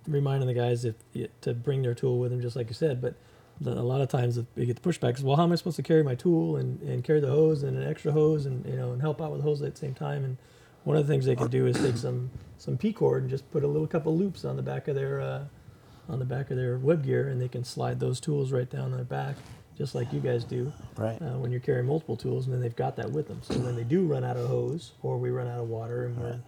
reminding 0.09 0.47
the 0.47 0.55
guys 0.55 0.87
if 0.87 0.95
to 1.43 1.53
bring 1.53 1.83
their 1.83 1.93
tool 1.93 2.19
with 2.19 2.31
them, 2.31 2.41
just 2.41 2.57
like 2.57 2.69
you 2.69 2.75
said. 2.75 3.03
But 3.03 3.17
the, 3.61 3.73
a 3.73 3.85
lot 3.85 4.01
of 4.01 4.09
times 4.09 4.41
they 4.55 4.65
get 4.65 4.83
the 4.83 4.89
pushback 4.89 5.19
is, 5.19 5.23
well, 5.23 5.37
how 5.37 5.43
am 5.43 5.53
I 5.53 5.57
supposed 5.57 5.77
to 5.77 5.83
carry 5.83 6.03
my 6.03 6.15
tool 6.15 6.57
and, 6.57 6.81
and 6.81 7.05
carry 7.05 7.21
the 7.21 7.29
hose 7.29 7.65
and 7.65 7.77
an 7.77 7.87
extra 7.87 8.13
hose 8.13 8.47
and 8.47 8.65
you 8.65 8.77
know 8.77 8.93
and 8.93 9.03
help 9.03 9.21
out 9.21 9.31
with 9.31 9.41
the 9.43 9.45
hose 9.47 9.61
at 9.61 9.75
the 9.75 9.79
same 9.79 9.93
time? 9.93 10.25
And 10.25 10.39
one 10.85 10.97
of 10.97 11.07
the 11.07 11.13
things 11.13 11.27
they 11.27 11.37
can 11.37 11.49
do 11.49 11.67
is 11.67 11.77
take 11.77 11.99
some 11.99 12.31
some 12.57 12.79
P 12.79 12.95
cord 12.95 13.21
and 13.25 13.31
just 13.31 13.51
put 13.51 13.63
a 13.63 13.67
little 13.67 13.87
couple 13.87 14.17
loops 14.17 14.47
on 14.47 14.57
the 14.57 14.63
back 14.63 14.89
of 14.89 14.95
their 14.95 15.21
uh, 15.21 15.45
on 16.09 16.19
the 16.19 16.25
back 16.25 16.51
of 16.51 16.57
their 16.57 16.79
web 16.79 17.05
gear, 17.05 17.29
and 17.29 17.43
they 17.43 17.49
can 17.49 17.63
slide 17.63 18.01
those 18.01 18.21
tools 18.21 18.53
right 18.53 18.71
down 18.71 18.91
their 18.91 19.05
back, 19.05 19.37
just 19.77 19.95
like 19.95 20.11
you 20.15 20.21
guys 20.21 20.45
do 20.45 20.73
Right. 20.97 21.21
uh, 21.21 21.37
when 21.37 21.51
you're 21.51 21.61
carrying 21.61 21.85
multiple 21.85 22.17
tools, 22.17 22.47
and 22.47 22.55
then 22.55 22.63
they've 22.63 22.75
got 22.75 22.97
that 22.97 23.11
with 23.11 23.29
them. 23.29 23.41
So 23.43 23.53
when 23.59 23.77
they 23.77 23.85
do 23.85 24.07
run 24.07 24.25
out 24.25 24.39
of 24.39 24.49
hose 24.49 24.93
or 25.03 25.19
we 25.19 25.29
run 25.29 25.47
out 25.47 25.61
of 25.61 25.69
water 25.69 26.07
and 26.07 26.17
we're 26.17 26.41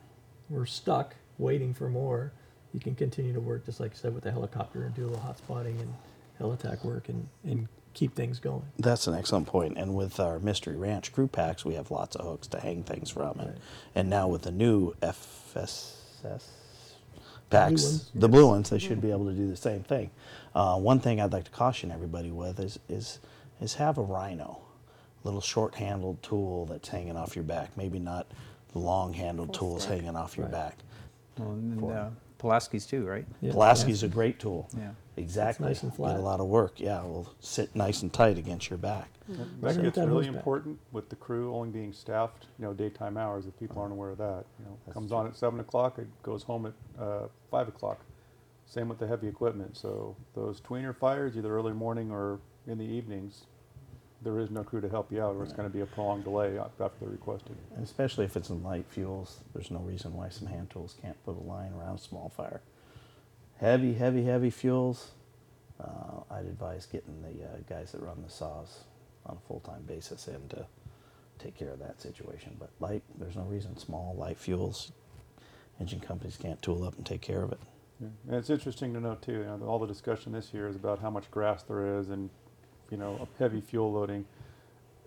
we're 0.48 0.66
stuck, 0.66 1.14
waiting 1.38 1.74
for 1.74 1.88
more, 1.88 2.32
you 2.72 2.80
can 2.80 2.94
continue 2.94 3.32
to 3.32 3.40
work 3.40 3.64
just 3.64 3.80
like 3.80 3.92
you 3.92 3.96
said 3.96 4.14
with 4.14 4.24
the 4.24 4.30
helicopter 4.30 4.84
and 4.84 4.94
do 4.94 5.04
a 5.04 5.08
little 5.08 5.20
hot 5.20 5.38
spotting 5.38 5.78
and 5.80 5.94
helitack 6.40 6.84
work 6.84 7.08
and, 7.08 7.26
and 7.44 7.68
keep 7.94 8.14
things 8.14 8.38
going. 8.38 8.62
That's 8.78 9.06
an 9.06 9.14
excellent 9.14 9.46
point. 9.46 9.78
And 9.78 9.94
with 9.94 10.20
our 10.20 10.38
Mystery 10.38 10.76
Ranch 10.76 11.12
crew 11.12 11.26
packs, 11.28 11.64
we 11.64 11.74
have 11.74 11.90
lots 11.90 12.16
of 12.16 12.26
hooks 12.26 12.46
to 12.48 12.60
hang 12.60 12.82
things 12.82 13.10
from. 13.10 13.38
And, 13.40 13.48
Right. 13.50 13.58
and 13.94 14.10
now 14.10 14.28
with 14.28 14.42
the 14.42 14.52
new 14.52 14.92
FSS 15.02 15.94
packs, 17.48 17.82
ones, 17.82 18.10
the 18.14 18.28
blue 18.28 18.46
ones, 18.48 18.70
they 18.70 18.78
should 18.78 19.00
be 19.00 19.10
able 19.10 19.26
to 19.26 19.32
do 19.32 19.48
the 19.48 19.56
same 19.56 19.82
thing. 19.82 20.10
Uh, 20.54 20.78
one 20.78 21.00
thing 21.00 21.20
I'd 21.20 21.32
like 21.32 21.44
to 21.44 21.50
caution 21.50 21.90
everybody 21.90 22.30
with 22.30 22.58
is, 22.60 22.78
is, 22.88 23.20
is 23.60 23.74
have 23.74 23.96
a 23.98 24.02
rhino, 24.02 24.60
little 25.24 25.40
short-handled 25.40 26.22
tool 26.22 26.66
that's 26.66 26.88
hanging 26.88 27.16
off 27.16 27.34
your 27.34 27.44
back. 27.44 27.76
Maybe 27.76 27.98
not 27.98 28.26
the 28.76 28.84
long-handled 28.84 29.48
Full 29.48 29.54
tools 29.70 29.82
stick. 29.82 30.00
hanging 30.00 30.16
off 30.16 30.36
your 30.36 30.46
Right. 30.46 30.52
back. 30.52 30.78
Well, 31.38 31.50
and 31.52 31.80
For- 31.80 31.92
uh, 31.92 32.10
Pulaski's 32.38 32.86
too, 32.86 33.06
right? 33.06 33.26
Yeah. 33.40 33.52
Pulaski's 33.52 34.02
a 34.02 34.08
great 34.08 34.38
tool. 34.38 34.68
Yeah. 34.76 34.90
Exactly. 35.16 35.66
nice 35.66 35.82
and 35.82 35.90
Get 35.92 35.96
flat. 35.96 36.16
a 36.16 36.20
lot 36.22 36.40
of 36.40 36.46
work. 36.48 36.78
Yeah, 36.78 37.02
it 37.02 37.08
will 37.08 37.28
sit 37.40 37.74
nice 37.74 38.02
and 38.02 38.12
tight 38.12 38.36
against 38.36 38.68
your 38.68 38.78
back. 38.78 39.08
That 39.62 39.74
So 39.74 39.82
gets 39.82 39.96
that 39.96 40.06
really 40.06 40.26
hose 40.26 40.26
back. 40.26 40.36
important 40.36 40.78
with 40.92 41.08
the 41.08 41.16
crew 41.16 41.54
only 41.54 41.70
being 41.70 41.94
staffed, 41.94 42.46
you 42.58 42.66
know, 42.66 42.74
daytime 42.74 43.16
hours, 43.16 43.46
if 43.46 43.58
people 43.58 43.80
aren't 43.80 43.92
aware 43.92 44.10
of 44.10 44.18
that. 44.18 44.44
You 44.58 44.66
know, 44.66 44.76
That's 44.84 44.92
comes 44.94 45.08
true. 45.10 45.16
on 45.16 45.26
at 45.26 45.34
seven 45.36 45.58
o'clock, 45.60 45.98
it 45.98 46.06
goes 46.22 46.42
home 46.42 46.66
at, 46.66 46.74
uh, 47.02 47.28
five 47.50 47.66
o'clock. 47.68 48.00
Same 48.66 48.88
with 48.90 48.98
the 48.98 49.06
heavy 49.06 49.26
equipment, 49.28 49.76
so 49.76 50.14
those 50.34 50.60
tweener 50.60 50.94
fires, 50.94 51.36
either 51.38 51.54
early 51.56 51.72
morning 51.72 52.10
or 52.10 52.38
in 52.66 52.76
the 52.76 52.84
evenings, 52.84 53.46
there 54.22 54.38
is 54.40 54.50
no 54.50 54.64
crew 54.64 54.80
to 54.80 54.88
help 54.88 55.12
you 55.12 55.22
out, 55.22 55.36
or 55.36 55.42
it's 55.44 55.52
gonna 55.52 55.68
be 55.68 55.80
a 55.80 55.86
prolonged 55.86 56.24
delay 56.24 56.58
after 56.58 56.90
they're 57.00 57.10
requested. 57.10 57.56
And 57.74 57.84
especially 57.84 58.24
if 58.24 58.36
it's 58.36 58.50
in 58.50 58.62
light 58.62 58.86
fuels, 58.88 59.40
there's 59.54 59.70
no 59.70 59.80
reason 59.80 60.14
why 60.14 60.28
some 60.30 60.48
hand 60.48 60.70
tools 60.70 60.96
can't 61.00 61.22
put 61.24 61.36
a 61.36 61.40
line 61.40 61.72
around 61.72 61.96
a 61.96 62.02
small 62.02 62.30
fire. 62.34 62.60
Heavy, 63.58 63.94
heavy, 63.94 64.24
heavy 64.24 64.50
fuels, 64.50 65.12
uh, 65.80 66.20
I'd 66.30 66.46
advise 66.46 66.86
getting 66.86 67.22
the 67.22 67.44
uh, 67.44 67.58
guys 67.68 67.92
that 67.92 68.02
run 68.02 68.22
the 68.22 68.30
saws 68.30 68.84
on 69.26 69.36
a 69.36 69.48
full-time 69.48 69.82
basis 69.82 70.28
in 70.28 70.48
to 70.48 70.66
take 71.38 71.54
care 71.54 71.70
of 71.70 71.78
that 71.80 72.00
situation. 72.00 72.56
But 72.58 72.70
light, 72.80 73.02
there's 73.18 73.36
no 73.36 73.42
reason 73.42 73.76
small, 73.76 74.14
light 74.16 74.38
fuels, 74.38 74.92
engine 75.80 76.00
companies 76.00 76.36
can't 76.36 76.60
tool 76.62 76.84
up 76.84 76.96
and 76.96 77.04
take 77.04 77.20
care 77.20 77.42
of 77.42 77.52
it. 77.52 77.60
Yeah. 78.00 78.08
And 78.28 78.36
it's 78.36 78.50
interesting 78.50 78.94
to 78.94 79.00
note 79.00 79.22
too, 79.22 79.32
you 79.32 79.44
know, 79.44 79.60
all 79.66 79.78
the 79.78 79.86
discussion 79.86 80.32
this 80.32 80.52
year 80.54 80.68
is 80.68 80.76
about 80.76 81.00
how 81.00 81.10
much 81.10 81.30
grass 81.30 81.62
there 81.62 81.98
is 81.98 82.08
and, 82.10 82.30
you 82.90 82.96
know, 82.96 83.28
heavy 83.38 83.60
fuel 83.60 83.92
loading. 83.92 84.24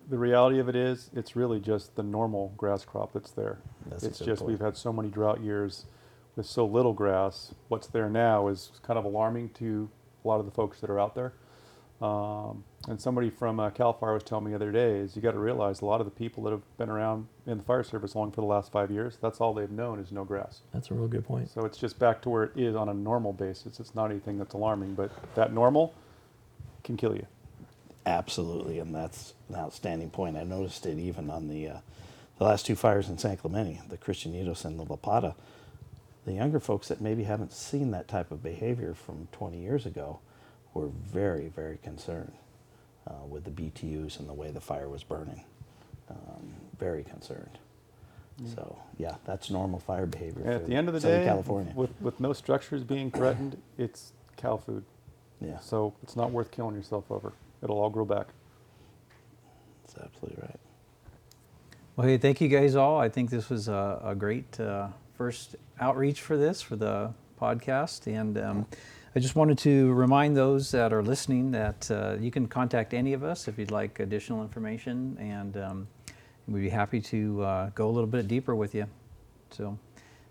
The 0.09 0.17
reality 0.17 0.59
of 0.59 0.67
it 0.69 0.75
is, 0.75 1.11
it's 1.15 1.35
really 1.35 1.59
just 1.59 1.95
the 1.95 2.03
normal 2.03 2.53
grass 2.57 2.83
crop 2.83 3.13
that's 3.13 3.31
there. 3.31 3.59
That's 3.87 4.03
It's 4.03 4.19
just 4.19 4.39
point. 4.41 4.51
we've 4.51 4.59
had 4.59 4.75
so 4.75 4.91
many 4.91 5.09
drought 5.09 5.41
years 5.41 5.85
with 6.35 6.47
so 6.47 6.65
little 6.65 6.93
grass. 6.93 7.53
What's 7.67 7.87
there 7.87 8.09
now 8.09 8.47
is 8.47 8.71
kind 8.81 8.97
of 8.97 9.05
alarming 9.05 9.49
to 9.59 9.89
a 10.23 10.27
lot 10.27 10.39
of 10.39 10.45
the 10.45 10.51
folks 10.51 10.79
that 10.81 10.89
are 10.89 10.99
out 10.99 11.13
there. 11.15 11.33
Um, 12.01 12.63
and 12.87 12.99
somebody 12.99 13.29
from 13.29 13.59
uh, 13.59 13.71
Cal 13.71 13.91
Fire 13.91 14.13
was 14.13 14.23
telling 14.23 14.45
me 14.45 14.51
the 14.51 14.55
other 14.55 14.71
day 14.71 14.93
is 14.99 15.17
you 15.17 15.21
got 15.21 15.33
to 15.33 15.39
realize 15.39 15.81
a 15.81 15.85
lot 15.85 15.99
of 15.99 16.05
the 16.05 16.11
people 16.11 16.43
that 16.43 16.51
have 16.51 16.61
been 16.77 16.89
around 16.89 17.27
in 17.45 17.57
the 17.57 17.63
fire 17.63 17.83
service 17.83 18.15
long 18.15 18.31
for 18.31 18.39
the 18.39 18.47
last 18.47 18.71
five 18.71 18.89
years, 18.89 19.17
that's 19.21 19.41
all 19.41 19.53
they've 19.53 19.69
known 19.69 19.99
is 19.99 20.11
no 20.11 20.23
grass. 20.23 20.61
That's 20.73 20.91
a 20.91 20.93
real 20.93 21.09
good 21.09 21.25
point. 21.25 21.49
So 21.49 21.65
it's 21.65 21.77
just 21.77 21.99
back 21.99 22.21
to 22.21 22.29
where 22.29 22.43
it 22.45 22.51
is 22.55 22.75
on 22.75 22.87
a 22.87 22.93
normal 22.93 23.33
basis. 23.33 23.81
It's 23.81 23.93
not 23.95 24.11
anything 24.11 24.37
that's 24.37 24.53
alarming, 24.53 24.95
but 24.95 25.11
that 25.35 25.51
normal 25.51 25.93
can 26.85 26.95
kill 26.95 27.15
you. 27.15 27.25
Absolutely, 28.09 28.79
and 28.79 28.93
that's 28.93 29.35
an 29.49 29.55
outstanding 29.55 30.09
point. 30.09 30.35
I 30.35 30.43
noticed 30.43 30.85
it 30.87 30.97
even 30.97 31.29
on 31.29 31.47
the 31.47 31.67
uh, 31.67 31.77
the 32.39 32.43
last 32.45 32.65
two 32.65 32.75
fires 32.75 33.07
in 33.07 33.17
San 33.19 33.37
Clemente, 33.37 33.81
the 33.87 33.97
Cristianitos 33.97 34.65
and 34.65 34.79
the 34.79 34.83
La 34.83 34.95
Pata. 34.95 35.35
The 36.25 36.33
younger 36.33 36.59
folks 36.59 36.87
that 36.87 37.01
maybe 37.01 37.23
haven't 37.23 37.53
seen 37.53 37.91
that 37.91 38.07
type 38.07 38.31
of 38.31 38.41
behavior 38.41 38.93
from 38.93 39.27
20 39.31 39.59
years 39.59 39.85
ago 39.85 40.19
were 40.73 40.87
very, 40.87 41.49
very 41.49 41.77
concerned 41.77 42.33
uh, 43.07 43.25
with 43.27 43.43
the 43.43 43.51
BTUs 43.51 44.19
and 44.19 44.27
the 44.27 44.33
way 44.33 44.49
the 44.51 44.61
fire 44.61 44.89
was 44.89 45.03
burning. 45.03 45.43
Um, 46.09 46.53
very 46.79 47.03
concerned. 47.03 47.59
So 48.55 48.79
yeah, 48.97 49.15
that's 49.25 49.49
normal 49.51 49.79
fire 49.79 50.05
behavior. 50.05 50.49
At 50.49 50.65
the 50.67 50.73
end 50.75 50.87
of 50.87 50.93
the 50.93 51.01
Southern 51.01 51.19
day, 51.19 51.25
California. 51.25 51.73
with 51.75 51.91
with 52.01 52.19
no 52.19 52.33
structures 52.33 52.83
being 52.83 53.11
threatened, 53.11 53.61
it's 53.77 54.13
cow 54.37 54.57
food. 54.57 54.83
yeah, 55.41 55.59
So 55.59 55.93
it's 56.01 56.15
not 56.15 56.31
worth 56.31 56.49
killing 56.49 56.75
yourself 56.75 57.11
over. 57.11 57.33
It'll 57.61 57.79
all 57.79 57.89
grow 57.89 58.05
back. 58.05 58.27
that's 59.85 59.97
absolutely 60.05 60.41
right. 60.41 60.59
Well, 61.95 62.07
hey, 62.07 62.17
thank 62.17 62.39
you 62.39 62.47
guys 62.47 62.75
all. 62.75 62.97
I 62.97 63.09
think 63.09 63.29
this 63.29 63.49
was 63.49 63.67
a, 63.67 64.01
a 64.03 64.15
great 64.15 64.57
uh, 64.59 64.87
first 65.17 65.57
outreach 65.81 66.21
for 66.21 66.37
this, 66.37 66.61
for 66.61 66.77
the 66.77 67.13
podcast. 67.39 68.07
And 68.07 68.37
um, 68.37 68.65
I 69.15 69.19
just 69.19 69.35
wanted 69.35 69.57
to 69.59 69.91
remind 69.91 70.37
those 70.37 70.71
that 70.71 70.93
are 70.93 71.03
listening 71.03 71.51
that 71.51 71.91
uh, 71.91 72.15
you 72.17 72.31
can 72.31 72.47
contact 72.47 72.93
any 72.93 73.11
of 73.11 73.23
us 73.23 73.49
if 73.49 73.59
you'd 73.59 73.71
like 73.71 73.99
additional 73.99 74.41
information. 74.41 75.17
And 75.19 75.57
um, 75.57 75.87
we'd 76.47 76.61
be 76.61 76.69
happy 76.69 77.01
to 77.01 77.43
uh, 77.43 77.69
go 77.71 77.89
a 77.89 77.91
little 77.91 78.07
bit 78.07 78.29
deeper 78.29 78.55
with 78.55 78.73
you. 78.73 78.85
So 79.51 79.77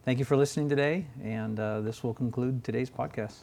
thank 0.06 0.18
you 0.18 0.24
for 0.24 0.38
listening 0.38 0.70
today. 0.70 1.04
And 1.22 1.60
uh, 1.60 1.82
this 1.82 2.02
will 2.02 2.14
conclude 2.14 2.64
today's 2.64 2.88
podcast. 2.88 3.34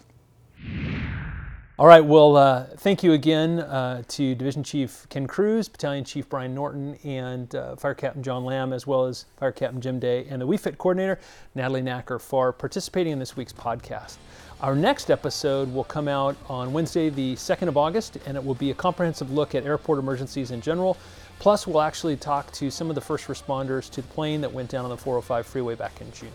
All 1.77 1.87
right, 1.87 2.05
well, 2.05 2.37
uh, 2.37 2.67
thank 2.77 3.03
you 3.03 3.11
again 3.11 3.59
uh, 3.59 4.01
to 4.07 4.33
Division 4.33 4.63
Chief 4.63 5.05
Ken 5.09 5.27
Cruz, 5.27 5.67
Battalion 5.67 6.05
Chief 6.05 6.29
Brian 6.29 6.55
Norton, 6.55 6.97
and 7.03 7.53
uh, 7.53 7.75
Fire 7.75 7.93
Captain 7.93 8.23
John 8.23 8.45
Lamb, 8.45 8.71
as 8.71 8.87
well 8.87 9.03
as 9.03 9.25
Fire 9.35 9.51
Captain 9.51 9.81
Jim 9.81 9.99
Day, 9.99 10.25
and 10.29 10.41
the 10.41 10.47
WeFit 10.47 10.77
coordinator, 10.77 11.19
Natalie 11.53 11.81
Nacker, 11.81 12.21
for 12.21 12.53
participating 12.53 13.11
in 13.11 13.19
this 13.19 13.35
week's 13.35 13.51
podcast. 13.51 14.15
Our 14.61 14.73
next 14.73 15.11
episode 15.11 15.73
will 15.73 15.83
come 15.83 16.07
out 16.07 16.37
on 16.47 16.71
Wednesday, 16.71 17.09
the 17.09 17.35
2nd 17.35 17.67
of 17.67 17.75
August, 17.75 18.19
and 18.25 18.37
it 18.37 18.45
will 18.45 18.55
be 18.55 18.71
a 18.71 18.73
comprehensive 18.73 19.33
look 19.33 19.53
at 19.53 19.65
airport 19.65 19.99
emergencies 19.99 20.51
in 20.51 20.61
general. 20.61 20.95
Plus, 21.39 21.67
we'll 21.67 21.81
actually 21.81 22.15
talk 22.15 22.49
to 22.53 22.71
some 22.71 22.87
of 22.87 22.95
the 22.95 23.01
first 23.01 23.27
responders 23.27 23.89
to 23.89 24.01
the 24.01 24.07
plane 24.07 24.39
that 24.39 24.53
went 24.53 24.69
down 24.69 24.85
on 24.85 24.91
the 24.91 24.97
405 24.97 25.45
freeway 25.45 25.75
back 25.75 25.99
in 25.99 26.09
June. 26.13 26.31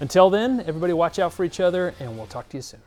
Until 0.00 0.28
then, 0.28 0.58
everybody 0.66 0.92
watch 0.92 1.20
out 1.20 1.32
for 1.32 1.44
each 1.44 1.60
other, 1.60 1.94
and 2.00 2.16
we'll 2.16 2.26
talk 2.26 2.48
to 2.48 2.56
you 2.56 2.62
soon. 2.62 2.80